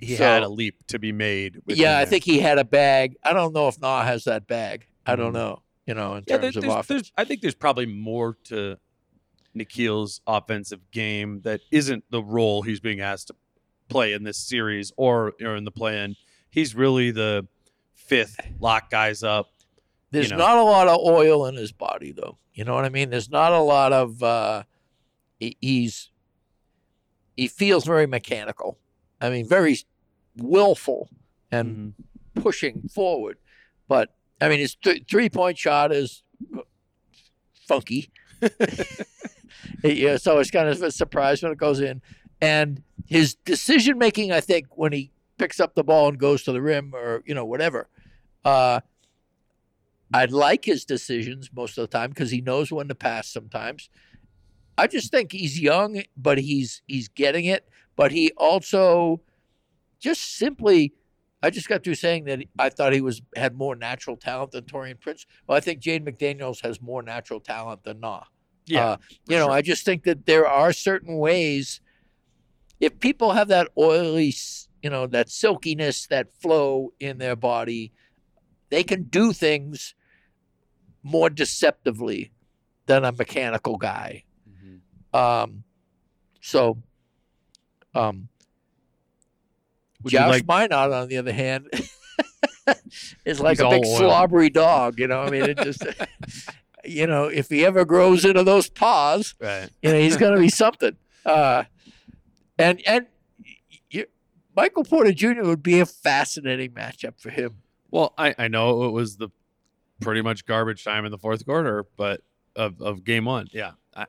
He 0.00 0.14
So- 0.16 0.22
had 0.24 0.44
a 0.44 0.48
leap 0.48 0.86
to 0.86 0.98
be 1.00 1.10
made. 1.10 1.56
with 1.66 1.76
him 1.76 1.82
yeah, 1.82 1.98
I 1.98 2.04
think 2.04 2.22
he 2.24 2.38
had 2.38 2.58
a 2.58 2.64
bag. 2.64 3.16
I 3.24 3.32
don't 3.32 3.52
know 3.52 3.66
if 3.68 3.80
Na 3.80 4.04
has 4.04 4.24
that 4.24 4.46
bag. 4.46 4.86
I 5.04 5.16
don't 5.16 5.32
Mhm. 5.32 5.34
know, 5.34 5.62
you 5.86 5.94
know, 5.94 6.14
in 6.14 6.24
Yeah, 6.28 6.36
terms 6.38 6.54
there- 6.54 6.60
of 6.60 6.62
there's, 6.62 6.72
offense. 6.74 6.86
there's, 6.86 7.12
I 7.18 7.24
think 7.24 7.40
there's 7.42 7.56
probably 7.56 7.86
more 7.86 8.38
to 8.44 8.78
Nickeil's 9.54 10.20
offensive 10.26 10.90
game 10.92 11.40
that 11.42 11.60
isn't 11.72 12.04
the 12.10 12.22
role 12.22 12.62
he's 12.62 12.78
being 12.80 13.00
asked 13.00 13.26
to 13.28 13.34
play 13.88 14.12
in 14.12 14.22
this 14.22 14.38
series 14.38 14.92
or, 14.96 15.34
or 15.42 15.56
in 15.56 15.64
the 15.64 15.70
play-in. 15.72 16.14
He's 16.48 16.74
really 16.74 17.10
the 17.10 17.46
fifth 17.94 18.38
lock 18.60 18.88
guys 18.90 19.22
up. 19.22 19.51
There's 20.12 20.30
know. 20.30 20.36
not 20.36 20.58
a 20.58 20.62
lot 20.62 20.86
of 20.88 20.98
oil 21.00 21.46
in 21.46 21.56
his 21.56 21.72
body, 21.72 22.12
though. 22.12 22.38
You 22.54 22.64
know 22.64 22.74
what 22.74 22.84
I 22.84 22.88
mean? 22.90 23.10
There's 23.10 23.30
not 23.30 23.52
a 23.52 23.58
lot 23.60 23.92
of. 23.92 24.22
Uh, 24.22 24.62
he- 25.40 25.56
he's 25.60 26.10
he 27.36 27.48
feels 27.48 27.84
very 27.84 28.06
mechanical. 28.06 28.78
I 29.20 29.30
mean, 29.30 29.48
very 29.48 29.76
willful 30.36 31.08
and 31.50 31.94
Mhm. 32.36 32.42
pushing 32.42 32.88
forward. 32.88 33.38
But 33.88 34.14
I 34.40 34.48
mean, 34.48 34.58
his 34.60 34.74
th- 34.76 35.04
three 35.10 35.28
point 35.30 35.56
shot 35.58 35.92
is 35.92 36.22
funky. 37.66 38.10
yeah, 39.84 40.16
so 40.16 40.38
it's 40.38 40.50
kind 40.50 40.68
of 40.68 40.82
a 40.82 40.90
surprise 40.90 41.42
when 41.42 41.52
it 41.52 41.58
goes 41.58 41.80
in. 41.80 42.02
And 42.40 42.82
his 43.06 43.34
decision 43.34 43.98
making, 43.98 44.32
I 44.32 44.40
think, 44.40 44.66
when 44.76 44.92
he 44.92 45.10
picks 45.38 45.60
up 45.60 45.74
the 45.74 45.84
ball 45.84 46.08
and 46.08 46.18
goes 46.18 46.42
to 46.44 46.52
the 46.52 46.60
rim 46.62 46.94
or 46.94 47.22
you 47.26 47.34
know 47.34 47.44
whatever, 47.44 47.88
uh, 48.44 48.80
I 50.12 50.26
like 50.26 50.64
his 50.64 50.84
decisions 50.84 51.50
most 51.54 51.78
of 51.78 51.82
the 51.82 51.98
time 51.98 52.10
because 52.10 52.30
he 52.30 52.40
knows 52.40 52.70
when 52.70 52.88
to 52.88 52.94
pass. 52.94 53.28
Sometimes, 53.28 53.88
I 54.76 54.86
just 54.86 55.10
think 55.10 55.32
he's 55.32 55.60
young, 55.60 56.02
but 56.16 56.38
he's 56.38 56.82
he's 56.86 57.08
getting 57.08 57.44
it. 57.44 57.68
But 57.96 58.12
he 58.12 58.32
also 58.36 59.22
just 60.00 60.36
simply 60.36 60.94
I 61.42 61.50
just 61.50 61.68
got 61.68 61.82
through 61.82 61.96
saying 61.96 62.24
that 62.24 62.40
I 62.58 62.68
thought 62.68 62.92
he 62.92 63.00
was 63.00 63.20
had 63.34 63.56
more 63.56 63.74
natural 63.74 64.16
talent 64.16 64.52
than 64.52 64.64
Taurean 64.64 65.00
Prince. 65.00 65.26
Well, 65.46 65.56
I 65.56 65.60
think 65.60 65.80
Jaden 65.80 66.08
McDaniels 66.08 66.64
has 66.64 66.80
more 66.80 67.02
natural 67.02 67.40
talent 67.40 67.82
than 67.84 68.00
Nah. 68.00 68.24
Yeah, 68.66 68.90
Uh, 68.90 68.96
you 69.26 69.36
know, 69.36 69.48
I 69.48 69.60
just 69.60 69.84
think 69.84 70.04
that 70.04 70.24
there 70.26 70.46
are 70.46 70.72
certain 70.72 71.18
ways. 71.18 71.80
If 72.78 73.00
people 73.00 73.32
have 73.32 73.48
that 73.48 73.68
oily, 73.76 74.32
you 74.82 74.90
know, 74.90 75.08
that 75.08 75.30
silkiness, 75.30 76.06
that 76.06 76.32
flow 76.40 76.92
in 77.00 77.18
their 77.18 77.34
body, 77.34 77.92
they 78.70 78.84
can 78.84 79.04
do 79.04 79.32
things 79.32 79.94
more 81.02 81.28
deceptively 81.30 82.30
than 82.86 83.04
a 83.04 83.12
mechanical 83.12 83.76
guy. 83.76 84.24
Mhm. 84.48 84.80
Um, 85.18 85.64
so, 86.40 86.78
um, 87.94 88.28
Would 90.02 90.12
Josh 90.12 90.30
like- 90.30 90.46
Minott, 90.46 90.92
on 90.92 91.08
the 91.08 91.16
other 91.18 91.32
hand, 91.32 91.68
is 93.24 93.40
like 93.40 93.58
He's 93.58 93.66
a 93.66 93.70
big 93.70 93.84
oil. 93.84 93.96
slobbery 93.98 94.50
dog. 94.50 94.98
You 94.98 95.06
know, 95.08 95.22
I 95.22 95.30
mean, 95.30 95.42
it 95.42 95.58
just, 95.58 95.84
you 96.84 97.06
know, 97.06 97.24
if 97.24 97.48
he 97.48 97.64
ever 97.64 97.84
grows 97.84 98.24
into 98.24 98.42
those 98.44 98.68
paws, 98.68 99.34
right. 99.40 99.68
you 99.82 99.90
know, 99.92 99.98
he's 99.98 100.16
going 100.16 100.34
to 100.34 100.40
be 100.40 100.48
something. 100.64 100.96
Uh, 101.24 101.64
and 102.58 102.80
and 102.86 103.06
you, 103.90 104.06
Michael 104.56 104.84
Porter 104.84 105.12
Jr. 105.12 105.42
would 105.42 105.62
be 105.62 105.78
a 105.80 105.86
fascinating 105.86 106.72
matchup 106.72 107.20
for 107.20 107.30
him. 107.30 107.58
Well, 107.90 108.12
I, 108.18 108.34
I 108.38 108.48
know 108.48 108.84
it 108.84 108.90
was 108.92 109.16
the 109.18 109.28
pretty 110.02 110.22
much 110.22 110.44
garbage 110.44 110.84
time 110.84 111.04
in 111.04 111.10
the 111.10 111.18
fourth 111.18 111.44
quarter, 111.44 111.86
but 111.96 112.22
of, 112.56 112.80
of 112.80 113.04
game 113.04 113.24
one. 113.24 113.48
Yeah. 113.52 113.72
I, 113.94 114.06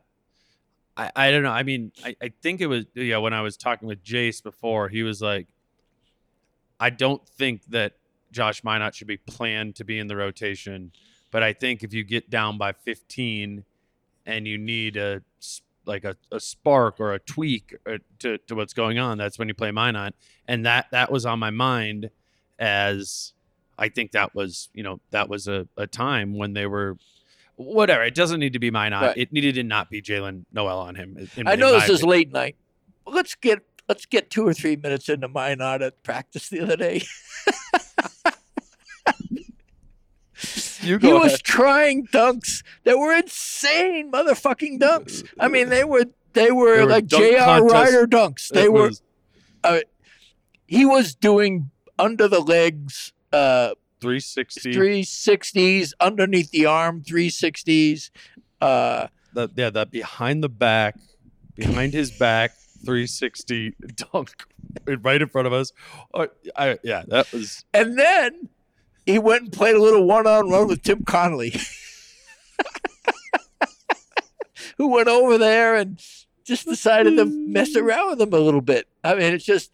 I, 0.95 1.11
I 1.15 1.31
don't 1.31 1.43
know. 1.43 1.51
I 1.51 1.63
mean, 1.63 1.91
I, 2.03 2.15
I 2.21 2.31
think 2.41 2.61
it 2.61 2.67
was, 2.67 2.85
yeah, 2.93 3.17
when 3.17 3.33
I 3.33 3.41
was 3.41 3.57
talking 3.57 3.87
with 3.87 4.03
Jace 4.03 4.41
before, 4.43 4.89
he 4.89 5.03
was 5.03 5.21
like, 5.21 5.47
I 6.79 6.89
don't 6.89 7.27
think 7.27 7.65
that 7.69 7.93
Josh 8.31 8.61
Minott 8.61 8.93
should 8.93 9.07
be 9.07 9.17
planned 9.17 9.75
to 9.75 9.85
be 9.85 9.99
in 9.99 10.07
the 10.07 10.15
rotation, 10.15 10.91
but 11.31 11.43
I 11.43 11.53
think 11.53 11.83
if 11.83 11.93
you 11.93 12.03
get 12.03 12.29
down 12.29 12.57
by 12.57 12.73
15 12.73 13.63
and 14.25 14.47
you 14.47 14.57
need 14.57 14.97
a, 14.97 15.21
like 15.85 16.03
a, 16.03 16.15
a 16.31 16.39
spark 16.39 16.99
or 16.99 17.13
a 17.13 17.19
tweak 17.19 17.75
uh, 17.85 17.97
to, 18.19 18.37
to 18.39 18.55
what's 18.55 18.73
going 18.73 18.99
on, 18.99 19.17
that's 19.17 19.37
when 19.37 19.47
you 19.47 19.53
play 19.53 19.69
Minott. 19.69 20.13
And 20.47 20.65
that, 20.65 20.87
that 20.91 21.11
was 21.11 21.25
on 21.25 21.39
my 21.39 21.49
mind 21.49 22.09
as 22.59 23.33
I 23.77 23.89
think 23.89 24.11
that 24.11 24.33
was, 24.35 24.69
you 24.73 24.83
know, 24.83 24.99
that 25.11 25.29
was 25.29 25.47
a, 25.47 25.67
a 25.77 25.87
time 25.87 26.35
when 26.37 26.53
they 26.53 26.65
were 26.67 26.97
whatever. 27.55 28.03
It 28.03 28.15
doesn't 28.15 28.39
need 28.39 28.53
to 28.53 28.59
be 28.59 28.71
Minott. 28.71 29.01
Right. 29.01 29.17
It 29.17 29.31
needed 29.33 29.55
to 29.55 29.63
not 29.63 29.89
be 29.89 30.01
Jaylen 30.01 30.45
Nowell 30.51 30.79
on 30.79 30.95
him. 30.95 31.17
in- 31.35 31.47
I 31.47 31.55
know 31.55 31.73
my 31.73 31.79
this 31.79 31.89
is 31.89 31.99
opinion. 32.01 32.09
late 32.09 32.31
night. 32.31 32.55
Let's 33.05 33.35
get 33.35 33.59
let's 33.89 34.05
get 34.05 34.29
two 34.29 34.47
or 34.47 34.53
three 34.53 34.75
minutes 34.75 35.09
into 35.09 35.27
Minott 35.27 35.81
at 35.81 36.01
practice 36.03 36.49
the 36.49 36.61
other 36.61 36.77
day. 36.77 37.01
You 40.81 40.97
he 40.97 41.07
go 41.07 41.19
was 41.19 41.41
trying 41.41 42.07
dunks 42.07 42.61
that 42.83 42.97
were 42.97 43.13
insane, 43.13 44.11
motherfucking 44.11 44.79
dunks. 44.81 45.25
I 45.39 45.47
mean, 45.47 45.69
they 45.69 45.85
were 45.85 46.03
they 46.33 46.51
were, 46.51 46.75
They 46.77 46.83
were 46.83 46.89
like 46.89 47.05
J.R. 47.05 47.63
Rider 47.65 48.05
dunks. 48.05 48.49
They 48.49 48.63
It 48.65 48.73
were. 48.73 48.89
was 48.89 49.01
He 50.67 50.85
was 50.85 51.15
doing 51.15 51.71
under 51.97 52.27
the 52.27 52.41
legs. 52.41 53.12
Uh, 53.33 53.73
360. 53.99 54.73
360s 54.73 55.93
underneath 55.99 56.51
the 56.51 56.65
arm 56.65 57.01
360s 57.01 58.09
uh 58.61 59.07
The, 59.33 59.49
yeah, 59.55 59.69
that 59.71 59.91
behind 59.91 60.43
the 60.43 60.49
back, 60.49 60.95
behind 61.55 61.93
his 61.93 62.11
back, 62.11 62.51
360 62.85 63.73
dunk 63.95 64.29
right 65.01 65.21
in 65.21 65.29
front 65.29 65.47
of 65.47 65.53
us. 65.53 65.71
Uh, 66.13 66.27
I, 66.55 66.77
yeah, 66.83 67.03
that 67.07 67.31
was. 67.31 67.63
and 67.73 67.97
then 67.97 68.49
he 69.05 69.19
went 69.19 69.43
and 69.43 69.51
played 69.53 69.75
a 69.75 69.81
little 69.81 70.05
one-on-one 70.05 70.67
with 70.67 70.81
tim 70.83 71.03
connelly 71.03 71.53
who 74.77 74.87
went 74.89 75.07
over 75.07 75.37
there 75.37 75.75
and 75.75 75.99
just 76.45 76.65
decided 76.65 77.15
to 77.17 77.25
mess 77.25 77.75
around 77.75 78.11
with 78.11 78.21
him 78.21 78.33
a 78.33 78.39
little 78.39 78.61
bit 78.61 78.87
i 79.03 79.13
mean 79.13 79.33
it's 79.33 79.45
just 79.45 79.71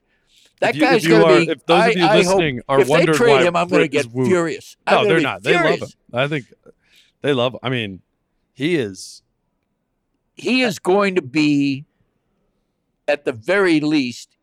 That 0.59 0.75
you- 0.75 0.81
guy's 0.81 1.07
going 1.07 1.39
to 1.41 1.45
be. 1.45 1.51
if 1.51 1.65
those 1.65 1.81
I, 1.81 1.87
of 1.89 1.95
you 1.97 2.03
I 2.03 2.07
hope- 2.07 2.25
listening 2.25 2.61
are 2.67 2.79
if 2.81 2.87
they 2.87 2.91
wondering 2.91 3.17
trade 3.17 3.31
why 3.31 3.43
him, 3.43 3.55
I'm 3.55 3.67
going 3.67 3.81
to 3.83 3.87
get 3.87 4.11
furious. 4.11 4.75
No, 4.89 5.05
they're 5.05 5.21
not. 5.21 5.43
They 5.43 5.53
love 5.55 5.79
him. 5.81 5.87
I 6.13 6.27
think 6.27 6.45
they 7.21 7.33
love. 7.33 7.53
Him. 7.53 7.59
I 7.63 7.69
mean, 7.69 8.01
he 8.53 8.75
is. 8.75 9.21
he 10.35 10.61
is 10.61 10.79
going 10.79 11.15
to 11.15 11.21
be, 11.21 11.85
at 13.07 13.25
the 13.25 13.31
very 13.31 13.79
least, 13.79 14.37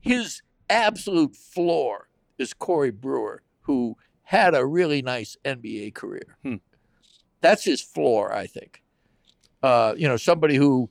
his 0.00 0.42
absolute 0.68 1.34
floor 1.36 2.08
is 2.38 2.52
Corey 2.54 2.90
Brewer, 2.90 3.42
who 3.62 3.96
had 4.22 4.54
a 4.54 4.64
really 4.64 5.02
nice 5.02 5.36
NBA 5.44 5.94
career. 5.94 6.36
Hmm. 6.42 6.56
That's 7.40 7.64
his 7.64 7.80
floor, 7.80 8.32
I 8.34 8.46
think. 8.46 8.82
Uh, 9.62 9.94
you 9.96 10.06
know, 10.08 10.16
somebody 10.16 10.56
who 10.56 10.90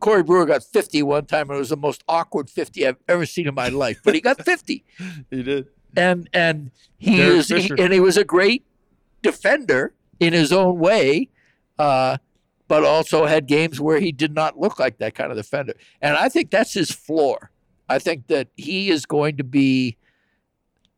Corey 0.00 0.22
Brewer 0.24 0.46
got 0.46 0.62
50 0.64 1.02
one 1.04 1.26
time, 1.26 1.48
and 1.48 1.56
it 1.56 1.60
was 1.60 1.68
the 1.68 1.76
most 1.76 2.02
awkward 2.08 2.50
50 2.50 2.86
I've 2.86 2.96
ever 3.08 3.24
seen 3.24 3.46
in 3.46 3.54
my 3.54 3.68
life. 3.68 4.00
But 4.04 4.14
he 4.14 4.20
got 4.20 4.44
50, 4.44 4.84
He 5.30 5.42
did. 5.42 5.68
and 5.96 6.28
and 6.32 6.70
he 6.98 7.16
Derek 7.18 7.36
is, 7.38 7.48
he- 7.48 7.70
and 7.78 7.92
he 7.92 8.00
was 8.00 8.16
a 8.16 8.24
great 8.24 8.64
defender 9.22 9.94
in 10.18 10.32
his 10.32 10.52
own 10.52 10.78
way. 10.78 11.28
Uh, 11.78 12.16
but 12.68 12.82
also 12.84 13.26
had 13.26 13.46
games 13.46 13.80
where 13.80 14.00
he 14.00 14.10
did 14.10 14.34
not 14.34 14.58
look 14.58 14.80
like 14.80 14.98
that 14.98 15.14
kind 15.14 15.30
of 15.30 15.36
defender. 15.36 15.72
And 16.02 16.16
I 16.16 16.28
think 16.28 16.50
that's 16.50 16.72
his 16.74 16.90
floor. 16.90 17.52
I 17.88 18.00
think 18.00 18.26
that 18.26 18.48
he 18.56 18.90
is 18.90 19.06
going 19.06 19.36
to 19.36 19.44
be, 19.44 19.96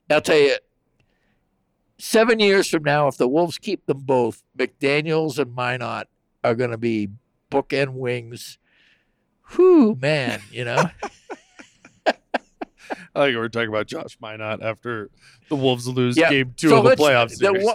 I'll 0.08 0.22
tell 0.22 0.38
you, 0.38 0.56
seven 1.98 2.38
years 2.38 2.68
from 2.68 2.84
now, 2.84 3.08
if 3.08 3.18
the 3.18 3.28
Wolves 3.28 3.58
keep 3.58 3.84
them 3.86 4.00
both, 4.00 4.42
McDaniels 4.56 5.38
and 5.38 5.54
Minott 5.54 6.04
are 6.42 6.54
going 6.54 6.70
to 6.70 6.78
be 6.78 7.10
bookend 7.50 7.90
wings. 7.94 8.56
Whew, 9.56 9.96
man, 10.00 10.40
you 10.50 10.64
know? 10.64 10.84
I 13.14 13.26
think 13.26 13.36
we're 13.36 13.48
talking 13.48 13.68
about 13.68 13.86
Josh 13.86 14.16
Minott 14.22 14.62
after 14.62 15.10
the 15.48 15.56
Wolves 15.56 15.86
lose 15.86 16.16
Yeah. 16.16 16.30
game 16.30 16.54
two 16.56 16.68
So 16.70 16.78
of 16.78 16.84
the 16.84 17.02
let's- 17.02 17.38
the 17.38 17.46
series. 17.52 17.68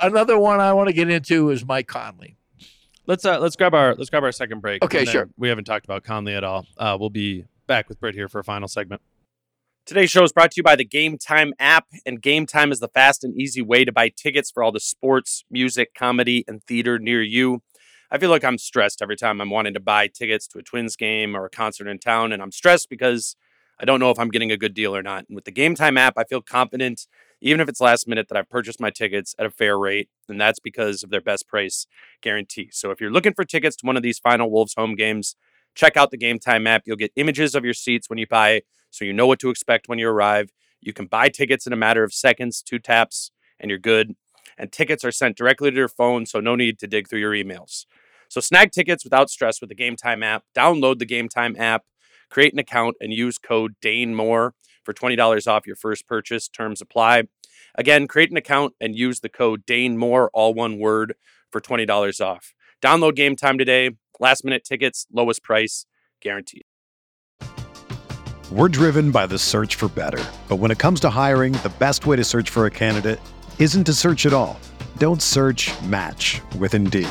another 0.00 0.38
one 0.38 0.60
I 0.60 0.72
want 0.72 0.88
to 0.88 0.92
get 0.92 1.10
into 1.10 1.50
is 1.50 1.64
Mike 1.64 1.88
Conley. 1.88 2.36
let's 3.06 3.24
uh, 3.24 3.38
let's 3.40 3.56
grab 3.56 3.74
our 3.74 3.94
let's 3.94 4.10
grab 4.10 4.22
our 4.22 4.32
second 4.32 4.60
break. 4.60 4.84
Okay, 4.84 5.04
sure. 5.04 5.28
We 5.36 5.48
haven't 5.48 5.64
talked 5.64 5.84
about 5.84 6.04
Conley 6.04 6.34
at 6.34 6.44
all. 6.44 6.66
Uh, 6.76 6.96
we'll 7.00 7.10
be 7.10 7.44
back 7.66 7.88
with 7.88 7.98
Britt 8.00 8.14
here 8.14 8.28
for 8.28 8.38
a 8.38 8.44
final 8.44 8.68
segment. 8.68 9.02
Today's 9.84 10.10
show 10.10 10.22
is 10.22 10.32
brought 10.32 10.52
to 10.52 10.58
you 10.58 10.62
by 10.62 10.76
the 10.76 10.84
Game 10.84 11.18
Time 11.18 11.52
app, 11.58 11.86
and 12.06 12.22
Game 12.22 12.46
Time 12.46 12.70
is 12.70 12.78
the 12.78 12.86
fast 12.88 13.24
and 13.24 13.34
easy 13.40 13.60
way 13.62 13.84
to 13.84 13.90
buy 13.90 14.10
tickets 14.10 14.48
for 14.50 14.62
all 14.62 14.70
the 14.70 14.78
sports, 14.78 15.44
music, 15.50 15.92
comedy, 15.94 16.44
and 16.46 16.62
theater 16.64 17.00
near 17.00 17.20
you. 17.22 17.62
I 18.12 18.18
feel 18.18 18.28
like 18.28 18.44
I'm 18.44 18.58
stressed 18.58 19.00
every 19.00 19.16
time 19.16 19.40
I'm 19.40 19.48
wanting 19.48 19.72
to 19.72 19.80
buy 19.80 20.06
tickets 20.06 20.46
to 20.48 20.58
a 20.58 20.62
Twins 20.62 20.96
game 20.96 21.34
or 21.34 21.46
a 21.46 21.50
concert 21.50 21.88
in 21.88 21.98
town, 21.98 22.30
and 22.30 22.42
I'm 22.42 22.52
stressed 22.52 22.90
because 22.90 23.36
I 23.80 23.86
don't 23.86 24.00
know 24.00 24.10
if 24.10 24.18
I'm 24.18 24.28
getting 24.28 24.52
a 24.52 24.58
good 24.58 24.74
deal 24.74 24.94
or 24.94 25.02
not. 25.02 25.24
And 25.26 25.34
with 25.34 25.46
the 25.46 25.50
Game 25.50 25.74
Time 25.74 25.96
app, 25.96 26.18
I 26.18 26.24
feel 26.24 26.42
confident, 26.42 27.06
even 27.40 27.58
if 27.58 27.70
it's 27.70 27.80
last 27.80 28.06
minute, 28.06 28.28
that 28.28 28.36
I've 28.36 28.50
purchased 28.50 28.82
my 28.82 28.90
tickets 28.90 29.34
at 29.38 29.46
a 29.46 29.50
fair 29.50 29.78
rate, 29.78 30.10
and 30.28 30.38
that's 30.38 30.60
because 30.60 31.02
of 31.02 31.08
their 31.08 31.22
best 31.22 31.48
price 31.48 31.86
guarantee. 32.20 32.68
So 32.70 32.90
if 32.90 33.00
you're 33.00 33.10
looking 33.10 33.32
for 33.32 33.46
tickets 33.46 33.76
to 33.76 33.86
one 33.86 33.96
of 33.96 34.02
these 34.02 34.18
final 34.18 34.50
Wolves 34.50 34.74
home 34.76 34.94
games, 34.94 35.34
check 35.74 35.96
out 35.96 36.10
the 36.10 36.18
Game 36.18 36.38
Time 36.38 36.66
app. 36.66 36.82
You'll 36.84 36.96
get 36.96 37.12
images 37.16 37.54
of 37.54 37.64
your 37.64 37.72
seats 37.72 38.10
when 38.10 38.18
you 38.18 38.26
buy 38.26 38.60
so 38.90 39.06
you 39.06 39.14
know 39.14 39.26
what 39.26 39.38
to 39.38 39.48
expect 39.48 39.88
when 39.88 39.98
you 39.98 40.10
arrive. 40.10 40.52
You 40.82 40.92
can 40.92 41.06
buy 41.06 41.30
tickets 41.30 41.66
in 41.66 41.72
a 41.72 41.76
matter 41.76 42.04
of 42.04 42.12
seconds, 42.12 42.60
two 42.60 42.78
taps, 42.78 43.30
and 43.58 43.70
you're 43.70 43.78
good. 43.78 44.16
And 44.58 44.70
tickets 44.70 45.02
are 45.02 45.12
sent 45.12 45.38
directly 45.38 45.70
to 45.70 45.76
your 45.76 45.88
phone, 45.88 46.26
so 46.26 46.40
no 46.40 46.56
need 46.56 46.78
to 46.80 46.86
dig 46.86 47.08
through 47.08 47.20
your 47.20 47.32
emails. 47.32 47.86
So 48.32 48.40
snag 48.40 48.72
tickets 48.72 49.04
without 49.04 49.28
stress 49.28 49.60
with 49.60 49.68
the 49.68 49.74
Game 49.74 49.94
Time 49.94 50.22
app. 50.22 50.44
Download 50.56 50.98
the 50.98 51.04
Game 51.04 51.28
Time 51.28 51.54
app, 51.58 51.84
create 52.30 52.54
an 52.54 52.58
account, 52.58 52.96
and 52.98 53.12
use 53.12 53.36
code 53.36 53.74
Dane 53.82 54.14
Moore 54.14 54.54
for 54.84 54.94
$20 54.94 55.46
off 55.46 55.66
your 55.66 55.76
first 55.76 56.06
purchase. 56.06 56.48
Terms 56.48 56.80
apply. 56.80 57.24
Again, 57.74 58.08
create 58.08 58.30
an 58.30 58.38
account 58.38 58.72
and 58.80 58.96
use 58.96 59.20
the 59.20 59.28
code 59.28 59.66
Dane 59.66 59.98
Moore, 59.98 60.30
all 60.32 60.54
one 60.54 60.78
word, 60.78 61.14
for 61.50 61.60
$20 61.60 62.24
off. 62.24 62.54
Download 62.80 63.14
Game 63.14 63.36
Time 63.36 63.58
today. 63.58 63.90
Last 64.18 64.46
minute 64.46 64.64
tickets, 64.64 65.06
lowest 65.12 65.42
price, 65.42 65.84
guaranteed. 66.22 66.64
We're 68.50 68.70
driven 68.70 69.10
by 69.10 69.26
the 69.26 69.38
search 69.38 69.74
for 69.74 69.88
better. 69.88 70.24
But 70.48 70.56
when 70.56 70.70
it 70.70 70.78
comes 70.78 71.00
to 71.00 71.10
hiring, 71.10 71.52
the 71.52 71.72
best 71.78 72.06
way 72.06 72.16
to 72.16 72.24
search 72.24 72.48
for 72.48 72.64
a 72.64 72.70
candidate 72.70 73.20
isn't 73.58 73.84
to 73.84 73.92
search 73.92 74.24
at 74.24 74.32
all. 74.32 74.58
Don't 74.96 75.20
search 75.20 75.70
match 75.82 76.40
with 76.58 76.72
Indeed. 76.72 77.10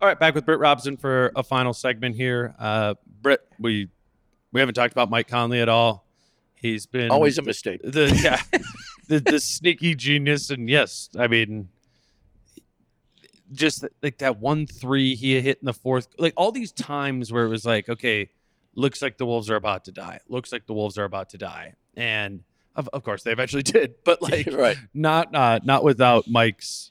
All 0.00 0.08
right, 0.08 0.18
back 0.18 0.34
with 0.34 0.44
Britt 0.44 0.58
Robson 0.58 0.96
for 0.96 1.32
a 1.34 1.42
final 1.42 1.72
segment 1.72 2.16
here. 2.16 2.54
Uh, 2.58 2.94
Britt, 3.22 3.40
we 3.58 3.88
we 4.52 4.60
haven't 4.60 4.74
talked 4.74 4.92
about 4.92 5.10
Mike 5.10 5.28
Conley 5.28 5.60
at 5.60 5.68
all. 5.68 6.04
He's 6.54 6.86
been 6.86 7.10
Always 7.10 7.38
a 7.38 7.42
mistake. 7.42 7.80
the 7.82 8.14
yeah 8.22 8.40
the, 9.08 9.20
the 9.20 9.40
sneaky 9.40 9.94
genius, 9.94 10.50
and 10.50 10.68
yes, 10.68 11.08
I 11.18 11.28
mean 11.28 11.68
just 13.52 13.84
like 14.02 14.18
that 14.18 14.38
one 14.38 14.66
three 14.66 15.14
he 15.14 15.40
hit 15.40 15.58
in 15.60 15.66
the 15.66 15.72
fourth, 15.72 16.08
like 16.18 16.34
all 16.36 16.52
these 16.52 16.72
times 16.72 17.32
where 17.32 17.44
it 17.44 17.48
was 17.48 17.64
like, 17.64 17.88
okay, 17.88 18.28
looks 18.74 19.00
like 19.00 19.16
the 19.18 19.26
Wolves 19.26 19.48
are 19.50 19.56
about 19.56 19.84
to 19.84 19.92
die. 19.92 20.20
Looks 20.28 20.52
like 20.52 20.66
the 20.66 20.74
Wolves 20.74 20.98
are 20.98 21.04
about 21.04 21.30
to 21.30 21.38
die, 21.38 21.74
and 21.96 22.42
of, 22.74 22.88
of 22.92 23.02
course 23.02 23.22
they 23.22 23.32
eventually 23.32 23.62
did, 23.64 23.94
but 24.04 24.20
like 24.20 24.46
right. 24.52 24.76
not 24.92 25.34
uh, 25.34 25.60
not 25.64 25.84
without 25.84 26.28
Mike's 26.28 26.90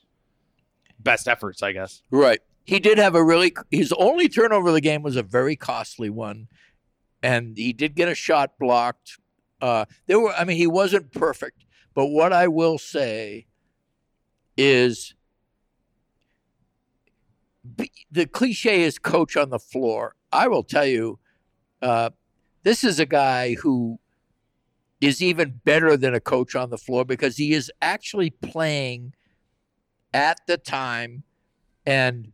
best 1.00 1.28
efforts, 1.28 1.62
I 1.62 1.72
guess. 1.72 2.02
Right. 2.10 2.40
He 2.66 2.80
did 2.80 2.98
have 2.98 3.16
a 3.16 3.24
really 3.24 3.54
his 3.70 3.94
only 3.94 4.28
turnover 4.28 4.70
of 4.70 4.74
the 4.74 4.82
game 4.82 5.04
was 5.04 5.16
a 5.16 5.24
very 5.24 5.56
costly 5.56 6.10
one, 6.10 6.48
and 7.22 7.56
he 7.58 7.74
did 7.74 7.96
get 7.96 8.10
a 8.10 8.16
shot 8.16 8.58
blocked. 8.60 9.20
Uh, 9.62 9.86
there 10.08 10.20
were, 10.20 10.34
I 10.34 10.44
mean, 10.44 10.58
he 10.58 10.68
wasn't 10.68 11.12
perfect, 11.12 11.66
but 11.94 12.08
what 12.08 12.34
I 12.34 12.48
will 12.48 12.78
say 12.78 13.46
is 14.58 15.14
the 18.12 18.26
cliche 18.26 18.84
is 18.84 19.00
coach 19.00 19.38
on 19.38 19.50
the 19.50 19.60
floor. 19.60 20.16
I 20.32 20.48
will 20.48 20.64
tell 20.64 20.86
you, 20.86 21.20
uh, 21.82 22.12
this 22.64 22.84
is 22.84 23.00
a 23.00 23.06
guy 23.06 23.56
who 23.56 24.00
is 25.02 25.22
even 25.22 25.62
better 25.64 25.98
than 25.98 26.14
a 26.14 26.20
coach 26.20 26.56
on 26.56 26.70
the 26.70 26.78
floor 26.78 27.06
because 27.06 27.38
he 27.38 27.54
is 27.54 27.72
actually 27.82 28.30
playing 28.30 29.14
at 30.14 30.40
the 30.48 30.58
time 30.58 31.24
and 31.86 32.32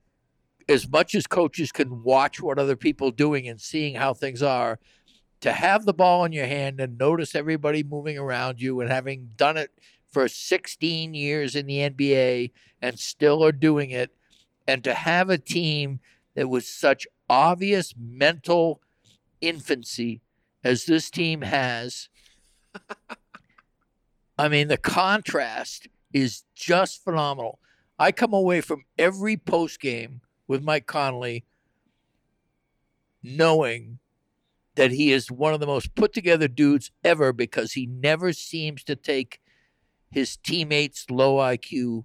as 0.68 0.90
much 0.90 1.16
as 1.16 1.28
coaches 1.28 1.72
can 1.72 2.04
watch 2.04 2.42
what 2.42 2.60
other 2.60 2.76
people 2.76 3.12
doing 3.12 3.48
and 3.48 3.60
seeing 3.60 3.96
how 3.96 4.14
things 4.14 4.42
are 4.42 4.80
to 5.42 5.52
have 5.52 5.86
the 5.86 5.94
ball 5.94 6.24
in 6.24 6.32
your 6.32 6.46
hand 6.46 6.80
and 6.80 6.98
notice 6.98 7.36
everybody 7.36 7.84
moving 7.84 8.18
around 8.18 8.62
you 8.62 8.80
and 8.80 8.90
having 8.90 9.32
done 9.36 9.58
it 9.58 9.72
for 10.12 10.28
16 10.28 11.14
years 11.14 11.56
in 11.56 11.66
the 11.66 11.90
NBA 11.90 12.52
and 12.82 13.00
still 13.00 13.44
are 13.44 13.52
doing 13.52 13.92
it 13.92 14.12
and 14.68 14.84
to 14.84 14.94
have 14.94 15.30
a 15.30 15.38
team 15.38 16.00
that 16.36 16.48
was 16.50 16.68
such 16.68 17.08
obvious 17.30 17.94
mental 17.98 18.82
infancy 19.40 20.22
as 20.64 20.86
this 20.86 21.10
team 21.10 21.42
has 21.42 22.10
I 24.38 24.50
mean 24.50 24.68
the 24.68 24.78
contrast 24.78 25.88
is 26.14 26.44
just 26.56 27.04
phenomenal. 27.04 27.60
I 28.00 28.12
come 28.12 28.34
away 28.34 28.62
from 28.62 28.86
every 28.98 29.38
post 29.38 29.80
game 29.80 30.22
with 30.52 30.62
Mike 30.62 30.86
Conley 30.86 31.46
knowing 33.24 34.00
that 34.76 34.92
he 34.92 35.14
is 35.14 35.32
one 35.32 35.54
of 35.54 35.62
the 35.62 35.66
most 35.66 35.96
put 35.96 36.12
together 36.12 36.50
dudes 36.50 36.92
ever 37.06 37.32
because 37.32 37.72
he 37.72 37.86
never 37.86 38.34
seems 38.34 38.84
to 38.84 38.98
take 38.98 39.40
his 40.12 40.36
teammates' 40.36 41.10
low 41.10 41.38
IQ 41.38 42.04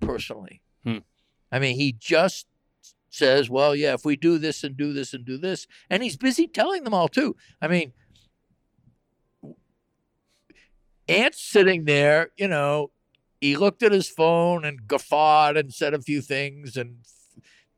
personally. 0.00 0.60
Hmm. 0.84 0.98
I 1.50 1.58
mean, 1.58 1.76
he 1.76 1.92
just 1.92 2.46
says, 3.08 3.48
well, 3.48 3.74
yeah, 3.74 3.94
if 3.94 4.04
we 4.04 4.16
do 4.16 4.36
this 4.36 4.62
and 4.62 4.76
do 4.76 4.92
this 4.92 5.14
and 5.14 5.24
do 5.24 5.38
this, 5.38 5.66
and 5.88 6.02
he's 6.02 6.18
busy 6.18 6.46
telling 6.46 6.84
them 6.84 6.92
all 6.92 7.08
too. 7.08 7.36
I 7.62 7.68
mean, 7.68 7.94
Ant's 11.08 11.40
sitting 11.40 11.86
there, 11.86 12.32
you 12.36 12.48
know, 12.48 12.90
he 13.40 13.56
looked 13.56 13.82
at 13.82 13.92
his 13.92 14.10
phone 14.10 14.66
and 14.66 14.86
guffawed 14.86 15.56
and 15.56 15.72
said 15.72 15.94
a 15.94 16.02
few 16.02 16.20
things 16.20 16.76
and 16.76 16.98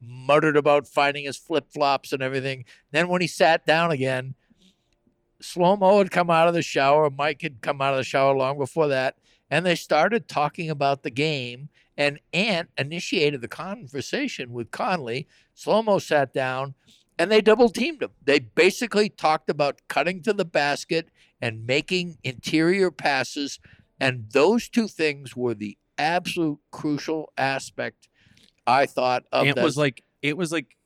muttered 0.00 0.56
about 0.56 0.86
finding 0.86 1.24
his 1.24 1.36
flip 1.36 1.70
flops 1.72 2.12
and 2.12 2.22
everything. 2.22 2.64
Then 2.90 3.08
when 3.08 3.20
he 3.20 3.26
sat 3.26 3.66
down 3.66 3.90
again, 3.90 4.34
Slow 5.40 5.76
Mo 5.76 5.98
had 5.98 6.10
come 6.10 6.30
out 6.30 6.48
of 6.48 6.54
the 6.54 6.62
shower. 6.62 7.10
Mike 7.10 7.42
had 7.42 7.62
come 7.62 7.80
out 7.80 7.94
of 7.94 7.98
the 7.98 8.04
shower 8.04 8.34
long 8.36 8.58
before 8.58 8.88
that. 8.88 9.16
And 9.50 9.66
they 9.66 9.74
started 9.74 10.28
talking 10.28 10.70
about 10.70 11.02
the 11.02 11.10
game. 11.10 11.68
And 11.96 12.20
Ant 12.32 12.70
initiated 12.78 13.40
the 13.40 13.48
conversation 13.48 14.52
with 14.52 14.70
Conley. 14.70 15.26
Slow 15.54 15.82
Mo 15.82 15.98
sat 15.98 16.32
down 16.32 16.74
and 17.18 17.30
they 17.30 17.42
double 17.42 17.68
teamed 17.68 18.02
him. 18.02 18.12
They 18.24 18.38
basically 18.38 19.10
talked 19.10 19.50
about 19.50 19.80
cutting 19.88 20.22
to 20.22 20.32
the 20.32 20.44
basket 20.44 21.08
and 21.42 21.66
making 21.66 22.16
interior 22.24 22.90
passes. 22.90 23.58
And 24.00 24.30
those 24.32 24.68
two 24.68 24.88
things 24.88 25.36
were 25.36 25.52
the 25.52 25.76
absolute 25.98 26.58
crucial 26.70 27.30
aspect, 27.36 28.08
I 28.70 28.86
thought, 28.86 29.24
of 29.32 29.46
Ant 29.46 29.56
that. 29.56 29.64
was 29.64 29.76
like 29.76 30.02
it 30.22 30.36
was 30.36 30.52
like 30.52 30.76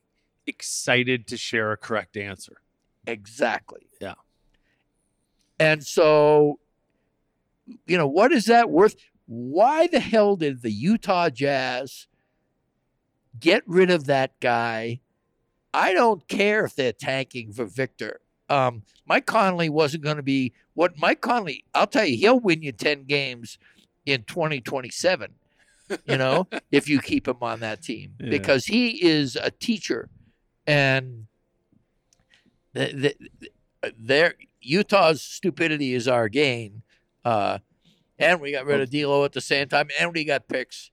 excited 0.47 1.27
to 1.29 1.37
share 1.37 1.73
a 1.73 1.77
correct 1.77 2.17
answer. 2.17 2.61
Exactly. 3.07 3.87
Yeah. 4.01 4.15
And 5.59 5.85
so, 5.85 6.59
you 7.87 7.97
know, 7.97 8.09
what 8.09 8.33
is 8.33 8.47
that 8.47 8.71
worth? 8.71 8.97
Why 9.27 9.87
the 9.87 10.01
hell 10.01 10.37
did 10.37 10.63
the 10.63 10.71
Utah 10.71 11.31
Jazz 11.31 12.07
get 13.39 13.63
rid 13.67 13.91
of 13.91 14.07
that 14.07 14.39
guy? 14.41 15.01
I 15.73 15.93
don't 15.93 16.27
care 16.29 16.65
if 16.65 16.77
they're 16.77 16.93
tanking 16.93 17.53
for 17.53 17.65
Victor. 17.65 18.21
Um, 18.49 18.83
Mike 19.07 19.27
Conley 19.27 19.69
wasn't 19.69 20.05
going 20.05 20.17
to 20.17 20.23
be 20.23 20.53
what 20.75 20.99
Mike 20.99 21.21
Conley, 21.21 21.65
I'll 21.75 21.87
tell 21.87 22.05
you, 22.05 22.17
he'll 22.17 22.41
win 22.41 22.63
you 22.63 22.73
10 22.73 23.05
games 23.05 23.59
in 24.05 24.23
2027, 24.25 25.33
you 26.07 26.17
know, 26.17 26.47
if 26.71 26.89
you 26.89 27.01
keep 27.01 27.27
him 27.29 27.37
on 27.43 27.61
that 27.61 27.83
team 27.83 28.15
Yeah. 28.21 28.31
because 28.31 28.67
he 28.67 29.05
is 29.05 29.37
a 29.37 29.51
teacher 29.51 30.09
and 30.67 31.27
the, 32.73 33.15
the, 33.83 33.93
their 33.99 34.35
Utah's 34.61 35.23
stupidity 35.23 35.95
is 35.95 36.09
our 36.09 36.29
gain. 36.29 36.83
Uh, 37.25 37.59
and 38.19 38.41
we 38.41 38.53
got 38.53 38.67
rid 38.67 38.81
of 38.81 38.91
D'Lo 38.91 39.25
at 39.25 39.33
the 39.33 39.41
same 39.41 39.69
time, 39.69 39.89
and 40.01 40.13
we 40.13 40.25
got 40.25 40.49
picks. 40.49 40.91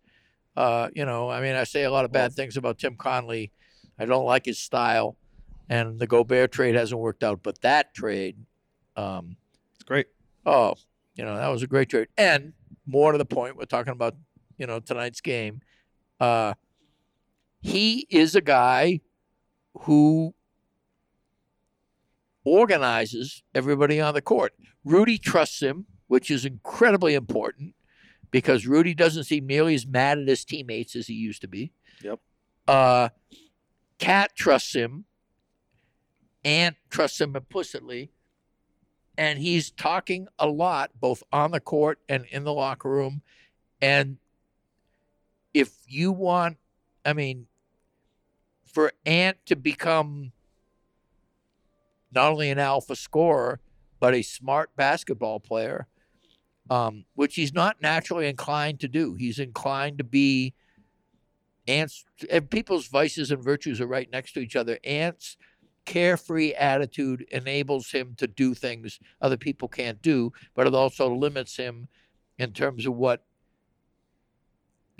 Uh, 0.56 0.90
you 0.94 1.06
know, 1.06 1.30
I 1.30 1.42
mean, 1.42 1.56
I 1.56 1.64
say 1.64 1.84
a 1.84 1.92
lot 1.92 2.04
of 2.06 2.12
bad 2.12 2.34
things 2.34 2.58
about 2.58 2.80
Tim 2.80 2.96
Connelly. 2.96 3.52
I 3.98 4.06
don't 4.06 4.26
like 4.26 4.46
his 4.46 4.60
style, 4.60 5.16
and 5.70 6.00
the 6.00 6.08
Gobert 6.08 6.52
trade 6.52 6.76
hasn't 6.76 7.00
worked 7.00 7.24
out. 7.24 7.42
But 7.44 7.62
that 7.62 7.94
trade, 7.94 8.38
um, 8.96 9.38
It's 9.76 9.84
great. 9.84 10.08
oh, 10.46 10.76
you 11.16 11.24
know, 11.24 11.36
that 11.36 11.48
was 11.50 11.64
a 11.64 11.68
great 11.68 11.90
trade. 11.90 12.08
And 12.18 12.54
more 12.86 13.12
to 13.12 13.18
the 13.18 13.26
point, 13.26 13.56
we're 13.56 13.66
talking 13.66 13.94
about, 13.94 14.16
you 14.62 14.68
know, 14.68 14.80
tonight's 14.80 15.22
game. 15.22 15.60
Uh, 16.20 16.54
he 17.62 18.06
is 18.12 18.36
a 18.36 18.42
guy 18.42 19.02
who 19.82 20.36
organizes 22.44 23.42
everybody 23.56 24.00
on 24.00 24.14
the 24.14 24.22
court. 24.22 24.54
Rudy 24.86 25.18
trusts 25.18 25.64
him, 25.64 25.88
which 26.06 26.30
is 26.30 26.46
incredibly 26.46 27.16
important 27.16 27.74
because 28.30 28.68
Rudy 28.68 28.94
doesn't 28.94 29.24
seem 29.24 29.48
nearly 29.48 29.74
as 29.74 29.88
mad 29.88 30.20
at 30.20 30.28
his 30.28 30.46
teammates 30.46 30.96
as 30.96 31.08
he 31.08 31.16
used 31.16 31.42
to 31.42 31.48
be. 31.48 31.72
Yep. 32.04 32.20
Uh, 32.68 33.10
Cat 33.98 34.36
trusts 34.36 34.76
him. 34.76 35.06
Ant 36.46 36.76
trusts 36.92 37.20
him 37.20 37.36
implicitly. 37.36 38.12
And 39.18 39.40
he's 39.40 39.72
talking 39.72 40.28
a 40.38 40.48
lot, 40.48 40.92
both 41.00 41.24
on 41.34 41.50
the 41.50 41.60
court 41.60 41.98
and 42.08 42.26
in 42.30 42.44
the 42.44 42.54
locker 42.54 42.90
room. 42.90 43.24
And 43.82 44.18
if 45.54 45.72
you 45.88 46.12
want, 46.12 46.58
I 47.06 47.14
mean, 47.14 47.48
for 48.66 48.92
Ant 49.06 49.38
to 49.48 49.56
become 49.56 50.32
not 52.14 52.32
only 52.32 52.50
an 52.50 52.60
alpha 52.60 52.96
scorer, 52.96 53.60
but 54.00 54.14
a 54.14 54.22
smart 54.22 54.76
basketball 54.76 55.40
player, 55.40 55.88
um, 56.70 57.06
which 57.16 57.36
he's 57.36 57.54
not 57.54 57.82
naturally 57.82 58.28
inclined 58.28 58.80
to 58.80 58.88
do. 58.88 59.16
He's 59.16 59.40
inclined 59.40 59.98
to 60.00 60.04
be 60.04 60.54
Ant's, 61.68 62.06
and 62.30 62.50
people's 62.50 62.88
vices 62.88 63.32
and 63.32 63.44
virtues 63.44 63.80
are 63.80 63.88
right 63.88 64.10
next 64.12 64.34
to 64.34 64.40
each 64.40 64.56
other. 64.56 64.80
Ant's 64.84 65.38
carefree 65.86 66.54
attitude 66.54 67.26
enables 67.32 67.92
him 67.92 68.16
to 68.18 68.28
do 68.28 68.54
things 68.54 69.00
other 69.22 69.38
people 69.38 69.68
can't 69.68 70.02
do, 70.02 70.32
but 70.56 70.68
it 70.68 70.74
also 70.74 71.14
limits 71.14 71.58
him 71.58 71.88
in 72.38 72.52
terms 72.52 72.86
of 72.86 72.96
what 72.96 73.26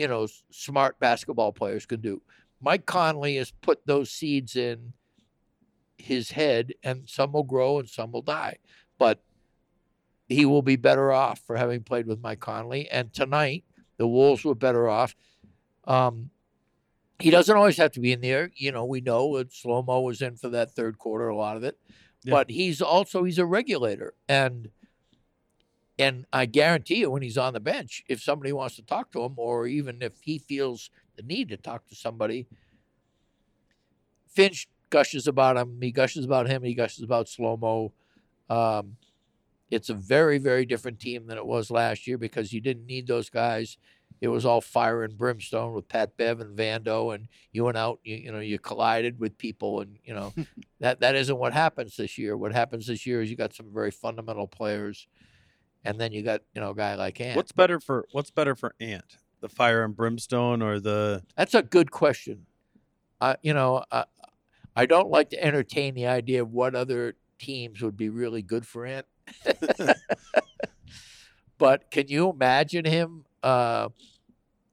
you 0.02 0.08
know 0.08 0.28
smart 0.50 1.00
basketball 1.00 1.54
players 1.54 1.86
can 1.86 2.02
do. 2.02 2.24
Mike 2.60 2.88
Conley 2.88 3.36
has 3.36 3.52
put 3.62 3.86
those 3.86 4.10
seeds 4.10 4.56
in 4.56 4.94
his 5.98 6.32
head, 6.32 6.74
and 6.84 7.08
some 7.08 7.32
will 7.32 7.44
grow 7.44 7.78
and 7.78 7.88
some 7.88 8.12
will 8.12 8.24
die. 8.24 8.58
But 8.98 9.22
he 10.28 10.46
will 10.46 10.64
be 10.64 10.76
better 10.76 11.12
off 11.12 11.40
for 11.46 11.56
having 11.56 11.84
played 11.84 12.08
with 12.08 12.22
Mike 12.22 12.40
Conley. 12.40 12.90
And 12.90 13.14
tonight, 13.14 13.64
the 13.98 14.08
Wolves 14.08 14.44
were 14.44 14.56
better 14.56 14.90
off. 14.90 15.16
Um, 15.86 16.32
he 17.20 17.30
doesn't 17.30 17.56
always 17.56 17.78
have 17.78 17.92
to 17.92 18.00
be 18.00 18.12
in 18.12 18.22
there. 18.22 18.50
You 18.56 18.72
know, 18.72 18.86
we 18.86 19.02
know 19.02 19.38
that 19.38 19.54
Slow 19.54 19.84
Mo 19.84 20.02
was 20.02 20.24
in 20.24 20.36
for 20.36 20.50
that 20.50 20.72
third 20.72 20.98
quarter, 20.98 21.28
a 21.28 21.36
lot 21.36 21.58
of 21.58 21.64
it. 21.64 21.78
Yeah. 22.24 22.32
But 22.32 22.50
he's 22.50 22.82
also 22.82 23.24
he's 23.24 23.38
a 23.38 23.46
regulator, 23.46 24.16
and 24.28 24.70
and 26.02 26.26
I 26.34 26.48
guarantee 26.48 26.96
you, 26.96 27.12
when 27.12 27.22
he's 27.22 27.38
on 27.38 27.54
the 27.54 27.60
bench, 27.60 28.04
if 28.10 28.22
somebody 28.22 28.52
wants 28.52 28.76
to 28.78 28.82
talk 28.82 29.12
to 29.12 29.24
him, 29.24 29.34
or 29.38 29.68
even 29.68 30.02
if 30.02 30.14
he 30.22 30.40
feels 30.40 30.90
the 31.16 31.22
need 31.22 31.50
to 31.50 31.58
talk 31.58 31.88
to 31.90 31.96
somebody, 31.96 32.48
Finch 34.28 34.68
gushes 34.90 35.28
about 35.28 35.58
him. 35.58 35.78
He 35.80 35.92
gushes 35.92 36.26
about 36.26 36.48
him. 36.48 36.64
He 36.64 36.74
gushes 36.74 37.04
about 37.04 37.30
Slow 37.30 37.56
Mo. 37.56 37.94
Um, 38.50 38.98
it's 39.70 39.90
a 39.90 39.94
very, 39.94 40.40
very 40.40 40.66
different 40.66 41.00
team 41.00 41.28
than 41.28 41.38
it 41.38 41.46
was 41.46 41.70
last 41.70 42.08
year 42.08 42.18
because 42.18 42.52
you 42.52 42.62
didn't 42.62 42.88
need 42.88 43.06
those 43.06 43.30
guys. 43.30 43.78
It 44.22 44.28
was 44.30 44.44
all 44.44 44.60
fire 44.60 45.04
and 45.04 45.18
brimstone 45.18 45.74
with 45.74 45.88
Pat 45.88 46.18
Bev 46.18 46.40
and 46.40 46.58
Vando, 46.58 47.14
and 47.14 47.28
you 47.52 47.64
went 47.64 47.78
out, 47.78 48.00
you, 48.04 48.16
you 48.16 48.32
know, 48.32 48.40
you 48.40 48.58
collided 48.58 49.20
with 49.20 49.38
people, 49.38 49.82
and 49.82 49.98
you 50.04 50.14
know 50.14 50.34
that 50.80 51.00
that 51.00 51.16
isn't 51.16 51.38
what 51.38 51.54
happens 51.54 51.96
this 51.96 52.18
year. 52.18 52.36
What 52.36 52.54
happens 52.54 52.88
this 52.88 53.06
year 53.06 53.22
is 53.22 53.30
you 53.30 53.36
got 53.38 53.54
some 53.54 53.72
very 53.74 53.92
fundamental 53.92 54.48
players, 54.48 55.08
and 55.84 56.00
then 56.00 56.12
you 56.12 56.22
got 56.24 56.42
you 56.54 56.62
know 56.62 56.72
a 56.72 56.76
guy 56.76 56.96
like 56.96 57.20
Ant. 57.22 57.36
What's 57.36 57.52
better 57.52 57.80
for 57.80 58.06
what's 58.12 58.32
better 58.32 58.56
for 58.56 58.76
Ant? 58.80 59.18
The 59.42 59.50
fire 59.50 59.84
and 59.84 59.96
brimstone 59.96 60.62
or 60.62 60.80
the 60.80 61.24
That's 61.36 61.56
a 61.56 61.64
good 61.64 61.92
question. 61.92 62.46
I, 63.20 63.36
you 63.42 63.54
know, 63.54 63.84
I, 63.92 64.06
I 64.76 64.86
don't 64.86 65.10
like 65.10 65.30
to 65.32 65.44
entertain 65.44 65.96
the 65.96 66.08
idea 66.08 66.42
of 66.42 66.52
what 66.52 66.76
other 66.76 67.16
teams 67.40 67.82
would 67.82 67.98
be 67.98 68.10
really 68.10 68.42
good 68.42 68.66
for 68.66 68.86
Ant. 68.86 69.06
but 71.58 71.92
can 71.92 72.08
you 72.08 72.30
imagine 72.30 72.86
him, 72.86 73.26
uh, 73.44 73.90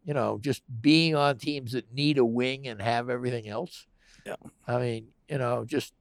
you 0.05 0.15
know, 0.15 0.39
just 0.41 0.63
being 0.81 1.15
on 1.15 1.39
teams 1.39 1.73
that 1.73 1.93
need 1.93 2.19
a 2.19 2.25
wing 2.25 2.67
and 2.69 2.81
have 2.81 3.11
everything 3.11 3.49
else? 3.49 3.87
Yeah. 4.25 4.37
I 4.67 4.79
mean, 4.79 5.09
you 5.29 5.39
know, 5.39 5.65
just 5.65 5.95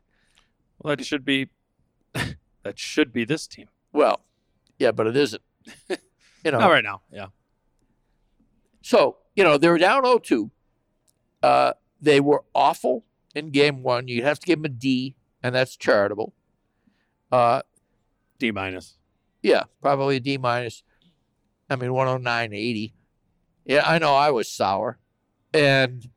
well 0.80 0.95
that 0.95 1.05
should 1.05 1.26
be 1.26 1.49
that 2.14 2.78
should 2.78 3.14
be 3.14 3.26
this 3.26 3.47
team. 3.47 3.68
well, 3.93 4.22
yeah, 4.80 4.92
but 4.92 5.08
it 5.08 5.16
isn't. 5.18 5.42
You 6.46 6.52
know, 6.52 6.60
Not 6.60 6.70
right 6.70 6.84
now. 6.84 7.02
Yeah. 7.12 7.28
So, 8.82 9.18
you 9.36 9.44
know, 9.44 9.58
they 9.58 9.68
were 9.68 9.80
down 9.80 10.06
0 10.06 10.20
2. 10.20 10.50
Uh, 11.44 11.74
they 12.00 12.22
were 12.22 12.44
awful 12.56 13.04
in 13.36 13.50
game 13.50 13.84
one. 13.84 14.08
You'd 14.08 14.24
have 14.24 14.40
to 14.40 14.46
give 14.46 14.60
them 14.60 14.66
a 14.66 14.70
D, 14.70 15.16
and 15.44 15.54
that's 15.54 15.76
charitable. 15.76 16.34
Uh, 17.32 17.64
D 18.40 18.52
minus. 18.52 18.98
yeah, 19.42 19.64
probably 19.82 20.18
a 20.18 20.20
D 20.22 20.38
minus. 20.38 20.84
I 21.70 21.76
mean, 21.76 21.92
109 21.92 22.54
80. 22.54 22.94
Yeah, 23.66 23.84
I 23.86 23.98
know 23.98 24.16
I 24.16 24.30
was 24.30 24.50
sour. 24.50 25.00
And 25.54 26.08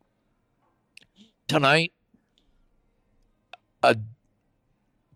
tonight, 1.48 1.92
a 3.82 3.96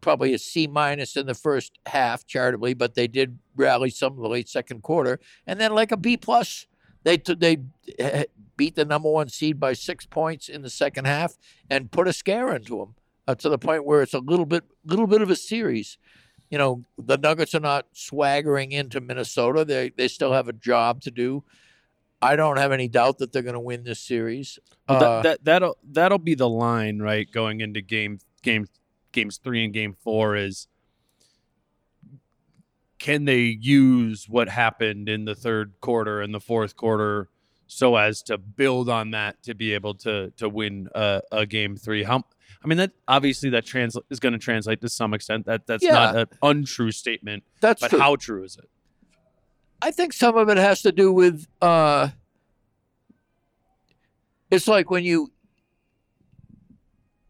probably 0.05 0.35
a 0.35 0.39
C 0.39 0.67
minus 0.69 1.17
in 1.17 1.27
the 1.27 1.35
first 1.35 1.79
half, 1.87 2.27
charitably, 2.27 2.75
but 2.75 2.95
they 2.95 3.09
did 3.09 3.39
rally 3.57 3.91
some 3.91 4.13
in 4.17 4.23
the 4.23 4.29
late 4.29 4.49
second 4.49 4.83
quarter, 4.83 5.19
and 5.47 5.59
then 5.61 5.75
like 5.75 5.91
a 5.91 5.97
B 5.97 6.17
plus. 6.17 6.67
They 7.03 7.19
t- 7.19 7.35
they 7.35 7.59
eh, 7.99 8.25
beat 8.57 8.77
the 8.77 8.85
number 8.85 9.11
one 9.11 9.29
seed 9.29 9.59
by 9.61 9.73
six 9.75 10.07
points 10.07 10.49
in 10.49 10.63
the 10.63 10.71
second 10.71 11.07
half 11.07 11.37
and 11.69 11.91
put 11.91 12.09
a 12.09 12.13
scare 12.13 12.55
into 12.55 12.79
them. 12.79 12.95
uh, 13.27 13.35
to 13.35 13.49
the 13.49 13.59
point 13.59 13.85
where 13.85 14.01
it's 14.03 14.15
a 14.15 14.21
little 14.21 14.47
bit 14.47 14.65
little 14.87 15.07
bit 15.07 15.21
of 15.23 15.29
a 15.31 15.37
series. 15.37 15.99
You 16.51 16.59
know, 16.59 16.85
the 16.99 17.17
Nuggets 17.19 17.55
are 17.55 17.61
not 17.61 17.87
swaggering 17.93 18.73
into 18.73 19.01
Minnesota. 19.01 19.65
They 19.65 19.91
they 19.91 20.09
still 20.09 20.33
have 20.33 20.49
a 20.49 20.53
job 20.53 21.01
to 21.03 21.11
do. 21.11 21.43
I 22.23 22.37
don't 22.37 22.57
have 22.59 22.73
any 22.73 22.89
doubt 22.89 23.19
that 23.19 23.33
they're 23.33 23.43
going 23.43 23.55
to 23.55 23.61
win 23.61 23.85
this 23.85 24.01
series. 24.01 24.59
Well, 24.89 24.97
Uh, 24.97 25.01
that, 25.01 25.23
that 25.23 25.45
that'll 25.45 25.77
that'll 25.83 26.19
be 26.19 26.35
the 26.35 26.49
line, 26.49 27.01
right? 27.01 27.31
Going 27.31 27.61
into 27.61 27.83
game 27.83 28.19
game 28.43 28.67
games 29.15 29.41
three 29.43 29.65
and 29.65 29.73
game 29.73 29.95
four 29.95 30.37
is 30.37 30.69
can 32.99 33.25
they 33.25 33.59
use 33.61 34.27
what 34.29 34.49
happened 34.49 35.09
in 35.09 35.25
the 35.25 35.35
third 35.35 35.75
quarter 35.81 36.21
and 36.21 36.35
the 36.35 36.41
fourth 36.41 36.77
quarter 36.77 37.29
so 37.67 37.97
as 37.97 38.23
to 38.23 38.39
build 38.39 38.89
on 38.89 39.11
that 39.11 39.43
to 39.43 39.55
be 39.55 39.75
able 39.75 39.95
to 39.95 40.31
to 40.37 40.49
win 40.49 40.89
a, 40.95 41.21
a 41.33 41.47
game 41.47 41.77
three? 41.77 42.03
How 42.03 42.23
I 42.63 42.67
mean 42.67 42.79
that 42.79 42.93
obviously 43.07 43.51
that 43.51 43.67
translate 43.67 44.07
is 44.09 44.21
going 44.21 44.33
to 44.33 44.39
translate 44.39 44.81
to 44.81 44.89
some 44.89 45.13
extent. 45.13 45.47
That 45.47 45.67
that's 45.67 45.85
not 45.85 46.17
an 46.17 46.27
untrue 46.43 46.93
statement, 46.93 47.45
that's 47.61 47.83
but 47.83 47.91
true. 47.91 47.99
how 47.99 48.17
true 48.17 48.43
is 48.43 48.57
it? 48.57 48.71
I 49.83 49.91
think 49.91 50.15
some 50.15 50.39
of 50.39 50.49
it 50.49 50.57
has 50.57 50.81
to 50.83 50.93
do 50.93 51.13
with 51.13 51.47
uh, 51.61 52.09
it's 54.51 54.67
like 54.67 54.91
when 54.91 55.05
you 55.05 55.31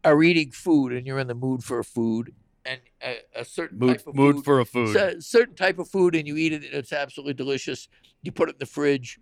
are 0.05 0.21
eating 0.23 0.51
food 0.51 0.93
and 0.93 1.05
you're 1.05 1.19
in 1.19 1.27
the 1.27 1.35
mood 1.35 1.63
for 1.63 1.79
a 1.79 1.83
food 1.83 2.33
and 2.63 2.79
a, 3.03 3.17
a 3.35 3.43
certain 3.43 3.79
Mood 3.79 3.97
type 3.97 4.07
of 4.07 4.15
mood 4.15 4.35
food, 4.37 4.45
for 4.45 4.59
a 4.59 4.65
food. 4.65 4.95
a 4.95 5.21
certain 5.21 5.55
type 5.55 5.79
of 5.79 5.89
food 5.89 6.15
and 6.15 6.27
you 6.27 6.37
eat 6.37 6.53
it 6.53 6.63
and 6.63 6.73
it's 6.73 6.93
absolutely 6.93 7.33
delicious. 7.33 7.89
You 8.21 8.31
put 8.31 8.49
it 8.49 8.53
in 8.53 8.59
the 8.59 8.65
fridge, 8.65 9.19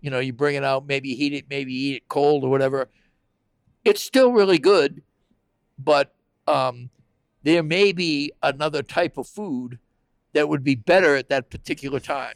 you 0.00 0.10
know, 0.10 0.18
you 0.18 0.32
bring 0.32 0.56
it 0.56 0.64
out, 0.64 0.86
maybe 0.86 1.10
you 1.10 1.16
heat 1.16 1.34
it, 1.34 1.44
maybe 1.48 1.72
you 1.72 1.92
eat 1.92 1.96
it 1.96 2.08
cold 2.08 2.44
or 2.44 2.50
whatever. 2.50 2.88
It's 3.84 4.02
still 4.02 4.32
really 4.32 4.58
good, 4.58 5.02
but 5.78 6.14
um, 6.48 6.90
there 7.42 7.62
may 7.62 7.92
be 7.92 8.32
another 8.42 8.82
type 8.82 9.18
of 9.18 9.28
food 9.28 9.78
that 10.32 10.48
would 10.48 10.64
be 10.64 10.74
better 10.74 11.14
at 11.14 11.28
that 11.28 11.50
particular 11.50 12.00
time. 12.00 12.34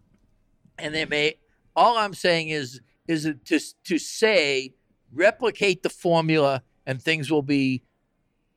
and 0.78 0.94
they 0.94 1.04
may 1.04 1.34
all 1.74 1.96
I'm 1.96 2.14
saying 2.14 2.48
is 2.48 2.80
is 3.06 3.28
to 3.46 3.60
to 3.84 3.98
say 3.98 4.74
replicate 5.12 5.82
the 5.82 5.90
formula 5.90 6.62
and 6.88 7.02
things 7.02 7.30
will 7.30 7.42
be 7.42 7.82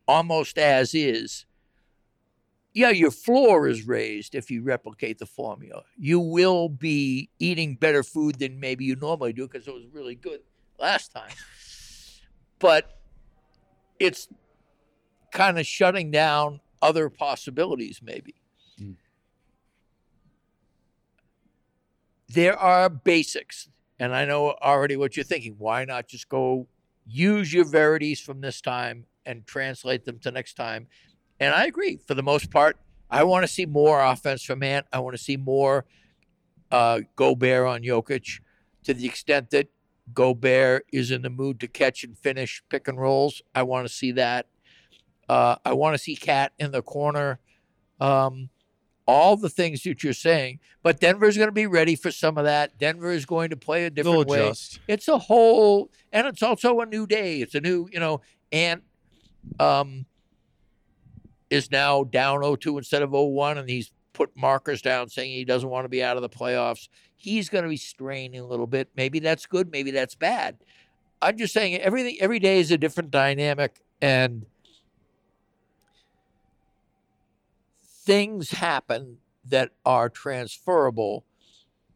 almost 0.08 0.58
as 0.58 0.96
is. 0.96 1.46
Yeah, 2.74 2.90
your 2.92 3.12
floor 3.12 3.68
is 3.68 3.86
raised 3.86 4.34
if 4.34 4.50
you 4.50 4.64
replicate 4.64 5.20
the 5.20 5.26
formula. 5.26 5.84
You 5.98 6.22
will 6.22 6.70
be 6.70 7.30
eating 7.38 7.76
better 7.76 8.02
food 8.02 8.40
than 8.40 8.62
maybe 8.62 8.86
you 8.86 8.96
normally 8.96 9.34
do 9.34 9.46
because 9.46 9.68
it 9.68 9.74
was 9.74 9.84
really 9.92 10.16
good 10.16 10.40
last 10.80 11.12
time. 11.12 11.34
But 12.60 12.98
it's 14.00 14.30
kind 15.34 15.60
of 15.60 15.66
shutting 15.66 16.10
down 16.10 16.62
other 16.82 17.10
possibilities, 17.10 18.00
maybe. 18.02 18.36
Mm. 18.82 18.96
There 22.30 22.58
are 22.58 22.88
basics, 22.88 23.68
and 24.00 24.16
I 24.16 24.24
know 24.24 24.52
already 24.62 24.96
what 24.96 25.18
you're 25.18 25.26
thinking. 25.26 25.56
Why 25.58 25.84
not 25.84 26.08
just 26.08 26.30
go 26.30 26.68
use 27.06 27.54
your 27.54 27.66
verities 27.66 28.20
from 28.20 28.42
this 28.42 28.62
time 28.62 29.06
and 29.26 29.46
translate 29.46 30.06
them 30.06 30.20
to 30.20 30.32
next 30.32 30.56
time? 30.56 30.88
And 31.40 31.54
I 31.54 31.66
agree. 31.66 31.98
For 31.98 32.14
the 32.14 32.24
most 32.24 32.52
part, 32.52 32.78
I 33.10 33.24
want 33.24 33.44
to 33.44 33.48
see 33.48 33.66
more 33.66 34.02
offense 34.02 34.44
from 34.44 34.64
Ant. 34.64 34.86
I 34.94 35.00
want 35.00 35.16
to 35.16 35.22
see 35.22 35.38
more 35.38 35.86
uh, 36.72 37.02
Gobert 37.16 37.68
on 37.68 37.82
Jokic 37.82 38.40
to 38.84 38.94
the 38.94 39.06
extent 39.06 39.50
that 39.52 39.70
Gobert 40.14 40.86
is 40.92 41.12
in 41.12 41.22
the 41.22 41.30
mood 41.30 41.60
to 41.60 41.68
catch 41.68 42.04
and 42.04 42.18
finish 42.18 42.64
pick 42.70 42.88
and 42.88 43.00
rolls. 43.00 43.42
I 43.54 43.64
want 43.64 43.88
to 43.88 43.94
see 43.94 44.12
that. 44.14 44.48
Uh, 45.28 45.56
I 45.64 45.74
want 45.74 45.94
to 45.94 45.98
see 45.98 46.16
Cat 46.16 46.54
in 46.60 46.72
the 46.72 46.82
corner. 46.82 47.40
Um, 48.00 48.50
all 49.12 49.36
the 49.36 49.50
things 49.50 49.84
that 49.84 50.04
you're 50.04 50.14
saying, 50.14 50.60
but 50.84 51.00
Denver's 51.00 51.36
going 51.38 51.50
to 51.50 51.52
be 51.54 51.68
ready 51.68 51.96
for 51.96 52.12
some 52.12 52.38
of 52.38 52.46
that. 52.46 52.78
Denver 52.80 53.12
is 53.12 53.26
going 53.26 53.50
to 53.50 53.58
play 53.58 53.86
a 53.86 53.90
They'll 53.90 54.04
different 54.24 54.28
way. 54.30 54.46
adjust. 54.46 54.80
it's 54.88 55.08
a 55.08 55.18
whole 55.18 55.92
and 56.14 56.26
it's 56.28 56.42
also 56.42 56.80
a 56.80 56.86
new 56.86 57.06
day. 57.06 57.42
It's 57.42 57.54
a 57.56 57.62
new 57.62 57.88
you 57.92 58.00
know 58.00 58.22
and 58.52 58.82
um 59.60 60.06
is 61.50 61.70
now 61.70 62.04
down 62.06 62.40
0-2 62.40 62.78
instead 62.78 63.02
of 63.02 63.10
0-1 63.10 63.58
and 63.58 63.70
he's 63.70 63.92
put 64.14 64.30
markers 64.38 64.82
down 64.82 65.10
saying 65.10 65.32
he 65.32 65.44
doesn't 65.46 65.70
want 65.70 65.84
to 65.86 65.90
be 65.90 66.02
out 66.04 66.16
of 66.16 66.22
the 66.22 66.30
playoffs. 66.30 66.88
He's 67.18 67.50
going 67.50 67.64
to 67.64 67.70
be 67.70 67.78
straining 67.78 68.40
a 68.40 68.46
little 68.46 68.68
bit. 68.68 68.90
Maybe 68.96 69.20
that's 69.20 69.46
good 69.46 69.72
maybe 69.72 69.92
that's 69.92 70.16
bad. 70.16 70.58
I'm 71.22 71.38
just 71.38 71.54
saying 71.54 71.76
everything 71.76 72.18
every 72.22 72.40
day 72.40 72.60
is 72.60 72.72
a 72.72 72.78
different 72.78 73.12
dynamic 73.12 73.82
and 74.02 74.46
things 78.12 78.52
happen 78.52 79.18
that 79.46 79.72
are 79.86 80.10
transferable 80.10 81.26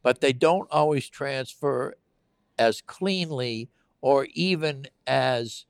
but 0.06 0.22
they 0.22 0.32
don't 0.32 0.70
always 0.72 1.10
transfer 1.10 1.96
as 2.60 2.80
cleanly 2.80 3.70
or 4.02 4.28
even 4.36 4.86
as 5.08 5.66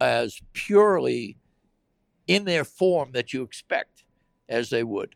as 0.00 0.42
purely 0.52 1.38
in 2.26 2.44
their 2.44 2.64
form 2.64 3.12
that 3.12 3.32
you 3.32 3.42
expect 3.42 4.02
as 4.48 4.70
they 4.70 4.82
would. 4.82 5.14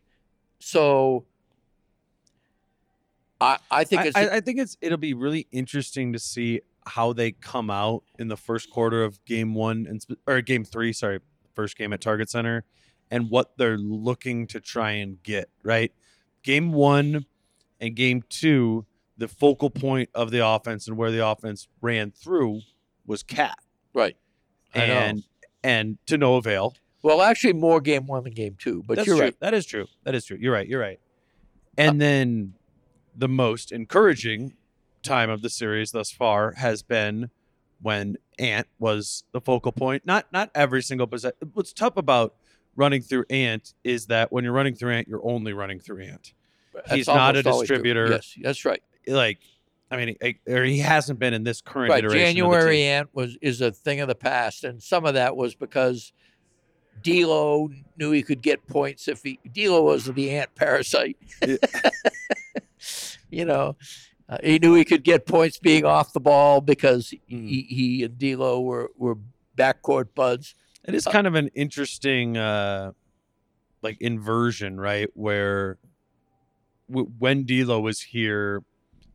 So 0.59 1.25
I 3.41 3.57
I 3.69 3.83
think 3.83 4.01
I, 4.03 4.05
it's 4.05 4.15
I, 4.15 4.37
I 4.37 4.39
think 4.39 4.59
it's 4.59 4.77
it'll 4.79 4.97
be 4.97 5.13
really 5.13 5.45
interesting 5.51 6.13
to 6.13 6.19
see 6.19 6.61
how 6.85 7.11
they 7.11 7.31
come 7.31 7.69
out 7.69 8.03
in 8.17 8.29
the 8.29 8.37
first 8.37 8.69
quarter 8.69 9.03
of 9.03 9.23
game 9.25 9.53
one 9.53 9.85
and 9.87 10.03
or 10.25 10.39
game 10.39 10.63
three, 10.63 10.93
sorry, 10.93 11.19
first 11.51 11.77
game 11.77 11.93
at 11.93 12.01
Target 12.01 12.29
Center, 12.29 12.63
and 13.09 13.29
what 13.29 13.57
they're 13.57 13.77
looking 13.77 14.47
to 14.47 14.59
try 14.59 14.91
and 14.91 15.21
get 15.23 15.49
right. 15.63 15.91
Game 16.43 16.71
one 16.71 17.25
and 17.79 17.95
game 17.95 18.23
two, 18.29 18.85
the 19.17 19.27
focal 19.27 19.69
point 19.69 20.09
of 20.15 20.31
the 20.31 20.45
offense 20.45 20.87
and 20.87 20.97
where 20.97 21.11
the 21.11 21.25
offense 21.25 21.67
ran 21.81 22.11
through 22.11 22.61
was 23.05 23.23
Cat, 23.23 23.57
right. 23.93 24.15
And 24.73 25.23
and 25.63 25.97
to 26.07 26.17
no 26.17 26.35
avail. 26.35 26.73
Well, 27.03 27.21
actually 27.21 27.53
more 27.53 27.81
game 27.81 28.05
1 28.05 28.23
than 28.25 28.33
game 28.33 28.55
2, 28.59 28.83
but 28.87 28.95
That's 28.95 29.07
you're 29.07 29.17
true. 29.17 29.25
right. 29.25 29.39
That 29.39 29.53
is 29.53 29.65
true. 29.65 29.87
That 30.03 30.13
is 30.13 30.25
true. 30.25 30.37
You're 30.39 30.53
right. 30.53 30.67
You're 30.67 30.79
right. 30.79 30.99
Uh, 31.77 31.81
and 31.81 32.01
then 32.01 32.53
the 33.15 33.27
most 33.27 33.71
encouraging 33.71 34.53
time 35.01 35.29
of 35.29 35.41
the 35.41 35.49
series 35.49 35.91
thus 35.91 36.11
far 36.11 36.53
has 36.53 36.83
been 36.83 37.31
when 37.81 38.17
Ant 38.39 38.67
was 38.79 39.23
the 39.31 39.41
focal 39.41 39.71
point. 39.71 40.05
Not 40.05 40.25
not 40.31 40.49
every 40.55 40.81
single 40.81 41.07
possession. 41.07 41.37
What's 41.53 41.73
tough 41.73 41.97
about 41.97 42.35
running 42.75 43.01
through 43.01 43.25
Ant 43.29 43.73
is 43.83 44.07
that 44.07 44.31
when 44.31 44.43
you're 44.43 44.53
running 44.53 44.75
through 44.75 44.93
Ant, 44.93 45.07
you're 45.07 45.25
only 45.27 45.53
running 45.53 45.79
through 45.79 46.01
Ant. 46.03 46.33
That's 46.73 46.91
He's 46.93 47.07
not 47.07 47.35
a 47.35 47.39
almost 47.39 47.47
always 47.47 47.67
true. 47.67 47.77
distributor. 47.77 48.09
Yes, 48.11 48.33
that's 48.41 48.65
right. 48.65 48.81
Like, 49.07 49.39
I 49.89 49.97
mean, 49.97 50.15
he- 50.21 50.39
or 50.47 50.63
he 50.63 50.77
hasn't 50.79 51.19
been 51.19 51.33
in 51.33 51.43
this 51.43 51.59
current 51.61 51.89
Right. 51.89 52.03
iteration. 52.03 52.27
January 52.37 52.83
ant 52.83 53.09
was 53.13 53.37
is 53.41 53.59
a 53.61 53.71
thing 53.71 53.99
of 53.99 54.07
the 54.07 54.15
past, 54.15 54.63
and 54.63 54.81
some 54.81 55.05
of 55.05 55.15
that 55.15 55.35
was 55.35 55.53
because 55.53 56.13
D'Lo 57.03 57.69
knew 57.97 58.11
he 58.11 58.21
could 58.23 58.41
get 58.41 58.65
points 58.67 59.07
if 59.09 59.21
he 59.23 59.39
D'Lo 59.51 59.81
was 59.83 60.05
the 60.05 60.29
ant 60.31 60.53
parasite. 60.55 61.17
You 63.29 63.45
know, 63.45 63.77
uh, 64.31 64.37
he 64.41 64.57
knew 64.59 64.73
he 64.73 64.85
could 64.85 65.03
get 65.03 65.25
points 65.25 65.59
being 65.59 65.83
off 65.83 66.13
the 66.13 66.19
ball 66.19 66.61
because 66.61 67.13
he, 67.27 67.65
he 67.69 68.03
and 68.03 68.17
D'Lo 68.17 68.61
were 68.61 68.89
were 68.97 69.17
backcourt 69.57 70.15
buds. 70.15 70.55
It 70.85 70.95
is 70.95 71.05
kind 71.05 71.27
of 71.27 71.35
an 71.35 71.49
interesting, 71.49 72.37
uh, 72.37 72.93
like 73.81 73.97
inversion, 73.99 74.79
right? 74.79 75.09
Where 75.13 75.77
w- 76.89 77.11
when 77.19 77.43
D'Lo 77.43 77.81
was 77.81 78.01
here 78.01 78.63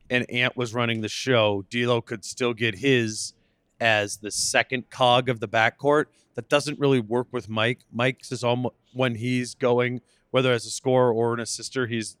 and 0.09 0.29
Ant 0.29 0.55
was 0.55 0.73
running 0.73 1.01
the 1.01 1.09
show, 1.09 1.65
D'Lo 1.69 1.99
could 1.99 2.23
still 2.23 2.53
get 2.53 2.75
his 2.75 3.33
as 3.81 4.17
the 4.17 4.31
second 4.31 4.89
cog 4.91 5.29
of 5.29 5.39
the 5.39 5.47
backcourt. 5.47 6.05
That 6.35 6.47
doesn't 6.47 6.79
really 6.79 6.99
work 6.99 7.27
with 7.31 7.49
Mike. 7.49 7.79
Mike's 7.91 8.31
is 8.31 8.43
almost 8.43 8.75
when 8.93 9.15
he's 9.15 9.55
going, 9.55 10.01
whether 10.29 10.51
as 10.51 10.67
a 10.67 10.69
scorer 10.69 11.11
or 11.11 11.33
an 11.33 11.39
assister, 11.39 11.87
he's 11.87 12.17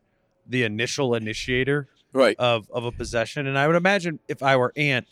the 0.47 0.63
initial 0.63 1.13
initiator 1.13 1.87
Right. 2.13 2.35
of 2.39 2.69
of 2.71 2.85
a 2.85 2.91
possession. 2.91 3.47
And 3.47 3.57
I 3.57 3.67
would 3.67 3.75
imagine 3.75 4.19
if 4.27 4.41
I 4.41 4.55
were 4.55 4.73
Ant, 4.75 5.07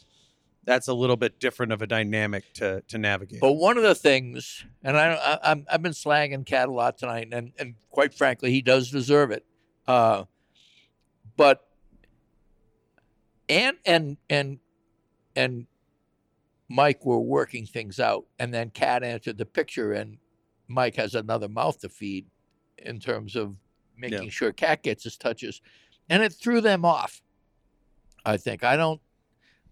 that's 0.64 0.88
a 0.88 0.94
little 0.94 1.18
bit 1.18 1.40
different 1.40 1.72
of 1.72 1.82
a 1.82 1.88
dynamic 1.88 2.44
to 2.56 2.82
to 2.88 2.98
navigate. 2.98 3.40
But 3.42 3.54
one 3.54 3.78
of 3.78 3.84
the 3.84 3.96
things, 3.96 4.66
and 4.84 4.98
I, 4.98 5.14
I 5.14 5.52
I'm, 5.52 5.66
I've 5.72 5.82
been 5.82 5.92
slagging 5.92 6.46
Cat 6.46 6.68
a 6.70 6.72
lot 6.72 6.98
tonight, 6.98 7.30
and 7.32 7.52
and 7.60 7.76
quite 7.92 8.14
frankly, 8.14 8.52
he 8.52 8.62
does 8.62 8.90
deserve 8.90 9.32
it. 9.32 9.46
Uh, 9.88 10.24
but 11.38 11.68
and 13.50 13.78
and 13.86 14.18
and 14.30 14.60
and 15.36 15.68
Mike 16.68 17.06
were 17.06 17.20
working 17.20 17.66
things 17.68 18.00
out, 18.00 18.26
and 18.40 18.54
then 18.54 18.72
Cat 18.72 19.04
entered 19.04 19.38
the 19.38 19.46
picture, 19.46 19.94
and 19.94 20.18
Mike 20.68 20.96
has 20.96 21.14
another 21.14 21.48
mouth 21.48 21.80
to 21.82 21.90
feed 21.90 22.26
in 22.80 23.00
terms 23.00 23.36
of 23.36 23.56
making 23.98 24.24
Yeah. 24.24 24.30
sure 24.30 24.52
Cat 24.52 24.82
gets 24.82 25.04
his 25.04 25.16
touches, 25.18 25.62
and 26.10 26.24
it 26.24 26.34
threw 26.34 26.62
them 26.62 26.86
off. 26.86 27.22
I 28.26 28.38
think 28.38 28.64
I 28.64 28.76
don't 28.76 29.02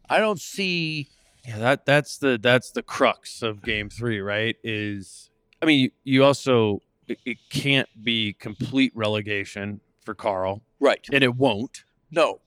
I 0.09 0.19
don't 0.19 0.39
see 0.39 1.07
Yeah, 1.47 1.57
that 1.59 1.85
that's 1.85 2.17
the 2.17 2.37
that's 2.41 2.71
the 2.71 2.83
crux 2.83 3.41
of 3.41 3.61
game 3.61 3.89
three, 3.89 4.19
right? 4.21 4.55
Is 4.63 5.29
I 5.61 5.65
mean, 5.65 5.79
you, 5.79 5.91
you 6.03 6.23
also 6.23 6.81
it, 7.07 7.19
it 7.25 7.37
can't 7.49 7.89
be 8.03 8.33
complete 8.33 8.91
relegation 8.95 9.79
for 10.05 10.13
Karl, 10.13 10.61
Right. 10.79 11.05
and 11.11 11.23
it 11.23 11.35
won't. 11.35 11.83
No. 12.11 12.41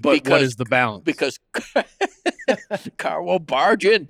But 0.00 0.08
what 0.08 0.24
Because- 0.24 0.42
is 0.42 0.56
the 0.56 0.64
balance? 0.64 1.04
because 1.04 1.38
Karl 2.96 3.24
will 3.26 3.38
barge 3.38 3.84
in. 3.84 4.08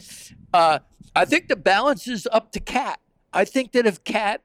Uh, 0.52 0.78
I 1.14 1.24
think 1.24 1.48
the 1.48 1.56
balance 1.56 2.08
is 2.08 2.26
up 2.32 2.52
to 2.52 2.60
Cat. 2.60 3.00
I 3.32 3.44
think 3.44 3.72
that 3.72 3.86
if 3.86 4.02
Cat, 4.04 4.42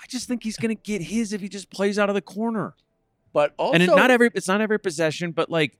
I 0.00 0.06
just 0.08 0.28
think 0.28 0.42
he's 0.44 0.56
going 0.56 0.74
to 0.74 0.80
get 0.82 1.02
his 1.02 1.32
if 1.32 1.40
he 1.40 1.48
just 1.48 1.70
plays 1.70 1.98
out 1.98 2.08
of 2.08 2.14
the 2.14 2.20
corner. 2.22 2.74
But 3.32 3.54
also 3.56 3.74
and 3.74 3.82
it, 3.82 3.86
not 3.86 4.10
every 4.10 4.30
it's 4.34 4.48
not 4.48 4.60
every 4.60 4.78
possession, 4.78 5.32
but 5.32 5.50
like 5.50 5.78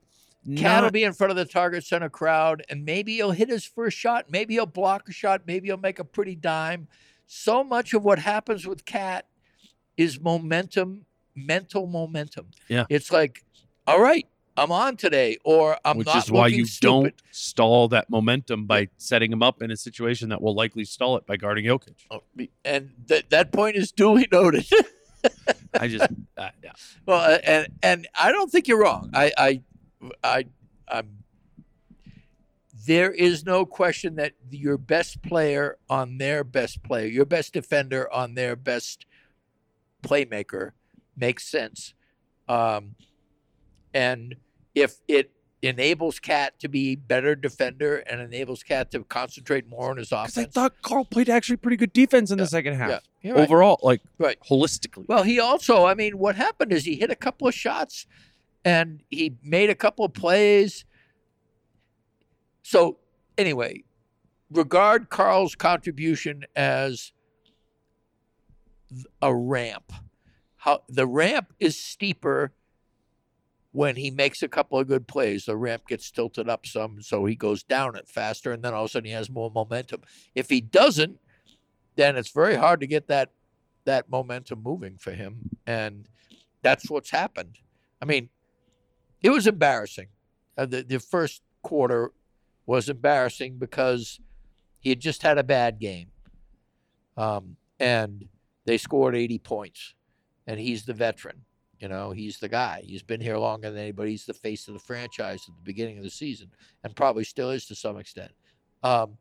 Cat 0.57 0.83
will 0.83 0.91
be 0.91 1.05
in 1.05 1.13
front 1.13 1.31
of 1.31 1.37
the 1.37 1.45
target 1.45 1.85
center 1.85 2.09
crowd, 2.09 2.65
and 2.69 2.85
maybe 2.85 3.15
he'll 3.15 3.31
hit 3.31 3.49
his 3.49 3.65
first 3.65 3.97
shot. 3.97 4.27
Maybe 4.29 4.55
he'll 4.55 4.67
block 4.67 5.09
a 5.09 5.13
shot. 5.13 5.43
Maybe 5.47 5.69
he'll 5.69 5.77
make 5.77 6.01
a 6.01 6.05
pretty 6.05 6.35
dime. 6.35 6.89
So 7.27 7.63
much 7.63 7.95
of 7.95 8.03
what 8.05 8.19
happens 8.19 8.67
with 8.67 8.85
Cat 8.85 9.27
is 9.97 10.21
momentum, 10.21 11.07
mental 11.37 11.87
momentum. 11.87 12.49
Yeah. 12.69 12.87
it's 12.89 13.13
like, 13.13 13.45
all 13.87 14.01
right, 14.03 14.27
I'm 14.57 14.73
on 14.73 14.97
today, 14.97 15.39
or 15.45 15.79
I'm 15.85 15.97
which 15.99 16.09
not 16.09 16.17
is 16.17 16.31
why 16.31 16.49
you 16.49 16.67
stupid. 16.67 16.83
don't 16.91 17.15
stall 17.31 17.87
that 17.89 18.11
momentum 18.11 18.67
by 18.67 18.89
setting 18.97 19.31
him 19.33 19.43
up 19.45 19.63
in 19.63 19.71
a 19.71 19.77
situation 19.77 20.29
that 20.31 20.43
will 20.43 20.55
likely 20.55 20.85
stall 20.85 21.17
it 21.17 21.25
by 21.25 21.37
guarding 21.37 21.65
Jokic. 21.67 21.95
Oh, 22.11 22.23
And 22.65 22.91
that 23.07 23.31
that 23.31 23.53
point 23.53 23.77
is 23.77 23.93
duly 23.93 24.27
noted. 24.33 24.67
I 25.75 25.89
just 25.89 26.05
uh, 26.37 26.51
yeah. 26.63 26.73
Well, 27.07 27.21
uh, 27.21 27.39
and 27.45 27.69
and 27.83 28.09
I 28.19 28.33
don't 28.33 28.51
think 28.51 28.69
you're 28.69 28.81
wrong. 28.81 29.11
I 29.15 29.33
I 29.37 29.63
I 30.23 30.45
I'm. 30.89 31.19
There 32.85 33.13
is 33.13 33.45
no 33.45 33.65
question 33.65 34.17
that 34.17 34.33
your 34.51 34.77
best 34.77 35.23
player 35.23 35.79
on 35.89 36.19
their 36.19 36.43
best 36.43 36.83
player, 36.83 37.07
your 37.07 37.25
best 37.25 37.53
defender 37.53 38.13
on 38.13 38.35
their 38.35 38.57
best 38.57 39.07
playmaker, 40.03 40.73
makes 41.17 41.49
sense. 41.49 41.95
Um, 42.49 42.97
and 43.95 44.35
if 44.75 44.97
it 45.07 45.31
enables 45.63 46.19
Cat 46.19 46.59
to 46.59 46.69
be 46.69 46.97
better 46.97 47.35
defender 47.37 47.99
and 47.99 48.21
enables 48.21 48.63
Cat 48.63 48.91
to 48.91 49.05
concentrate 49.05 49.69
more 49.69 49.91
on 49.91 49.97
his 49.97 50.11
offense, 50.11 50.35
Because 50.35 50.47
I 50.49 50.51
thought 50.51 50.83
Karl 50.83 51.05
played 51.05 51.29
actually 51.29 51.57
pretty 51.57 51.77
good 51.77 51.93
defense 51.93 52.31
in 52.31 52.39
the 52.39 52.47
second 52.47 52.75
half. 52.75 52.91
yeah, 52.91 52.99
you're 53.23 53.37
right. 53.37 53.45
Overall, 53.45 53.79
like 53.83 54.01
Right. 54.19 54.39
holistically. 54.51 55.07
Well, 55.09 55.23
he 55.23 55.39
also, 55.39 55.85
I 55.85 55.95
mean, 55.95 56.19
what 56.19 56.35
happened 56.37 56.73
is 56.73 56.85
he 56.85 56.97
hit 56.97 57.11
a 57.11 57.17
couple 57.17 57.47
of 57.47 57.55
shots 57.55 58.07
and 58.65 59.03
he 59.09 59.37
made 59.43 59.71
a 59.71 59.75
couple 59.77 60.05
of 60.05 60.13
plays. 60.13 60.85
So, 62.63 62.99
anyway, 63.39 63.85
regard 64.51 65.11
Karl's 65.11 65.55
contribution 65.55 66.45
as 66.57 67.13
a 69.21 69.35
ramp. 69.35 69.93
How 70.57 70.83
the 70.89 71.07
ramp 71.07 71.53
is 71.59 71.77
steeper 71.79 72.53
when 73.73 73.97
he 73.97 74.11
makes 74.11 74.43
a 74.43 74.49
couple 74.49 74.79
of 74.79 74.87
good 74.87 75.09
plays. 75.09 75.47
The 75.47 75.57
ramp 75.57 75.89
gets 75.89 76.11
tilted 76.11 76.49
up 76.49 76.67
some, 76.67 77.03
so 77.03 77.25
he 77.25 77.35
goes 77.35 77.63
down 77.63 77.97
it 77.97 78.09
faster, 78.09 78.53
and 78.53 78.63
then 78.63 78.75
all 78.75 78.85
of 78.85 78.91
a 78.91 78.93
sudden 78.93 79.07
he 79.07 79.13
has 79.13 79.31
more 79.31 79.51
momentum. 79.51 80.03
If 80.35 80.49
he 80.49 80.61
doesn't, 80.61 81.19
then 81.97 82.17
it's 82.17 82.31
very 82.31 82.55
hard 82.55 82.81
to 82.81 82.87
get 82.87 83.09
that 83.09 83.31
that 83.85 84.09
momentum 84.09 84.63
moving 84.63 84.97
for 84.97 85.11
him. 85.11 85.51
And 85.67 86.09
that's 86.63 86.89
what's 86.89 87.11
happened. 87.11 87.59
I 88.01 88.05
mean, 88.05 88.29
it 89.21 89.31
was 89.31 89.47
embarrassing. 89.47 90.09
Uh, 90.57 90.67
the, 90.67 90.83
the 90.83 91.01
first 91.01 91.43
quarter 91.63 92.13
was 92.65 92.89
embarrassing 92.89 93.59
because 93.59 94.21
he 94.79 94.91
had 94.91 95.01
just 95.01 95.23
had 95.23 95.37
a 95.37 95.43
bad 95.43 95.81
game. 95.81 96.09
Um, 97.17 97.57
and 97.81 98.29
they 98.65 98.79
scored 98.79 99.17
80 99.17 99.39
points. 99.39 99.95
And 100.47 100.59
he's 100.61 100.85
the 100.85 100.95
veteran. 100.95 101.45
You 101.83 101.89
know, 101.89 102.13
he's 102.13 102.39
the 102.39 102.49
guy. 102.49 102.85
He's 102.87 103.03
been 103.03 103.21
here 103.21 103.37
longer 103.37 103.69
than 103.69 103.81
anybody. 103.81 104.13
He's 104.13 104.25
the 104.25 104.33
face 104.33 104.69
of 104.69 104.75
the 104.75 104.81
franchise 104.81 105.43
at 105.49 105.57
the 105.57 105.65
beginning 105.65 105.99
of 105.99 106.05
the 106.05 106.11
season 106.11 106.49
and 106.85 106.95
probably 106.95 107.25
still 107.25 107.51
is 107.51 107.67
to 107.67 107.75
some 107.75 107.99
extent. 107.99 108.31
Um, 108.85 109.19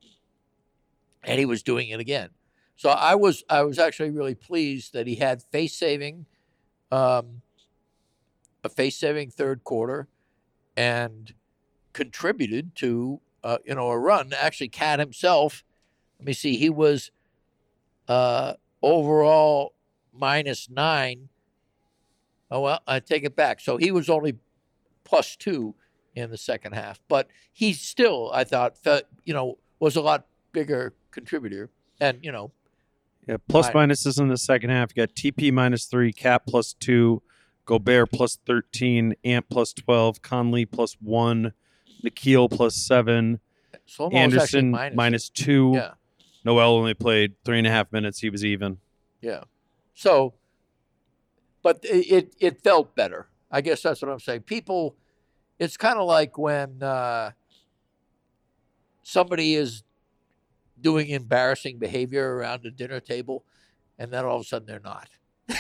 and 1.23 1.39
he 1.39 1.45
was 1.45 1.63
doing 1.63 1.89
it 1.89 1.99
again. 1.99 2.29
So 2.75 2.89
I 2.89 3.15
was 3.15 3.43
I 3.49 3.63
was 3.63 3.79
actually 3.79 4.11
really 4.11 4.35
pleased 4.35 4.93
that 4.93 5.07
he 5.07 5.15
had 5.15 5.41
face 5.41 5.75
saving, 5.75 6.27
um, 6.91 7.41
a 8.63 8.69
face 8.69 8.95
saving 8.95 9.31
third 9.31 9.63
quarter, 9.63 10.07
and 10.77 11.33
contributed 11.93 12.75
to 12.75 13.21
uh, 13.43 13.57
you 13.65 13.73
know 13.73 13.89
a 13.89 13.97
run. 13.97 14.33
Actually, 14.39 14.69
Cat 14.69 14.99
himself. 14.99 15.63
Let 16.19 16.27
me 16.27 16.33
see. 16.33 16.57
He 16.57 16.69
was 16.69 17.09
uh, 18.07 18.53
overall 18.83 19.73
minus 20.13 20.69
nine. 20.69 21.29
Oh 22.51 22.59
well, 22.59 22.81
I 22.85 22.99
take 22.99 23.23
it 23.23 23.35
back. 23.35 23.59
So 23.61 23.77
he 23.77 23.91
was 23.91 24.09
only 24.09 24.37
plus 25.03 25.35
two 25.35 25.73
in 26.15 26.29
the 26.29 26.37
second 26.37 26.73
half, 26.73 26.99
but 27.07 27.29
he 27.53 27.71
still, 27.73 28.29
I 28.33 28.43
thought, 28.43 28.77
felt, 28.77 29.03
you 29.23 29.33
know, 29.33 29.57
was 29.79 29.95
a 29.95 30.01
lot 30.01 30.25
bigger 30.51 30.93
contributor. 31.11 31.69
And 32.01 32.19
you 32.21 32.31
know, 32.31 32.51
Yeah, 33.27 33.37
plus 33.47 33.69
minuses 33.69 34.19
in 34.19 34.27
the 34.27 34.37
second 34.37 34.69
half. 34.71 34.91
You 34.95 35.05
got 35.07 35.15
TP 35.15 35.51
minus 35.53 35.85
three, 35.85 36.11
Cap 36.11 36.43
plus 36.45 36.73
two, 36.73 37.21
Gobert 37.65 38.11
plus 38.11 38.37
thirteen, 38.45 39.15
Ant 39.23 39.47
plus 39.49 39.71
twelve, 39.71 40.21
Conley 40.21 40.65
plus 40.65 40.97
one, 40.99 41.53
Nickeil 42.03 42.51
plus 42.51 42.75
seven, 42.75 43.39
Anderson 44.11 44.71
minus. 44.71 44.95
minus 44.97 45.29
two. 45.29 45.71
Yeah, 45.75 45.91
Nowell 46.43 46.75
only 46.75 46.95
played 46.95 47.35
three 47.45 47.59
and 47.59 47.67
a 47.67 47.71
half 47.71 47.91
minutes. 47.93 48.19
He 48.19 48.29
was 48.29 48.43
even. 48.43 48.79
yeah. 49.21 49.43
So, 49.93 50.33
but 51.63 51.79
it, 51.83 52.11
it 52.11 52.35
it 52.39 52.61
felt 52.63 52.95
better. 52.95 53.27
I 53.51 53.61
guess 53.61 53.81
that's 53.81 54.01
what 54.01 54.09
I'm 54.11 54.19
saying. 54.19 54.41
People, 54.41 54.95
it's 55.59 55.77
kind 55.77 55.99
of 55.99 56.07
like 56.07 56.37
when 56.37 56.81
uh, 56.81 57.31
somebody 59.03 59.55
is 59.55 59.83
doing 60.79 61.07
embarrassing 61.09 61.77
behavior 61.77 62.35
around 62.35 62.65
a 62.65 62.71
dinner 62.71 62.99
table, 62.99 63.43
and 63.99 64.11
then 64.11 64.25
all 64.25 64.37
of 64.37 64.41
a 64.41 64.45
sudden 64.45 64.67
they're 64.67 64.79
not. 64.79 65.09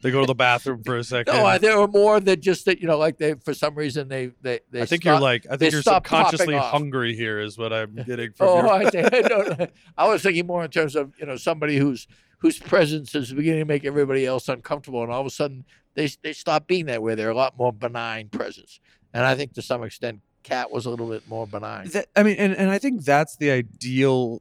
They 0.00 0.12
go 0.12 0.20
to 0.20 0.26
the 0.26 0.34
bathroom 0.34 0.84
for 0.84 0.96
a 0.96 1.02
second. 1.04 1.34
No, 1.34 1.44
I, 1.44 1.58
there 1.58 1.76
were 1.76 1.88
more 1.88 2.20
than 2.20 2.40
just 2.40 2.66
that. 2.66 2.80
You 2.80 2.86
know, 2.86 2.96
like 2.98 3.18
they 3.18 3.34
for 3.34 3.52
some 3.52 3.74
reason 3.74 4.06
they 4.06 4.30
they 4.40 4.60
they. 4.70 4.82
I 4.82 4.86
think 4.86 5.02
stop- 5.02 5.14
you're 5.14 5.20
like 5.20 5.44
I 5.50 5.56
think 5.56 5.72
you're 5.72 5.82
subconsciously 5.82 6.54
hungry 6.54 7.16
here 7.16 7.40
is 7.40 7.58
what 7.58 7.72
I'm 7.72 7.94
getting 8.06 8.32
from 8.32 8.46
Oh, 8.48 8.56
your 8.58 8.72
I, 8.72 8.90
think- 8.90 9.28
no, 9.28 9.66
I 9.96 10.06
was 10.08 10.22
thinking 10.22 10.46
more 10.46 10.64
in 10.64 10.70
terms 10.70 10.94
of 10.94 11.14
you 11.18 11.26
know 11.26 11.36
somebody 11.36 11.78
whose 11.78 12.06
whose 12.38 12.58
presence 12.58 13.14
is 13.14 13.32
beginning 13.32 13.60
to 13.60 13.66
make 13.66 13.84
everybody 13.84 14.26
else 14.26 14.48
uncomfortable, 14.48 15.02
and 15.02 15.12
all 15.12 15.20
of 15.20 15.26
a 15.26 15.30
sudden 15.30 15.64
they 15.94 16.08
they 16.22 16.32
stop 16.32 16.66
being 16.66 16.86
that 16.86 17.02
way. 17.02 17.14
They're 17.14 17.30
a 17.30 17.34
lot 17.34 17.58
more 17.58 17.72
benign 17.72 18.28
presence, 18.28 18.80
and 19.12 19.24
I 19.24 19.34
think 19.34 19.54
to 19.54 19.62
some 19.62 19.82
extent, 19.82 20.20
Cat 20.42 20.70
was 20.70 20.86
a 20.86 20.90
little 20.90 21.08
bit 21.08 21.28
more 21.28 21.46
benign. 21.46 21.88
That, 21.88 22.06
I 22.16 22.22
mean, 22.22 22.36
and, 22.36 22.54
and 22.56 22.70
I 22.70 22.78
think 22.78 23.04
that's 23.04 23.36
the 23.36 23.50
ideal 23.50 24.40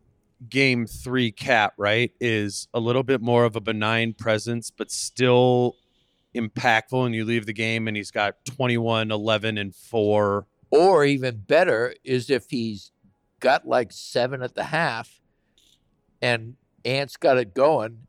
game 0.50 0.86
three 0.86 1.32
cap, 1.32 1.74
right? 1.78 2.12
Is 2.20 2.68
a 2.74 2.80
little 2.80 3.04
bit 3.04 3.22
more 3.22 3.46
of 3.46 3.56
a 3.56 3.62
benign 3.62 4.14
presence, 4.14 4.72
but 4.72 4.92
still 4.92 5.76
impactful. 6.36 7.06
And 7.06 7.16
you 7.16 7.26
leave 7.26 7.46
the 7.46 7.54
game 7.54 7.88
and 7.88 7.98
he's 7.98 8.12
got 8.12 8.46
21, 8.46 9.12
11, 9.12 9.58
and 9.58 9.76
four. 9.76 10.46
Or 10.70 11.06
even 11.06 11.38
better 11.48 11.94
is 12.04 12.30
if 12.30 12.50
he's 12.50 12.92
got 13.40 13.68
like 13.68 13.92
seven 13.92 14.42
at 14.42 14.56
the 14.56 14.66
half, 14.66 15.22
and 16.22 16.56
Ant's 16.88 17.18
got 17.18 17.38
it 17.38 17.54
going, 17.54 18.08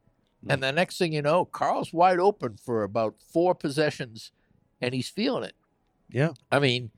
and 0.49 0.59
mm. 0.59 0.61
the 0.61 0.73
next 0.73 0.99
thing 0.99 1.13
you 1.13 1.23
know, 1.23 1.45
Karl's 1.45 1.93
wide 1.93 2.21
open 2.21 2.57
for 2.57 2.85
about 2.85 3.17
four 3.21 3.55
possessions, 3.55 4.31
and 4.81 4.95
he's 4.95 5.09
feeling 5.09 5.45
it. 5.45 5.55
Yeah. 6.09 6.31
I 6.51 6.61
mean, 6.61 6.91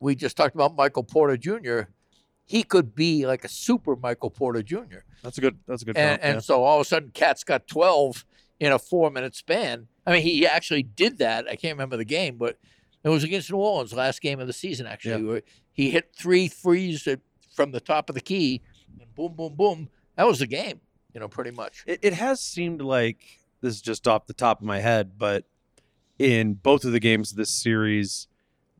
we 0.00 0.14
just 0.14 0.36
talked 0.36 0.54
about 0.54 0.76
Michael 0.76 1.02
Porter 1.02 1.36
Jr. 1.36 1.90
He 2.44 2.62
could 2.62 2.94
be 2.94 3.26
like 3.26 3.44
a 3.44 3.48
super 3.48 3.96
Michael 3.96 4.30
Porter 4.30 4.62
Jr. 4.62 5.00
That's 5.22 5.38
a 5.38 5.40
good, 5.40 5.58
that's 5.66 5.82
a 5.82 5.84
good 5.86 5.96
And, 5.96 6.20
count, 6.20 6.22
and 6.22 6.34
yeah. 6.36 6.40
so 6.40 6.62
all 6.62 6.76
of 6.78 6.82
a 6.82 6.88
sudden, 6.88 7.10
Cat's 7.14 7.42
got 7.42 7.66
12 7.66 8.24
in 8.60 8.72
a 8.72 8.78
four 8.78 9.10
minute 9.10 9.34
span. 9.34 9.88
I 10.06 10.12
mean, 10.12 10.22
he 10.22 10.46
actually 10.46 10.82
did 10.82 11.18
that. 11.18 11.46
I 11.48 11.56
can't 11.56 11.74
remember 11.74 11.96
the 11.96 12.04
game, 12.04 12.36
but 12.36 12.58
it 13.02 13.08
was 13.08 13.24
against 13.24 13.50
New 13.50 13.58
Orleans, 13.58 13.92
last 13.92 14.20
game 14.20 14.40
of 14.40 14.46
the 14.46 14.52
season, 14.52 14.86
actually. 14.86 15.24
where 15.24 15.42
He 15.72 15.90
hit 15.90 16.12
three 16.14 16.48
threes 16.48 17.08
from 17.54 17.72
the 17.72 17.80
top 17.80 18.08
of 18.08 18.14
the 18.14 18.20
key, 18.20 18.60
and 19.00 19.12
boom, 19.14 19.34
boom, 19.34 19.54
boom. 19.54 19.88
That 20.16 20.26
was 20.26 20.38
the 20.40 20.46
game, 20.46 20.80
you 21.14 21.20
know, 21.20 21.28
pretty 21.28 21.50
much. 21.52 21.84
It, 21.86 22.00
it 22.02 22.12
has 22.14 22.40
seemed 22.40 22.82
like 22.82 23.40
this 23.60 23.74
is 23.74 23.80
just 23.82 24.06
off 24.08 24.26
the 24.26 24.34
top 24.34 24.60
of 24.60 24.66
my 24.66 24.80
head, 24.80 25.12
but 25.18 25.44
in 26.18 26.54
both 26.54 26.84
of 26.84 26.92
the 26.92 27.00
games 27.00 27.30
of 27.32 27.36
this 27.38 27.50
series, 27.50 28.28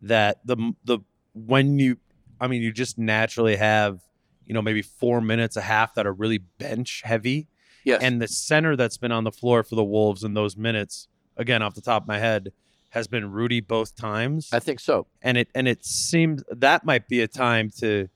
that 0.02 0.40
the 0.44 0.74
the 0.84 0.98
when 1.34 1.78
you, 1.78 1.96
I 2.40 2.46
mean, 2.48 2.60
you 2.62 2.72
just 2.72 2.98
naturally 2.98 3.56
have, 3.56 4.00
you 4.44 4.52
know, 4.54 4.60
maybe 4.62 4.82
four 4.82 5.20
minutes 5.20 5.56
a 5.56 5.62
half 5.62 5.94
that 5.94 6.06
are 6.06 6.12
really 6.12 6.38
bench 6.38 7.02
heavy, 7.04 7.48
Yes. 7.84 8.02
and 8.02 8.20
the 8.20 8.28
center 8.28 8.76
that's 8.76 8.96
been 8.98 9.12
on 9.12 9.24
the 9.24 9.32
floor 9.32 9.62
for 9.62 9.74
the 9.74 9.84
Wolves 9.84 10.22
in 10.24 10.34
those 10.34 10.56
minutes, 10.56 11.08
again 11.36 11.62
off 11.62 11.74
the 11.74 11.80
top 11.80 12.02
of 12.02 12.08
my 12.08 12.18
head, 12.18 12.52
has 12.90 13.08
been 13.08 13.30
Rudy 13.32 13.60
both 13.60 13.96
times, 13.96 14.50
I 14.52 14.58
think 14.58 14.78
so. 14.80 15.06
and 15.22 15.38
it 15.38 15.48
and 15.54 15.66
it 15.66 15.84
seems 15.84 16.42
that 16.50 16.84
might 16.84 17.08
be 17.08 17.20
a 17.22 17.28
time 17.28 17.70
to, 17.78 18.08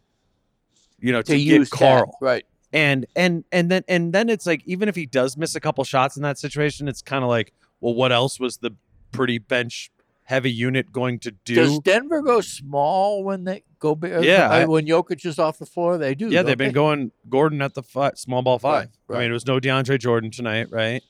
you 1.01 1.13
know, 1.13 1.23
to, 1.23 1.33
To 1.33 1.39
use 1.39 1.71
Karl. 1.71 2.17
right? 2.21 2.45
And 2.77 3.07
and 3.17 3.45
and 3.51 3.71
then 3.71 3.85
and 3.89 4.13
then 4.13 4.29
it's 4.29 4.45
like 4.47 4.63
even 4.67 4.89
if 4.89 4.95
he 4.95 5.07
does 5.07 5.37
miss 5.37 5.55
a 5.55 5.61
couple 5.61 5.83
shots 5.83 6.17
in 6.17 6.23
that 6.25 6.39
situation, 6.39 6.89
it's 6.89 7.01
kind 7.01 7.25
of 7.25 7.31
like, 7.31 7.53
well, 7.81 7.95
what 7.95 8.13
else 8.13 8.39
was 8.39 8.59
the 8.59 8.73
pretty 9.13 9.39
bench 9.39 9.91
heavy 10.25 10.53
unit 10.53 10.93
going 10.93 11.19
to 11.21 11.31
do? 11.31 11.55
Does 11.55 11.79
Denver 11.81 12.21
go 12.21 12.43
small 12.43 13.25
when 13.25 13.45
they 13.45 13.63
go 13.79 13.95
big? 13.95 14.23
Yeah, 14.25 14.51
I- 14.51 14.67
when 14.67 14.87
Jokic 14.87 15.25
is 15.25 15.39
off 15.39 15.59
the 15.59 15.65
floor, 15.65 15.97
they 15.97 16.15
do. 16.15 16.29
yeah, 16.29 16.43
they've 16.43 16.59
been 16.59 16.69
they? 16.69 16.73
going 16.75 17.13
Gordon 17.31 17.63
at 17.63 17.73
the 17.73 18.13
small 18.15 18.43
ball 18.43 18.59
five. 18.59 18.91
Right, 19.09 19.17
I 19.17 19.21
mean, 19.23 19.31
it 19.31 19.35
was 19.35 19.47
no 19.47 19.59
DeAndre 19.59 19.99
Jordan 19.99 20.31
tonight, 20.31 20.69
right? 20.71 21.03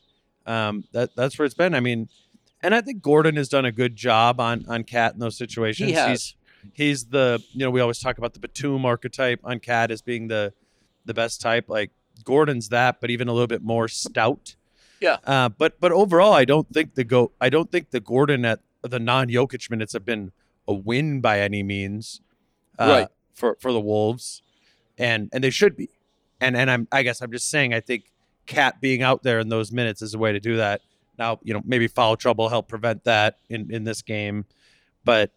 Um, 0.47 0.85
that 0.93 1.17
that's 1.17 1.37
where 1.37 1.47
it's 1.47 1.55
been. 1.57 1.75
I 1.75 1.81
mean, 1.81 2.09
and 2.62 2.77
I 2.77 2.81
think 2.81 3.03
Gordon 3.03 3.35
has 3.35 3.49
done 3.49 3.64
a 3.64 3.73
good 3.73 3.97
job 3.97 4.41
on 4.41 4.64
on 4.69 4.85
Cat 4.85 5.14
in 5.14 5.19
those 5.19 5.37
situations. 5.37 5.89
He 5.89 5.95
has. 5.97 6.09
He's 6.11 6.35
he's 6.75 7.05
the 7.07 7.43
you 7.53 7.61
know 7.61 7.71
we 7.71 7.81
always 7.81 7.99
talk 7.99 8.19
about 8.19 8.35
the 8.35 8.39
Batum 8.41 8.85
archetype 8.87 9.41
on 9.43 9.59
Cat 9.59 9.91
as 9.91 10.01
being 10.01 10.29
the 10.29 10.53
the 11.07 11.15
best 11.15 11.41
type. 11.41 11.69
Like 11.69 11.91
Gordon's 12.25 12.69
that, 12.71 13.01
but 13.01 13.11
even 13.11 13.29
a 13.29 13.33
little 13.33 13.47
bit 13.47 13.63
more 13.63 13.89
stout. 13.89 14.57
Yeah. 15.01 15.19
Uh, 15.25 15.49
but 15.49 15.81
but 15.81 15.93
overall, 15.93 16.33
I 16.33 16.45
don't 16.45 16.69
think 16.73 16.95
the 16.95 17.05
go. 17.05 17.33
I 17.41 17.49
don't 17.49 17.71
think 17.71 17.91
the 17.91 18.01
Gordon 18.01 18.45
at 18.45 18.61
the 18.83 18.99
non 18.99 19.29
Jokic 19.29 19.71
minutes 19.71 19.93
have 19.93 20.05
been 20.05 20.33
a 20.69 20.75
win 20.75 21.21
by 21.21 21.41
any 21.41 21.63
means. 21.63 22.21
Uh, 22.79 22.87
Right. 22.87 23.09
For 23.35 23.57
for 23.61 23.73
the 23.73 23.81
Wolves, 23.81 24.43
and 24.97 25.29
and 25.33 25.45
they 25.45 25.51
should 25.51 25.77
be. 25.77 25.91
And 26.41 26.57
and 26.57 26.71
I'm 26.71 26.89
I 26.91 27.03
guess 27.03 27.21
I'm 27.21 27.31
just 27.31 27.49
saying 27.51 27.75
I 27.75 27.81
think 27.81 28.11
Cat 28.47 28.81
being 28.81 29.03
out 29.03 29.23
there 29.23 29.39
in 29.41 29.49
those 29.49 29.73
minutes 29.73 30.01
is 30.01 30.15
a 30.15 30.19
way 30.19 30.33
to 30.33 30.41
do 30.41 30.57
that. 30.57 30.81
Now 31.19 31.39
you 31.43 31.53
know 31.53 31.61
maybe 31.65 31.87
foul 31.87 32.17
trouble 32.17 32.49
help 32.49 32.69
prevent 32.69 33.05
that 33.05 33.39
in 33.51 33.71
in 33.71 33.85
this 33.85 34.01
game, 34.01 34.47
but 35.05 35.33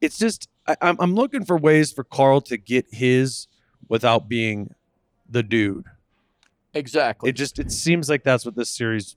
it's 0.00 0.18
just 0.18 0.48
I, 0.68 0.76
I'm 0.80 0.96
I'm 1.00 1.14
looking 1.14 1.44
for 1.44 1.56
ways 1.56 1.90
for 1.90 2.04
Karl 2.04 2.40
to 2.42 2.56
get 2.56 2.86
his 2.92 3.48
without 3.88 4.28
being 4.28 4.72
the 5.32 5.42
dude. 5.42 5.86
exactly. 6.74 7.30
It 7.30 7.32
just 7.34 7.58
it 7.58 7.72
seems 7.72 8.08
like 8.08 8.22
that's 8.22 8.44
what 8.44 8.54
this 8.54 8.70
series 8.70 9.16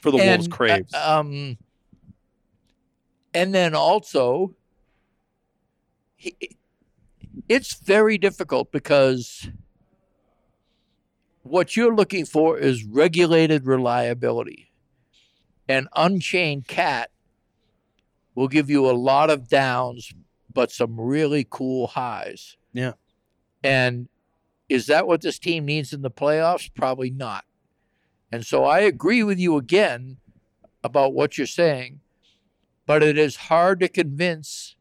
for 0.00 0.10
the 0.10 0.18
And, 0.18 0.28
Wolves 0.42 0.48
uh, 0.52 0.56
craves. 0.56 0.94
um, 0.94 1.58
and 3.34 3.54
then 3.54 3.74
also, 3.74 4.54
he, 6.16 6.34
it's 7.48 7.74
very 7.74 8.18
difficult 8.18 8.70
because 8.72 9.48
what 11.42 11.76
you're 11.76 11.94
looking 11.94 12.24
for 12.24 12.58
is 12.58 12.84
regulated 12.84 13.66
reliability. 13.66 14.70
An 15.68 15.88
unchained 15.96 16.66
cat 16.68 17.10
will 18.34 18.48
give 18.48 18.70
you 18.70 18.88
a 18.88 18.92
lot 18.92 19.30
of 19.30 19.48
downs, 19.48 20.12
but 20.52 20.70
some 20.70 20.98
really 20.98 21.46
cool 21.48 21.88
highs. 21.88 22.56
Yeah. 22.72 22.92
And 23.62 24.08
is 24.68 24.86
that 24.86 25.06
what 25.06 25.22
this 25.22 25.38
team 25.38 25.64
needs 25.64 25.92
in 25.92 26.02
the 26.02 26.10
playoffs? 26.10 26.70
Probably 26.74 27.10
not. 27.10 27.44
And 28.30 28.44
so 28.44 28.64
I 28.64 28.80
agree 28.80 29.22
with 29.22 29.38
you 29.38 29.56
again 29.56 30.18
about 30.84 31.14
what 31.14 31.38
you're 31.38 31.46
saying, 31.46 32.00
but 32.86 33.02
it 33.02 33.16
is 33.16 33.36
hard 33.36 33.80
to 33.80 33.88
convince 33.88 34.76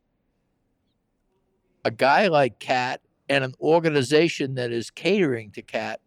a 1.86 1.92
guy 1.92 2.28
like 2.28 2.60
Cat 2.60 3.02
and 3.30 3.44
an 3.44 3.54
organization 3.62 4.56
that 4.56 4.72
is 4.72 4.92
catering 4.92 5.52
to 5.52 5.62
Cat 5.62 6.02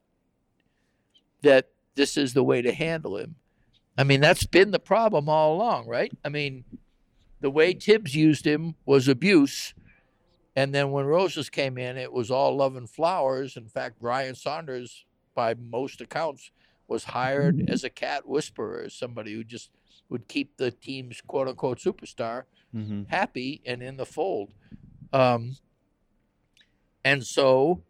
that 1.43 1.71
this 1.95 2.17
is 2.17 2.35
the 2.35 2.45
way 2.45 2.61
to 2.61 2.73
handle 2.73 3.17
him. 3.17 3.37
I 3.97 4.05
mean, 4.05 4.21
that's 4.21 4.47
been 4.47 4.71
the 4.71 4.79
problem 4.79 5.29
all 5.29 5.55
along, 5.55 5.87
right? 5.87 6.13
I 6.25 6.29
mean, 6.29 6.65
the 7.41 7.51
way 7.51 7.73
Thibs 7.73 8.15
used 8.15 8.47
him 8.47 8.75
was 8.85 9.09
abuse. 9.09 9.75
And 10.57 10.75
then 10.75 10.91
when 10.91 11.07
Rosas 11.07 11.49
came 11.49 11.79
in, 11.79 11.97
it 11.97 12.13
was 12.13 12.31
all 12.31 12.57
love 12.57 12.77
and 12.77 12.91
flowers. 12.91 13.57
In 13.57 13.69
fact, 13.69 13.97
Ryan 14.01 14.35
Saunders, 14.35 15.05
by 15.35 15.55
most 15.55 16.01
accounts, 16.01 16.51
was 16.89 17.05
hired 17.05 17.71
as 17.71 17.85
a 17.85 17.91
cat 17.91 18.29
whisperer, 18.29 18.83
as 18.87 18.95
somebody 18.95 19.33
who 19.33 19.45
just 19.45 19.71
would 20.09 20.27
keep 20.27 20.57
the 20.57 20.73
team's 20.73 21.21
quote 21.21 21.47
unquote 21.47 21.79
superstar 21.79 22.43
mm-hmm. 22.75 23.03
happy 23.09 23.63
and 23.65 23.83
in 23.83 23.97
the 23.97 24.07
fold. 24.07 24.53
Um, 25.13 25.57
and 27.05 27.25
so 27.25 27.83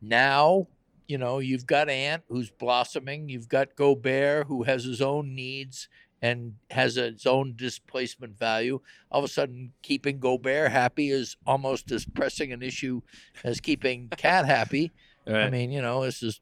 now, 0.00 0.68
you 1.06 1.18
know, 1.18 1.38
you've 1.38 1.66
got 1.66 1.88
Ant 1.88 2.22
who's 2.28 2.50
blossoming. 2.50 3.28
You've 3.28 3.48
got 3.48 3.76
Gobert 3.76 4.46
who 4.46 4.62
has 4.64 4.84
his 4.84 5.00
own 5.00 5.34
needs 5.34 5.88
and 6.24 6.54
has 6.70 6.96
its 6.96 7.26
own 7.26 7.54
displacement 7.54 8.38
value. 8.38 8.80
All 9.10 9.18
of 9.18 9.26
a 9.26 9.32
sudden, 9.32 9.74
keeping 9.82 10.18
Gobert 10.18 10.72
happy 10.72 11.10
is 11.10 11.36
almost 11.46 11.92
as 11.92 12.06
pressing 12.06 12.50
an 12.50 12.62
issue 12.62 13.02
as 13.44 13.60
keeping 13.60 14.08
Cat 14.16 14.46
happy. 14.46 14.90
I 15.26 15.50
mean, 15.50 15.70
you 15.70 15.82
know, 15.82 16.02
this 16.02 16.22
is 16.22 16.40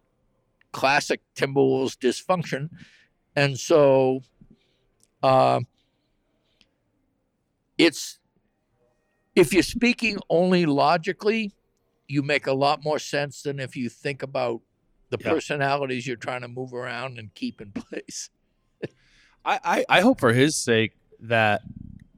classic 0.71 1.21
Timberwolves 1.35 1.97
dysfunction. 1.99 2.69
And 3.35 3.59
so 3.59 4.21
uh, 5.21 5.59
it's 7.77 8.21
if 9.35 9.53
you're 9.53 9.65
speaking 9.65 10.19
only 10.31 10.65
logically, 10.65 11.57
you 12.07 12.23
make 12.23 12.47
a 12.47 12.53
lot 12.53 12.85
more 12.85 13.01
sense 13.01 13.43
than 13.43 13.59
if 13.59 13.75
you 13.75 13.89
think 13.89 14.23
about 14.23 14.61
the 15.11 15.19
Yeah. 15.19 15.31
personalities 15.33 16.07
you're 16.07 16.17
trying 16.17 16.43
to 16.43 16.49
move 16.49 16.73
around 16.73 17.19
and 17.19 17.35
keep 17.35 17.61
in 17.61 17.73
place. 17.75 18.31
I, 19.45 19.59
I, 19.65 19.85
I 19.99 20.01
hope 20.01 20.21
for 20.21 20.33
his 20.33 20.57
sake 20.57 20.93
that 21.21 21.63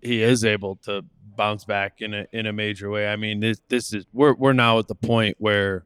he 0.02 0.22
is 0.22 0.44
able 0.44 0.76
to 0.84 1.04
bounce 1.36 1.64
back 1.64 2.00
in 2.00 2.14
a 2.14 2.26
in 2.32 2.46
a 2.46 2.52
major 2.52 2.90
way. 2.90 3.08
I 3.08 3.16
mean, 3.16 3.40
this 3.40 3.60
this 3.68 3.92
is 3.92 4.06
we're 4.12 4.34
we're 4.34 4.52
now 4.52 4.78
at 4.78 4.88
the 4.88 4.94
point 4.94 5.36
where 5.40 5.84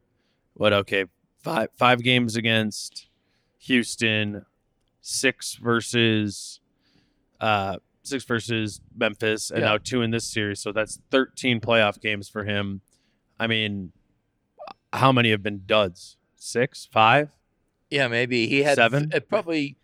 what 0.54 0.72
okay 0.72 1.06
five 1.42 1.68
five 1.76 2.02
games 2.02 2.36
against 2.36 3.06
Houston, 3.60 4.44
six 5.00 5.54
versus 5.54 6.60
uh 7.40 7.76
six 8.02 8.24
versus 8.24 8.80
Memphis, 8.96 9.50
and 9.50 9.60
Yeah. 9.60 9.66
now 9.66 9.78
two 9.78 10.02
in 10.02 10.10
this 10.10 10.24
series. 10.24 10.60
So 10.60 10.72
that's 10.72 10.98
thirteen 11.10 11.60
playoff 11.60 12.00
games 12.00 12.28
for 12.28 12.44
him. 12.44 12.80
I 13.38 13.46
mean, 13.46 13.92
how 14.92 15.12
many 15.12 15.30
have 15.30 15.42
been 15.42 15.62
duds? 15.66 16.16
Six, 16.36 16.88
five? 16.90 17.30
Yeah, 17.90 18.08
maybe 18.08 18.48
he 18.48 18.62
had 18.62 18.76
Seven? 18.76 19.10
uh, 19.14 19.20
probably 19.20 19.76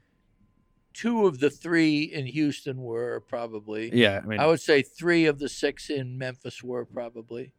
two 0.95 1.26
of 1.26 1.40
the 1.40 1.51
three 1.51 2.05
in 2.05 2.24
Houston 2.26 2.78
were 2.78 3.20
probably. 3.28 3.90
Yeah, 3.92 4.20
I 4.22 4.26
mean, 4.26 4.40
I 4.40 4.47
would 4.47 4.61
say 4.61 4.80
three 4.82 5.26
of 5.26 5.38
the 5.38 5.49
six 5.49 5.90
in 5.90 6.16
Memphis 6.16 6.62
were 6.62 6.84
probably, 6.86 7.53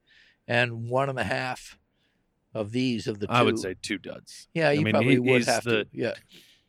and 0.48 0.90
one 0.90 1.10
and 1.10 1.20
a 1.20 1.24
half 1.24 1.78
of 2.54 2.72
these 2.72 3.06
of 3.08 3.20
the 3.20 3.28
two. 3.28 3.34
I 3.34 3.44
would 3.44 3.60
say 3.60 3.76
two 3.82 3.98
duds. 3.98 4.48
yeah, 4.54 4.72
you 4.72 4.82
mean, 4.82 4.94
probably 4.94 5.12
he- 5.14 5.20
would 5.20 5.46
have 5.46 5.64
the- 5.66 5.84
to. 5.84 5.90
Yeah, 5.92 6.14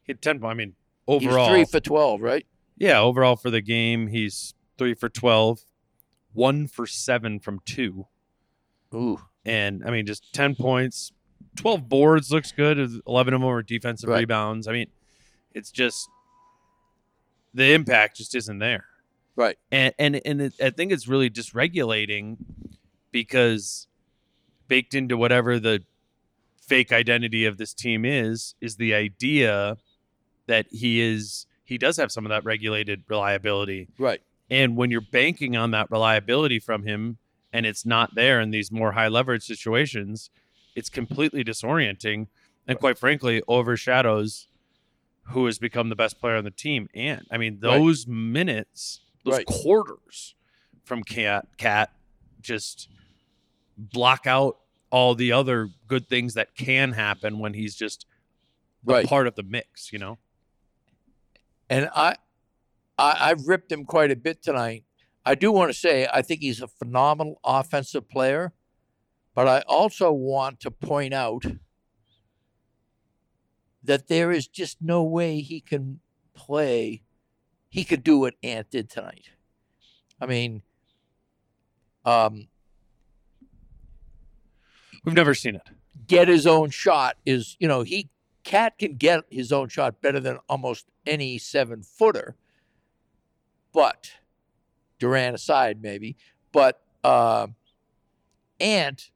He 0.05 0.09
had 0.13 0.21
ten. 0.21 0.45
I 0.45 0.53
mean, 0.55 0.75
overall, 1.09 1.47
he's 1.55 1.69
three 1.71 1.81
for 1.81 1.81
twelve, 1.83 2.21
right? 2.21 2.45
Yeah, 2.77 3.01
overall 3.01 3.37
for 3.37 3.49
the 3.51 3.63
game, 3.63 4.09
he's 4.09 4.53
three 4.77 4.93
for 4.93 5.09
12, 5.09 5.61
one 6.35 6.67
for 6.67 6.87
seven 6.87 7.41
from 7.41 7.61
two. 7.65 8.07
Ooh, 8.95 9.19
And 9.47 9.83
I 9.83 9.91
mean, 9.91 10.05
just 10.05 10.31
10 10.35 10.55
points, 10.57 11.11
12 11.57 11.89
boards 11.89 12.31
looks 12.31 12.53
good. 12.53 12.79
11 13.07 13.33
of 13.33 13.41
them 13.41 13.49
were 13.49 13.63
defensive 13.63 14.11
Right. 14.11 14.19
rebounds. 14.19 14.69
I 14.69 14.73
mean, 14.73 14.89
it's 15.55 15.71
just 15.71 16.07
the 17.57 17.73
impact 17.73 18.19
just 18.19 18.35
isn't 18.35 18.59
there. 18.59 18.85
right. 19.35 19.57
And, 19.73 19.95
and, 19.99 20.21
and 20.25 20.43
it, 20.43 20.55
I 20.63 20.71
think 20.71 20.93
it's 20.93 21.09
really 21.09 21.31
dysregulating 21.31 22.37
because 23.11 23.89
baked 24.69 24.95
into 24.95 25.17
whatever 25.17 25.59
the 25.59 25.83
fake 26.61 26.93
identity 26.93 27.47
of 27.47 27.57
this 27.57 27.73
team 27.73 28.05
is, 28.05 28.55
is 28.61 28.77
the 28.77 28.93
idea 28.95 29.79
that 30.47 30.67
he 30.71 31.01
is, 31.01 31.47
he 31.65 31.79
does 31.79 31.97
have 31.97 32.13
some 32.13 32.27
of 32.27 32.31
that 32.31 32.45
regulated 32.45 33.05
reliability. 33.09 33.89
Right. 33.99 34.21
And 34.51 34.77
when 34.77 34.91
you're 34.91 35.01
banking 35.01 35.57
on 35.57 35.71
that 35.71 35.91
reliability 35.91 36.59
from 36.59 36.83
him 36.83 37.17
and 37.53 37.65
it's 37.65 37.87
not 37.87 38.15
there 38.15 38.41
in 38.41 38.51
these 38.51 38.71
more 38.71 38.93
high 38.93 39.09
leverage 39.09 39.45
situations, 39.45 40.29
it's 40.75 40.91
completely 40.91 41.43
disorienting 41.43 42.27
and 42.69 42.79
quite 42.79 42.99
frankly 42.99 43.43
overshadows 43.49 44.49
who 45.29 45.47
has 45.47 45.59
become 45.59 45.89
the 45.89 45.97
best 45.97 46.21
player 46.21 46.37
on 46.37 46.45
the 46.45 46.51
team. 46.51 46.89
And 46.95 47.27
I 47.31 47.39
mean, 47.39 47.59
Right. 47.63 47.79
those 47.79 48.07
minutes, 48.07 49.01
those 49.25 49.35
Right. 49.35 49.47
quarters 49.47 50.35
from 50.85 51.03
Cat, 51.03 51.47
Cat 51.59 51.91
just 52.41 52.89
block 53.77 54.27
out 54.27 54.59
all 54.91 55.15
the 55.15 55.33
other 55.33 55.69
good 55.87 56.09
things 56.09 56.35
that 56.35 56.55
can 56.57 56.93
happen 56.93 57.39
when 57.39 57.55
he's 57.55 57.75
just 57.75 58.07
a 58.87 58.93
Right. 58.93 59.07
part 59.07 59.27
of 59.27 59.35
the 59.35 59.43
mix, 59.43 59.93
you 59.93 59.99
know? 59.99 60.19
And 61.69 61.91
I, 61.95 62.17
I, 62.97 63.17
I've 63.31 63.49
ripped 63.49 63.73
him 63.73 63.85
quite 63.85 64.11
a 64.13 64.17
bit 64.17 64.43
tonight. 64.43 64.85
I 65.25 65.35
do 65.35 65.51
want 65.51 65.71
to 65.71 65.75
say 65.79 66.07
I 66.13 66.23
think 66.23 66.41
he's 66.41 66.63
a 66.63 66.69
phenomenal 66.69 67.41
offensive 67.45 68.09
player, 68.09 68.53
but 69.35 69.49
I 69.49 69.63
also 69.67 70.13
want 70.13 70.61
to 70.61 70.71
point 70.71 71.13
out 71.13 71.45
that 73.83 74.09
there 74.09 74.31
is 74.33 74.47
just 74.49 74.79
no 74.81 75.03
way 75.03 75.41
he 75.41 75.61
can 75.61 76.01
play. 76.35 77.03
he 77.69 77.85
could 77.85 78.03
do 78.03 78.19
what 78.19 78.35
Ant 78.43 78.71
did 78.71 78.89
tonight. 78.91 79.31
I 80.21 80.27
mean, 80.27 80.63
um, 82.05 82.49
We've 85.05 85.15
never 85.15 85.35
seen 85.35 85.55
it. 85.57 85.63
get 86.09 86.27
his 86.29 86.47
own 86.47 86.71
shot 86.71 87.17
is 87.25 87.57
you 87.61 87.69
know 87.69 87.83
he 87.83 88.09
cat 88.45 88.77
can 88.79 88.97
get 88.97 89.25
his 89.31 89.53
own 89.53 89.69
shot 89.69 90.01
better 90.01 90.19
than 90.21 90.39
almost 90.49 90.87
any 91.07 91.39
seven 91.39 91.83
footer 91.83 92.35
but 93.73 94.13
Durant 94.99 95.35
aside 95.35 95.81
maybe 95.83 96.17
but 96.53 96.83
uh 97.05 97.47
ant 98.61 99.11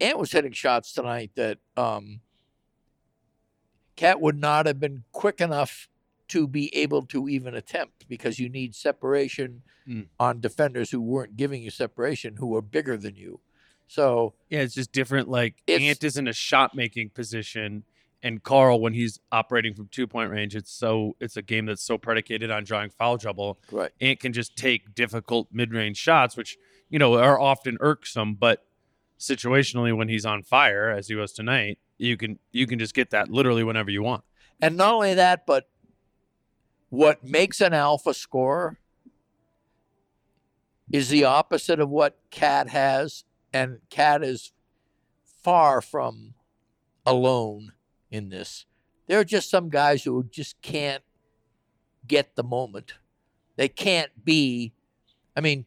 ant 0.00 0.18
was 0.18 0.30
hitting 0.32 0.52
shots 0.52 0.92
tonight 0.92 1.30
that 1.34 1.58
um 1.76 2.20
cat 3.98 4.20
would 4.20 4.38
not 4.38 4.66
have 4.66 4.78
been 4.78 5.02
quick 5.12 5.40
enough 5.40 5.88
to 6.28 6.46
be 6.46 6.74
able 6.76 7.02
to 7.06 7.28
even 7.28 7.54
attempt 7.54 8.06
because 8.08 8.38
you 8.38 8.48
need 8.48 8.74
separation 8.74 9.62
Mm. 9.88 10.06
on 10.20 10.38
defenders 10.40 10.90
who 10.90 11.00
weren't 11.00 11.34
giving 11.36 11.62
you 11.62 11.70
separation 11.70 12.36
who 12.36 12.48
were 12.48 12.60
bigger 12.60 12.96
than 12.98 13.16
you 13.16 13.40
so 13.86 14.34
Yeah, 14.50 14.60
it's 14.60 14.74
just 14.74 14.92
different. 14.92 15.28
Like 15.28 15.54
Ant 15.66 16.04
is 16.04 16.18
in 16.18 16.28
a 16.28 16.32
shot 16.34 16.74
making 16.74 17.08
position, 17.10 17.84
and 18.22 18.42
Karl, 18.42 18.80
when 18.80 18.92
he's 18.92 19.18
operating 19.32 19.72
from 19.74 19.88
two 19.88 20.06
point 20.06 20.30
range, 20.30 20.54
it's 20.54 20.70
so 20.70 21.16
it's 21.20 21.38
a 21.38 21.42
game 21.42 21.64
that's 21.64 21.82
so 21.82 21.96
predicated 21.96 22.50
on 22.50 22.64
drawing 22.64 22.90
foul 22.90 23.16
trouble. 23.16 23.58
right 23.72 23.90
Ant 24.02 24.20
can 24.20 24.34
just 24.34 24.56
take 24.56 24.94
difficult 24.94 25.48
mid 25.50 25.72
range 25.72 25.96
shots, 25.96 26.36
which 26.36 26.58
you 26.90 26.98
know 26.98 27.14
are 27.14 27.40
often 27.40 27.78
irksome, 27.80 28.34
but 28.34 28.66
situationally 29.18 29.96
when 29.96 30.08
he's 30.08 30.24
on 30.24 30.42
fire, 30.42 30.90
as 30.90 31.08
he 31.08 31.14
was 31.14 31.32
tonight, 31.32 31.78
you 31.96 32.16
can 32.16 32.38
you 32.52 32.66
can 32.66 32.78
just 32.78 32.94
get 32.94 33.10
that 33.10 33.30
literally 33.30 33.64
whenever 33.64 33.90
you 33.90 34.02
want. 34.02 34.24
And 34.60 34.76
not 34.76 34.94
only 34.94 35.14
that, 35.14 35.46
but 35.46 35.68
what 36.88 37.24
makes 37.24 37.60
an 37.60 37.74
alpha 37.74 38.14
scorer 38.14 38.78
is 40.90 41.08
the 41.08 41.24
opposite 41.24 41.80
of 41.80 41.90
what 41.90 42.18
Cat 42.30 42.68
has. 42.70 43.24
And 43.52 43.78
Cat 43.90 44.22
is 44.22 44.52
far 45.42 45.80
from 45.80 46.34
alone 47.06 47.72
in 48.10 48.28
this. 48.28 48.66
There 49.06 49.18
are 49.18 49.24
just 49.24 49.50
some 49.50 49.70
guys 49.70 50.04
who 50.04 50.24
just 50.24 50.60
can't 50.60 51.02
get 52.06 52.36
the 52.36 52.42
moment. 52.42 52.94
They 53.56 53.68
can't 53.68 54.24
be. 54.24 54.72
I 55.36 55.40
mean, 55.40 55.66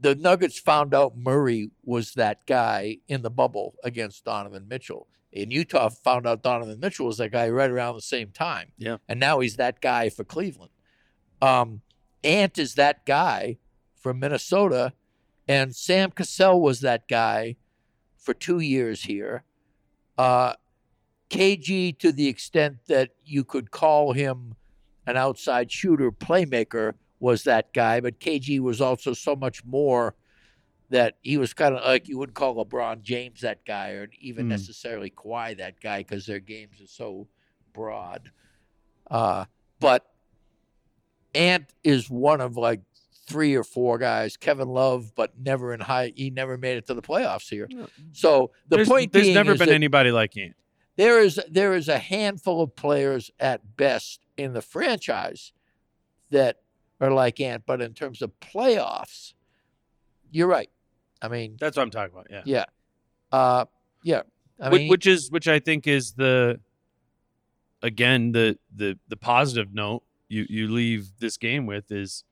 the 0.00 0.14
Nuggets 0.14 0.58
found 0.58 0.94
out 0.94 1.16
Murray 1.16 1.70
was 1.84 2.14
that 2.14 2.46
guy 2.46 2.98
in 3.08 3.22
the 3.22 3.30
bubble 3.30 3.74
against 3.84 4.24
Donovan 4.24 4.66
Mitchell. 4.68 5.06
In 5.32 5.50
Utah, 5.50 5.90
found 5.90 6.26
out 6.26 6.42
Donovan 6.42 6.80
Mitchell 6.80 7.06
was 7.06 7.18
that 7.18 7.30
guy 7.30 7.48
right 7.48 7.70
around 7.70 7.94
the 7.94 8.00
same 8.00 8.30
time. 8.30 8.72
Yeah. 8.78 8.96
And 9.08 9.20
now 9.20 9.40
he's 9.40 9.56
that 9.56 9.80
guy 9.80 10.08
for 10.08 10.24
Cleveland. 10.24 10.72
Um, 11.40 11.82
Ant 12.24 12.58
is 12.58 12.74
that 12.74 13.06
guy 13.06 13.58
for 13.94 14.12
Minnesota, 14.12 14.92
and 15.46 15.74
Sam 15.74 16.10
Cassell 16.10 16.60
was 16.60 16.80
that 16.80 17.06
guy 17.06 17.56
for 18.16 18.34
two 18.34 18.58
years 18.58 19.04
here. 19.04 19.44
Uh, 20.18 20.54
KG, 21.30 21.96
to 21.98 22.10
the 22.10 22.26
extent 22.26 22.78
that 22.88 23.10
you 23.24 23.44
could 23.44 23.70
call 23.70 24.12
him 24.12 24.54
an 25.06 25.16
outside 25.16 25.70
shooter, 25.70 26.10
playmaker, 26.10 26.94
was 27.20 27.44
that 27.44 27.72
guy, 27.72 28.00
but 28.00 28.18
KG 28.18 28.58
was 28.60 28.80
also 28.80 29.12
so 29.12 29.36
much 29.36 29.64
more 29.64 30.16
that 30.88 31.16
he 31.22 31.36
was 31.36 31.52
kind 31.54 31.76
of 31.76 31.84
like 31.84 32.08
you 32.08 32.18
wouldn't 32.18 32.34
call 32.34 32.56
LeBron 32.64 33.02
James 33.02 33.42
that 33.42 33.64
guy, 33.64 33.90
or 33.90 34.08
even 34.20 34.46
Hmm. 34.46 34.50
necessarily 34.50 35.10
Kawhi 35.10 35.56
that 35.58 35.80
guy, 35.80 35.98
because 35.98 36.26
their 36.26 36.40
games 36.40 36.80
are 36.80 36.86
so 36.88 37.28
broad. 37.72 38.32
Uh, 39.08 39.44
but 39.78 40.06
Ant 41.34 41.72
is 41.84 42.10
one 42.10 42.40
of 42.40 42.56
like 42.56 42.80
three 43.26 43.54
or 43.54 43.62
four 43.62 43.98
guys. 43.98 44.36
Kevin 44.36 44.68
Love, 44.68 45.12
but 45.14 45.38
never 45.38 45.72
in 45.72 45.78
high. 45.80 46.12
He 46.16 46.30
never 46.30 46.58
made 46.58 46.76
it 46.76 46.86
to 46.88 46.94
the 46.94 47.02
playoffs 47.02 47.48
here. 47.48 47.68
So 48.12 48.50
the 48.68 48.76
there's 48.76 48.88
point 48.88 49.12
there's 49.12 49.26
being 49.26 49.34
never 49.34 49.52
is 49.52 49.58
been 49.58 49.68
that 49.68 49.74
anybody 49.74 50.10
like 50.10 50.36
Ant. 50.36 50.56
there 50.96 51.20
is 51.20 51.38
there 51.48 51.74
is 51.74 51.88
a 51.88 51.98
handful 51.98 52.62
of 52.62 52.74
players 52.74 53.30
at 53.38 53.76
best 53.76 54.26
in 54.36 54.54
the 54.54 54.62
franchise 54.62 55.52
that 56.30 56.56
are 57.00 57.10
like 57.10 57.40
Ant, 57.40 57.62
but 57.66 57.80
in 57.80 57.94
terms 57.94 58.22
of 58.22 58.30
playoffs, 58.40 59.34
you're 60.30 60.46
right. 60.48 60.70
I 61.22 61.28
mean, 61.28 61.56
That's 61.60 61.76
what 61.76 61.82
I'm 61.82 61.90
talking 61.90 62.12
about. 62.14 62.26
Yeah. 62.30 62.42
yeah, 62.44 62.64
uh, 63.32 63.64
yeah. 64.02 64.22
I 64.60 64.68
Whi- 64.70 64.78
mean, 64.78 64.88
which 64.88 65.06
is 65.06 65.30
which 65.30 65.48
I 65.48 65.58
think 65.58 65.86
is 65.86 66.12
the 66.12 66.60
again 67.82 68.32
the 68.32 68.58
the 68.74 68.98
the 69.08 69.16
positive 69.16 69.72
note 69.74 70.02
you 70.28 70.46
you 70.48 70.68
leave 70.68 71.10
this 71.18 71.36
game 71.36 71.66
with 71.66 71.90
is 71.90 72.24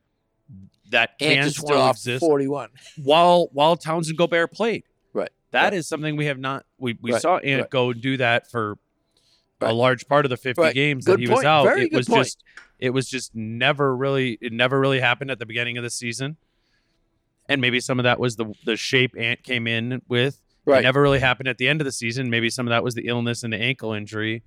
that 0.90 1.10
Ant 1.20 1.20
can 1.20 1.38
went 1.42 1.54
still 1.54 1.78
off 1.78 1.96
exist 1.96 2.20
41. 2.20 2.70
while 3.02 3.48
while 3.52 3.76
Towns 3.76 4.08
and 4.08 4.16
Gobert 4.16 4.52
played. 4.52 4.84
Right, 5.12 5.30
That 5.50 5.72
is 5.74 5.78
right. 5.78 5.84
something 5.86 6.16
we 6.16 6.26
have 6.26 6.38
not 6.38 6.64
we, 6.78 6.96
we 7.00 7.12
Right, 7.12 7.20
saw 7.22 7.38
Ant 7.38 7.62
right. 7.62 7.70
go 7.70 7.92
do 7.92 8.16
that 8.18 8.50
for 8.50 8.78
a 9.60 9.72
large 9.72 10.06
part 10.08 10.24
of 10.24 10.30
the 10.30 10.36
50 10.36 10.60
Right. 10.60 10.74
games 10.74 11.04
Good 11.04 11.14
that 11.14 11.20
he 11.20 11.28
was 11.28 11.44
out. 11.44 11.64
Very 11.64 11.84
it 11.86 11.92
was 11.92 12.08
point. 12.08 12.24
just 12.24 12.44
it 12.78 12.90
was 12.90 13.08
just 13.08 13.34
never 13.34 13.96
really 13.96 14.38
it 14.40 14.52
never 14.52 14.78
really 14.78 15.00
happened 15.00 15.30
at 15.30 15.38
the 15.38 15.46
beginning 15.46 15.76
of 15.76 15.82
the 15.82 15.90
season. 15.90 16.36
And 17.48 17.60
maybe 17.60 17.80
some 17.80 17.98
of 17.98 18.04
that 18.04 18.20
was 18.20 18.36
the 18.36 18.52
the 18.64 18.76
shape 18.76 19.14
Ant 19.18 19.42
came 19.42 19.66
in 19.66 20.02
with. 20.08 20.40
It 20.66 20.82
never 20.82 21.00
really 21.00 21.18
happened 21.20 21.48
at 21.48 21.56
the 21.56 21.66
end 21.66 21.80
of 21.80 21.86
the 21.86 21.92
season. 21.92 22.28
Maybe 22.28 22.50
some 22.50 22.66
of 22.66 22.70
that 22.70 22.84
was 22.84 22.94
the 22.94 23.06
illness 23.08 23.42
and 23.42 23.52
the 23.54 23.56
ankle 23.56 23.94
injury. 23.94 24.42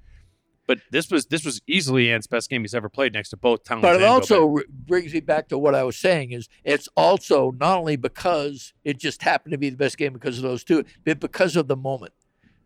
But 0.67 0.79
this 0.91 1.09
was 1.09 1.25
this 1.25 1.43
was 1.43 1.59
easily 1.65 2.11
Ant's 2.11 2.27
best 2.27 2.47
game 2.47 2.61
he's 2.61 2.75
ever 2.75 2.87
played 2.89 3.11
next 3.13 3.29
to 3.29 3.37
both 3.37 3.63
Towns. 3.63 3.81
But 3.81 3.95
it 3.95 4.03
also 4.03 4.47
Gobert. 4.47 4.69
brings 4.69 5.13
me 5.13 5.19
back 5.19 5.47
to 5.49 5.57
what 5.57 5.73
I 5.73 5.83
was 5.83 5.97
saying 5.97 6.31
is 6.31 6.47
it's 6.63 6.87
also 6.95 7.51
not 7.59 7.79
only 7.79 7.95
because 7.95 8.71
it 8.83 8.99
just 8.99 9.23
happened 9.23 9.51
to 9.53 9.57
be 9.57 9.71
the 9.71 9.75
best 9.77 9.97
game 9.97 10.13
because 10.13 10.37
of 10.37 10.43
those 10.43 10.63
two, 10.63 10.85
but 11.03 11.19
because 11.19 11.55
of 11.55 11.67
the 11.67 11.75
moment. 11.75 12.13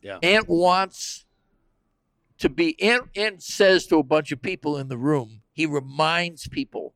Yeah. 0.01 0.19
Ant 0.21 0.49
wants 0.49 1.24
to 2.39 2.49
be 2.49 2.81
Ant 2.81 3.41
says 3.41 3.87
to 3.87 3.97
a 3.97 4.03
bunch 4.03 4.31
of 4.31 4.41
people 4.41 4.77
in 4.77 4.87
the 4.87 4.97
room, 4.97 5.41
he 5.53 5.65
reminds 5.65 6.47
people. 6.47 6.93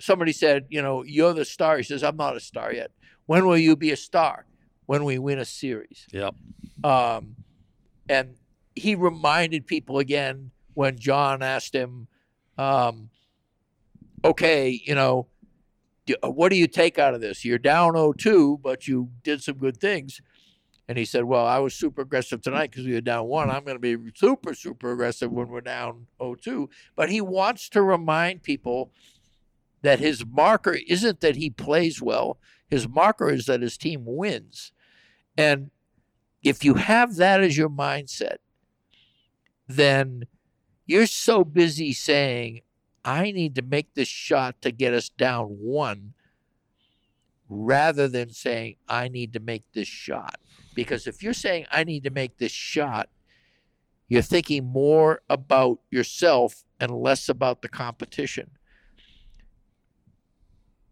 Somebody 0.00 0.32
said, 0.32 0.66
you 0.70 0.82
know, 0.82 1.04
you're 1.04 1.34
the 1.34 1.44
star. 1.44 1.76
He 1.76 1.82
says, 1.82 2.02
I'm 2.02 2.16
not 2.16 2.36
a 2.36 2.40
star 2.40 2.72
yet. 2.72 2.90
When 3.26 3.46
will 3.46 3.58
you 3.58 3.76
be 3.76 3.92
a 3.92 3.96
star? 3.96 4.46
When 4.86 5.04
we 5.04 5.18
win 5.18 5.38
a 5.38 5.44
series. 5.44 6.06
Yep. 6.12 6.34
Um, 6.82 7.36
and 8.08 8.34
he 8.74 8.94
reminded 8.94 9.66
people 9.66 9.98
again 9.98 10.50
when 10.74 10.98
John 10.98 11.42
asked 11.42 11.74
him, 11.74 12.08
um, 12.58 13.10
okay, 14.24 14.80
you 14.84 14.94
know, 14.94 15.28
what 16.22 16.48
do 16.48 16.56
you 16.56 16.66
take 16.66 16.98
out 16.98 17.14
of 17.14 17.20
this? 17.20 17.44
You're 17.44 17.58
down 17.58 17.92
0-2, 17.92 18.60
but 18.60 18.88
you 18.88 19.10
did 19.22 19.42
some 19.42 19.56
good 19.56 19.76
things. 19.76 20.20
And 20.88 20.98
he 20.98 21.04
said, 21.04 21.24
well, 21.24 21.46
I 21.46 21.58
was 21.58 21.74
super 21.74 22.02
aggressive 22.02 22.42
tonight 22.42 22.70
because 22.70 22.86
we 22.86 22.92
were 22.92 23.00
down 23.00 23.26
one. 23.28 23.50
I'm 23.50 23.64
going 23.64 23.80
to 23.80 23.96
be 23.96 23.96
super, 24.14 24.52
super 24.52 24.92
aggressive 24.92 25.30
when 25.30 25.48
we're 25.48 25.60
down 25.60 26.06
0-2. 26.20 26.68
But 26.96 27.08
he 27.08 27.20
wants 27.20 27.68
to 27.70 27.82
remind 27.82 28.42
people 28.42 28.90
that 29.82 30.00
his 30.00 30.26
marker 30.26 30.76
isn't 30.88 31.20
that 31.20 31.36
he 31.36 31.50
plays 31.50 32.02
well. 32.02 32.38
His 32.68 32.88
marker 32.88 33.30
is 33.30 33.46
that 33.46 33.62
his 33.62 33.76
team 33.76 34.02
wins. 34.04 34.72
And 35.36 35.70
if 36.42 36.64
you 36.64 36.74
have 36.74 37.16
that 37.16 37.40
as 37.40 37.56
your 37.56 37.70
mindset, 37.70 38.38
then 39.68 40.24
you're 40.84 41.06
so 41.06 41.44
busy 41.44 41.92
saying, 41.92 42.62
I 43.04 43.30
need 43.30 43.54
to 43.54 43.62
make 43.62 43.94
this 43.94 44.08
shot 44.08 44.60
to 44.62 44.72
get 44.72 44.92
us 44.92 45.08
down 45.08 45.46
one, 45.60 46.14
rather 47.48 48.08
than 48.08 48.30
saying, 48.30 48.76
I 48.88 49.08
need 49.08 49.32
to 49.34 49.40
make 49.40 49.64
this 49.72 49.88
shot. 49.88 50.40
Because 50.74 51.06
if 51.06 51.22
you're 51.22 51.34
saying, 51.34 51.66
I 51.70 51.84
need 51.84 52.04
to 52.04 52.10
make 52.10 52.38
this 52.38 52.52
shot, 52.52 53.08
you're 54.08 54.22
thinking 54.22 54.64
more 54.64 55.22
about 55.28 55.80
yourself 55.90 56.64
and 56.80 56.90
less 56.90 57.28
about 57.28 57.62
the 57.62 57.68
competition. 57.68 58.50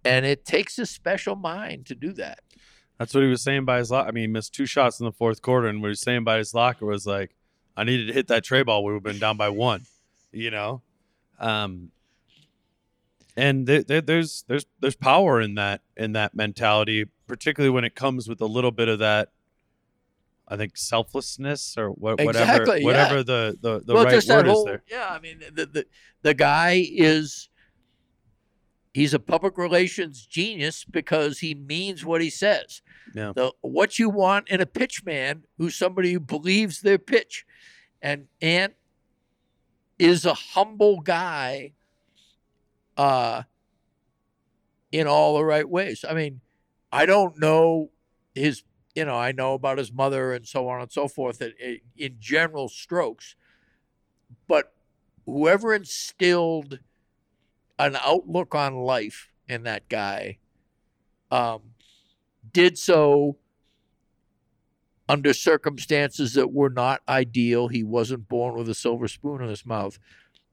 And 0.05 0.24
it 0.24 0.44
takes 0.44 0.78
a 0.78 0.86
special 0.86 1.36
mind 1.36 1.86
to 1.86 1.94
do 1.94 2.12
that. 2.15 2.40
That's 2.98 3.15
what 3.15 3.23
he 3.23 3.31
was 3.31 3.43
saying 3.43 3.65
by 3.65 3.78
his 3.78 3.90
locker. 3.90 4.09
I 4.09 4.12
mean, 4.12 4.23
he 4.23 4.27
missed 4.28 4.55
two 4.55 4.66
shots 4.66 5.01
in 5.01 5.07
the 5.07 5.12
fourth 5.12 5.40
quarter, 5.40 5.69
and 5.69 5.81
what 5.81 5.89
he 5.89 5.90
was 5.90 6.01
saying 6.01 6.24
by 6.24 6.39
his 6.39 6.52
locker 6.52 6.85
was 6.85 7.07
like, 7.07 7.35
"I 7.77 7.85
needed 7.85 8.09
to 8.09 8.12
hit 8.12 8.28
that 8.28 8.44
tray 8.44 8.62
ball. 8.62 8.85
We 8.85 8.93
would 8.93 8.98
have 8.98 9.02
been 9.02 9.19
down 9.19 9.39
by 9.39 9.48
one," 9.48 9.86
you 10.32 10.51
know. 10.51 10.82
Um, 11.39 11.93
and 13.36 13.66
there, 13.66 13.82
there, 13.82 14.01
there's 14.02 14.44
there's 14.48 14.66
there's 14.81 14.97
power 14.97 15.40
in 15.40 15.55
that 15.55 15.81
in 15.97 16.12
that 16.12 16.35
mentality, 16.35 17.07
particularly 17.27 17.70
when 17.70 17.85
it 17.85 17.94
comes 17.94 18.28
with 18.28 18.40
a 18.43 18.47
little 18.47 18.70
bit 18.70 18.89
of 18.89 18.98
that. 18.98 19.31
I 20.51 20.56
think 20.56 20.77
selflessness 20.77 21.77
or 21.78 21.90
what, 21.90 22.20
whatever 22.20 22.62
Exactly, 22.62 22.81
yeah. 22.81 22.85
whatever 22.85 23.22
the 23.22 23.56
the, 23.60 23.81
the 23.85 23.94
well, 23.94 24.05
right 24.05 24.27
word 24.27 24.48
is 24.48 24.64
there. 24.64 24.82
Yeah, 24.90 25.09
I 25.09 25.20
mean, 25.20 25.40
the, 25.52 25.66
the 25.66 25.86
the 26.22 26.35
guy 26.35 26.85
is 26.90 27.48
he's 28.93 29.14
a 29.14 29.20
public 29.20 29.56
relations 29.56 30.27
genius 30.27 30.85
because 30.85 31.39
he 31.39 31.55
means 31.55 32.05
what 32.05 32.20
he 32.20 32.31
says. 32.31 32.82
Yeah. 33.14 33.32
The 33.35 33.52
what 33.60 33.98
you 33.98 34.10
want 34.10 34.48
in 34.48 34.60
a 34.60 34.66
pitch 34.66 35.05
man 35.05 35.44
who's 35.56 35.77
somebody 35.77 36.12
who 36.12 36.20
believes 36.20 36.81
their 36.81 36.98
pitch, 36.98 37.47
and 38.02 38.27
Ant 38.43 38.74
is 40.01 40.24
a 40.24 40.35
humble 40.35 41.01
guy 41.01 41.72
uh, 42.97 43.43
in 44.90 45.06
all 45.06 45.36
the 45.36 45.44
right 45.44 45.68
ways. 45.68 46.05
I 46.09 46.14
mean, 46.14 46.40
I 46.90 47.06
don't 47.06 47.39
know 47.39 47.90
his, 48.35 48.62
you 49.01 49.06
know, 49.06 49.16
I 49.16 49.32
know 49.32 49.55
about 49.55 49.78
his 49.78 49.90
mother 49.90 50.35
and 50.35 50.47
so 50.47 50.68
on 50.68 50.82
and 50.82 50.93
so 50.93 51.09
forth 51.09 51.40
in, 51.40 51.81
in 51.97 52.16
general 52.20 52.68
strokes, 52.68 53.35
but 54.47 54.74
whoever 55.24 55.72
instilled 55.72 56.81
an 57.78 57.97
outlook 58.05 58.55
on 58.55 58.77
life 58.77 59.31
in 59.48 59.62
that 59.62 59.89
guy 59.89 60.36
um, 61.31 61.62
did 62.52 62.77
so 62.77 63.39
under 65.09 65.32
circumstances 65.32 66.35
that 66.35 66.52
were 66.52 66.68
not 66.68 67.01
ideal. 67.09 67.68
He 67.68 67.82
wasn't 67.82 68.28
born 68.28 68.55
with 68.55 68.68
a 68.68 68.74
silver 68.74 69.09
spoon 69.09 69.40
in 69.40 69.48
his 69.48 69.64
mouth, 69.64 69.98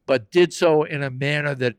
but 0.06 0.32
did 0.32 0.54
so 0.54 0.84
in 0.84 1.04
a 1.04 1.12
manner 1.12 1.54
that 1.56 1.76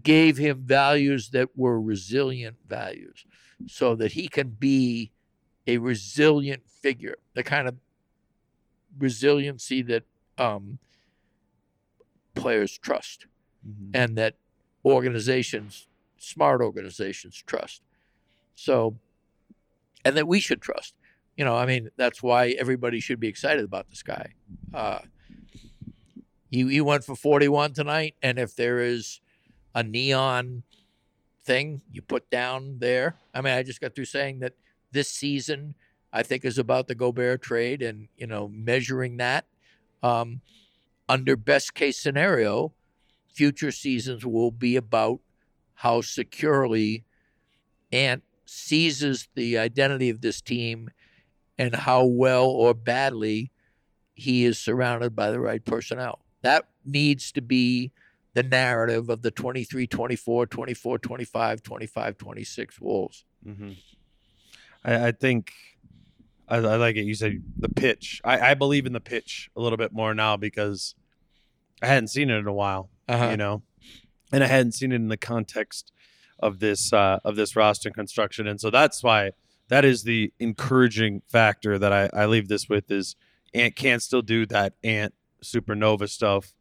gave 0.00 0.36
him 0.36 0.62
values 0.64 1.30
that 1.30 1.48
were 1.56 1.80
resilient 1.80 2.58
values 2.68 3.24
so 3.66 3.96
that 3.96 4.12
he 4.12 4.28
can 4.28 4.50
be 4.50 5.10
a 5.70 5.78
resilient 5.78 6.62
figure, 6.68 7.16
the 7.34 7.42
kind 7.42 7.68
of 7.68 7.76
resiliency 8.98 9.82
that 9.82 10.02
um, 10.38 10.78
players 12.34 12.76
trust 12.78 13.26
Mhm. 13.66 13.90
and 13.94 14.16
that 14.16 14.34
organizations, 14.84 15.86
smart 16.18 16.60
organizations, 16.62 17.42
trust. 17.46 17.82
So, 18.54 18.96
and 20.04 20.16
that 20.16 20.26
we 20.26 20.40
should 20.40 20.62
trust. 20.62 20.94
You 21.36 21.44
know, 21.44 21.56
I 21.56 21.66
mean, 21.66 21.90
that's 21.96 22.22
why 22.22 22.50
everybody 22.50 23.00
should 23.00 23.20
be 23.20 23.28
excited 23.28 23.64
about 23.64 23.90
this 23.90 24.02
guy. 24.02 24.32
Uh, 24.72 25.00
he, 26.50 26.66
he 26.68 26.80
went 26.80 27.04
for 27.04 27.14
41 27.14 27.74
tonight, 27.74 28.14
and 28.22 28.38
if 28.38 28.56
there 28.56 28.80
is 28.80 29.20
a 29.74 29.82
neon 29.82 30.62
thing 31.44 31.82
you 31.92 32.02
put 32.02 32.28
down 32.30 32.78
there, 32.78 33.16
I 33.34 33.40
mean, 33.42 33.52
I 33.54 33.62
just 33.62 33.80
got 33.80 33.94
through 33.94 34.06
saying 34.06 34.40
that 34.40 34.54
this 34.92 35.08
season, 35.08 35.74
I 36.12 36.22
think, 36.22 36.44
is 36.44 36.58
about 36.58 36.88
the 36.88 36.94
Gobert 36.94 37.42
trade 37.42 37.82
and, 37.82 38.08
you 38.16 38.26
know, 38.26 38.48
measuring 38.48 39.18
that. 39.18 39.46
Um, 40.02 40.40
under 41.08 41.36
best 41.36 41.74
case 41.74 41.98
scenario, 41.98 42.72
future 43.32 43.72
seasons 43.72 44.24
will 44.24 44.50
be 44.50 44.76
about 44.76 45.20
how 45.74 46.00
securely 46.00 47.04
Ant 47.92 48.22
seizes 48.44 49.28
the 49.34 49.58
identity 49.58 50.10
of 50.10 50.20
this 50.20 50.40
team 50.40 50.90
and 51.58 51.74
how 51.74 52.04
well 52.04 52.46
or 52.46 52.74
badly 52.74 53.50
he 54.14 54.44
is 54.44 54.58
surrounded 54.58 55.14
by 55.14 55.30
the 55.30 55.40
right 55.40 55.64
personnel. 55.64 56.20
That 56.42 56.66
needs 56.84 57.32
to 57.32 57.42
be 57.42 57.92
the 58.34 58.42
narrative 58.42 59.08
of 59.08 59.22
the 59.22 59.30
23 59.30 59.86
24, 59.86 60.46
24 60.46 60.98
25, 60.98 61.62
25 61.62 62.18
26 62.18 62.80
Wolves. 62.80 63.24
hmm 63.44 63.72
I, 64.84 65.08
I 65.08 65.12
think 65.12 65.52
I, 66.48 66.56
I 66.56 66.76
like 66.76 66.96
it. 66.96 67.04
You 67.04 67.14
said 67.14 67.42
the 67.56 67.68
pitch. 67.68 68.20
I, 68.24 68.50
I 68.50 68.54
believe 68.54 68.86
in 68.86 68.92
the 68.92 69.00
pitch 69.00 69.50
a 69.56 69.60
little 69.60 69.78
bit 69.78 69.92
more 69.92 70.14
now 70.14 70.36
because 70.36 70.94
I 71.82 71.86
hadn't 71.86 72.08
seen 72.08 72.30
it 72.30 72.36
in 72.36 72.46
a 72.46 72.52
while. 72.52 72.90
Uh-huh. 73.08 73.30
You 73.30 73.36
know, 73.36 73.62
and 74.32 74.44
I 74.44 74.46
hadn't 74.46 74.72
seen 74.72 74.92
it 74.92 74.96
in 74.96 75.08
the 75.08 75.16
context 75.16 75.92
of 76.38 76.60
this 76.60 76.92
uh, 76.92 77.20
of 77.24 77.36
this 77.36 77.56
roster 77.56 77.90
construction, 77.90 78.46
and 78.46 78.60
so 78.60 78.70
that's 78.70 79.02
why 79.02 79.32
that 79.68 79.84
is 79.84 80.02
the 80.02 80.32
encouraging 80.38 81.22
factor 81.28 81.78
that 81.78 81.92
I, 81.92 82.10
I 82.12 82.26
leave 82.26 82.48
this 82.48 82.68
with 82.68 82.90
is 82.90 83.16
Ant 83.54 83.76
can 83.76 84.00
still 84.00 84.22
do 84.22 84.44
that 84.46 84.74
Ant 84.82 85.14
supernova 85.42 86.08
stuff 86.08 86.54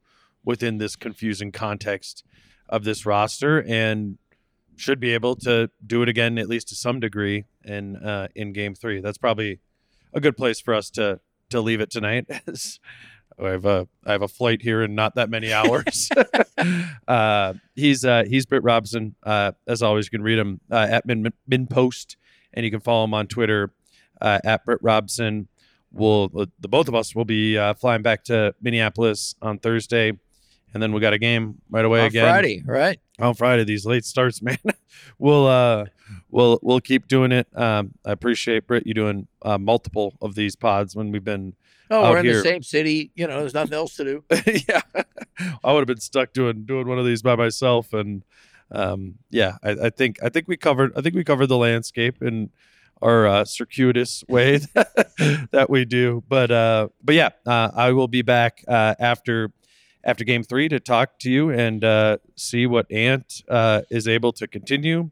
within 0.44 0.78
this 0.78 0.96
confusing 0.96 1.52
context 1.52 2.24
of 2.70 2.84
this 2.84 3.06
roster 3.06 3.64
and 3.68 4.18
should 4.80 5.00
be 5.00 5.14
able 5.14 5.36
to 5.36 5.70
do 5.86 6.02
it 6.02 6.10
again 6.10 6.38
at 6.38 6.48
least 6.48 6.70
to 6.70 6.76
some 6.76 7.00
degree 7.00 7.46
in 7.64 7.96
uh, 7.98 8.28
in 8.36 8.54
game 8.54 8.76
three. 8.76 9.02
That's 9.02 9.18
probably 9.18 9.60
a 10.14 10.20
good 10.20 10.38
place 10.38 10.60
for 10.60 10.74
us 10.74 10.90
to 10.92 11.20
to 11.50 11.62
leave 11.62 11.82
it 11.82 11.90
tonight. 11.90 12.28
I 13.42 13.50
have 13.50 13.66
a 13.66 13.88
I 14.06 14.12
have 14.12 14.22
a 14.22 14.28
flight 14.28 14.62
here 14.62 14.82
in 14.82 14.96
not 14.96 15.16
that 15.16 15.30
many 15.30 15.54
hours. 15.54 16.10
uh, 17.08 17.54
he's 17.76 18.04
uh, 18.04 18.24
he's 18.28 18.46
Britt 18.46 18.64
Robson. 18.64 19.16
Uh, 19.24 19.54
as 19.68 19.82
always, 19.82 20.06
you 20.06 20.12
can 20.12 20.22
read 20.22 20.40
him 20.40 20.60
uh, 20.72 20.88
at 20.90 21.06
Min, 21.06 21.32
MinnPost, 21.50 22.16
and 22.54 22.66
you 22.66 22.72
can 22.72 22.80
follow 22.80 23.06
him 23.06 23.14
on 23.14 23.28
Twitter 23.28 23.72
uh, 24.22 24.40
at 24.44 24.66
Britt 24.66 24.80
Robson. 24.82 25.48
We'll 25.92 26.30
the 26.30 26.68
both 26.68 26.88
of 26.88 26.96
us 26.96 27.16
will 27.16 27.26
be 27.26 27.58
uh, 27.58 27.74
flying 27.74 28.02
back 28.02 28.24
to 28.26 28.54
Minneapolis 28.62 29.36
on 29.42 29.60
Thursday, 29.60 30.14
and 30.74 30.82
then 30.82 30.94
we 30.94 31.02
got 31.02 31.14
a 31.14 31.18
game 31.18 31.56
right 31.70 31.86
away 31.86 32.02
On 32.02 32.08
again 32.08 32.26
Friday, 32.26 32.64
right? 32.66 33.00
on 33.20 33.34
Friday. 33.34 33.64
These 33.64 33.86
late 33.86 34.06
starts, 34.06 34.42
man. 34.44 34.58
we'll 35.18 35.48
uh, 35.48 35.86
we'll 36.30 36.60
we'll 36.62 36.82
keep 36.82 37.08
doing 37.08 37.32
it. 37.32 37.48
Um, 37.56 37.94
I 38.06 38.12
appreciate 38.12 38.68
Britt 38.68 38.86
you 38.88 38.94
doing 38.94 39.28
uh, 39.42 39.58
multiple 39.58 40.16
of 40.22 40.36
these 40.36 40.56
pods 40.56 40.96
when 40.96 41.12
we've 41.12 41.24
been. 41.24 41.54
Oh, 41.92 42.12
we're 42.12 42.20
in 42.20 42.26
here. 42.26 42.36
the 42.36 42.42
same 42.44 42.62
city. 42.62 43.12
You 43.16 43.26
know, 43.26 43.40
there's 43.40 43.56
nothing 43.56 43.74
else 43.74 43.96
to 43.96 44.04
do. 44.04 44.24
yeah, 44.70 44.82
I 45.64 45.74
would 45.74 45.80
have 45.80 45.88
been 45.88 46.00
stuck 46.00 46.34
doing 46.34 46.66
doing 46.66 46.88
one 46.88 47.00
of 47.00 47.06
these 47.06 47.24
by 47.24 47.36
myself, 47.36 47.94
and 47.94 48.24
um, 48.72 49.16
yeah, 49.32 49.58
I, 49.64 49.72
I 49.72 49.90
think 49.90 50.18
I 50.22 50.30
think 50.30 50.48
we 50.48 50.56
covered 50.56 50.94
I 50.96 51.02
think 51.02 51.16
we 51.16 51.24
covered 51.24 51.48
the 51.48 51.58
landscape 51.58 52.22
in 52.22 52.52
our 53.02 53.28
uh, 53.28 53.46
circuitous 53.46 54.24
way 54.28 54.58
that 55.52 55.68
we 55.70 55.86
do. 55.86 56.24
But 56.28 56.52
uh, 56.52 56.90
but 57.04 57.16
yeah, 57.16 57.30
uh, 57.46 57.72
I 57.74 57.92
will 57.92 58.08
be 58.08 58.22
back 58.22 58.64
uh, 58.68 58.96
after 59.00 59.52
after 60.04 60.24
game 60.24 60.44
three 60.44 60.70
to 60.70 60.80
talk 60.80 61.20
to 61.20 61.30
you 61.30 61.50
and 61.50 61.84
uh, 61.84 62.18
see 62.36 62.66
what 62.66 62.92
Ant 62.92 63.44
uh, 63.50 63.82
is 63.90 64.08
able 64.08 64.32
to 64.34 64.48
continue, 64.48 65.12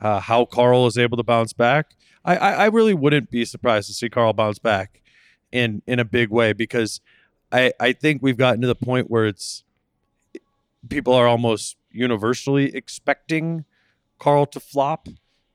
uh, 0.00 0.20
how 0.20 0.44
Karl 0.44 0.86
is 0.86 0.96
able 0.96 1.16
to 1.16 1.22
bounce 1.22 1.52
back. 1.52 1.94
I, 2.24 2.36
I, 2.36 2.50
I 2.52 2.66
really 2.66 2.94
wouldn't 2.94 3.30
be 3.30 3.44
surprised 3.44 3.88
to 3.88 3.94
see 3.94 4.08
Karl 4.08 4.32
bounce 4.32 4.58
back 4.58 5.02
in 5.50 5.82
in 5.86 5.98
a 5.98 6.04
big 6.04 6.30
way 6.30 6.52
because 6.52 7.00
I 7.50 7.72
I 7.78 7.92
think 7.92 8.22
we've 8.22 8.36
gotten 8.36 8.60
to 8.62 8.66
the 8.66 8.74
point 8.74 9.10
where 9.10 9.26
it's 9.26 9.64
people 10.88 11.12
are 11.12 11.28
almost 11.28 11.76
universally 11.90 12.74
expecting 12.74 13.64
Karl 14.18 14.46
to 14.46 14.60
flop 14.60 15.08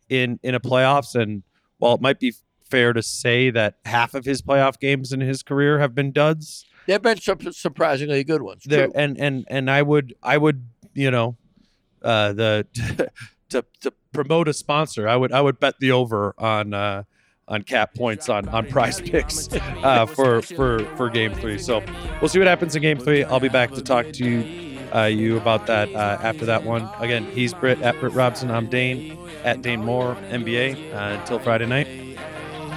in 0.09 0.39
in 0.43 0.53
a 0.53 0.59
playoffs 0.59 1.15
and 1.15 1.43
while 1.79 1.95
it 1.95 2.01
might 2.01 2.19
be 2.19 2.33
fair 2.63 2.93
to 2.93 3.01
say 3.01 3.49
that 3.49 3.75
half 3.85 4.13
of 4.13 4.25
his 4.25 4.41
playoff 4.41 4.79
games 4.79 5.11
in 5.11 5.21
his 5.21 5.41
career 5.41 5.79
have 5.79 5.95
been 5.95 6.11
duds 6.11 6.65
There've 6.87 7.01
been 7.01 7.19
some 7.19 7.39
surprisingly 7.51 8.23
good 8.23 8.41
ones. 8.41 8.63
there 8.65 8.89
and 8.95 9.19
and 9.19 9.45
and 9.49 9.69
I 9.69 9.81
would 9.81 10.15
I 10.23 10.37
would 10.37 10.65
you 10.93 11.11
know 11.11 11.37
uh 12.01 12.33
the 12.33 12.65
to 13.49 13.65
to 13.81 13.93
promote 14.13 14.47
a 14.47 14.53
sponsor 14.53 15.07
I 15.07 15.15
would 15.15 15.31
I 15.31 15.41
would 15.41 15.59
bet 15.59 15.75
the 15.79 15.91
over 15.91 16.33
on 16.37 16.73
uh 16.73 17.03
on 17.47 17.61
cap 17.63 17.93
points 17.93 18.29
on 18.29 18.47
on 18.49 18.65
PrizePicks 18.67 19.61
uh 19.83 20.05
for 20.05 20.41
for 20.41 20.79
for 20.95 21.09
game 21.09 21.33
3 21.33 21.57
so 21.57 21.83
we'll 22.21 22.29
see 22.29 22.39
what 22.39 22.47
happens 22.47 22.75
in 22.75 22.81
game 22.81 22.99
3 22.99 23.23
I'll 23.25 23.39
be 23.39 23.49
back 23.49 23.71
to 23.73 23.81
talk 23.81 24.11
to 24.13 24.25
you 24.25 24.79
uh 24.95 25.03
you 25.03 25.37
about 25.37 25.67
that 25.67 25.93
uh 25.93 26.17
after 26.21 26.45
that 26.45 26.63
one. 26.63 26.89
Again 26.99 27.25
he's 27.31 27.53
Britt 27.53 27.81
at 27.81 27.99
Britt 27.99 28.13
Robson. 28.13 28.49
I'm 28.49 28.67
Dane 28.67 29.17
at 29.43 29.61
Dane 29.61 29.83
Moore 29.83 30.15
NBA 30.29 30.93
uh, 30.93 31.19
until 31.19 31.39
Friday 31.39 31.65
night 31.65 31.87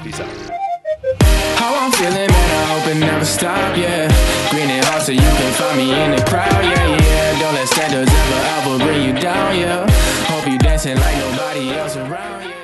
peace 0.03 0.19
out 0.21 0.60
How 1.03 1.87
I'm 1.87 1.93
feeling, 1.93 2.29
man, 2.29 2.29
I 2.29 2.79
hope 2.79 2.95
it 2.95 3.01
never 3.01 3.25
stop, 3.25 3.77
yeah. 3.77 4.09
Green 4.51 4.69
hot 4.85 5.01
so 5.01 5.13
you 5.13 5.21
can 5.21 5.53
find 5.55 5.79
me 5.79 5.93
in 5.93 6.11
the 6.11 6.23
crowd, 6.29 6.63
yeah, 6.63 6.97
yeah. 6.97 7.41
Don't 7.41 7.55
let 7.55 7.69
standards 7.69 8.13
ever, 8.13 8.77
ever 8.77 8.85
bring 8.85 9.03
you 9.09 9.19
down, 9.19 9.57
yeah. 9.59 9.89
Hope 10.27 10.47
you 10.47 10.59
dancing 10.59 10.97
like 10.97 11.17
nobody 11.17 11.71
else 11.71 11.97
around, 11.97 12.45
yeah. 12.45 12.60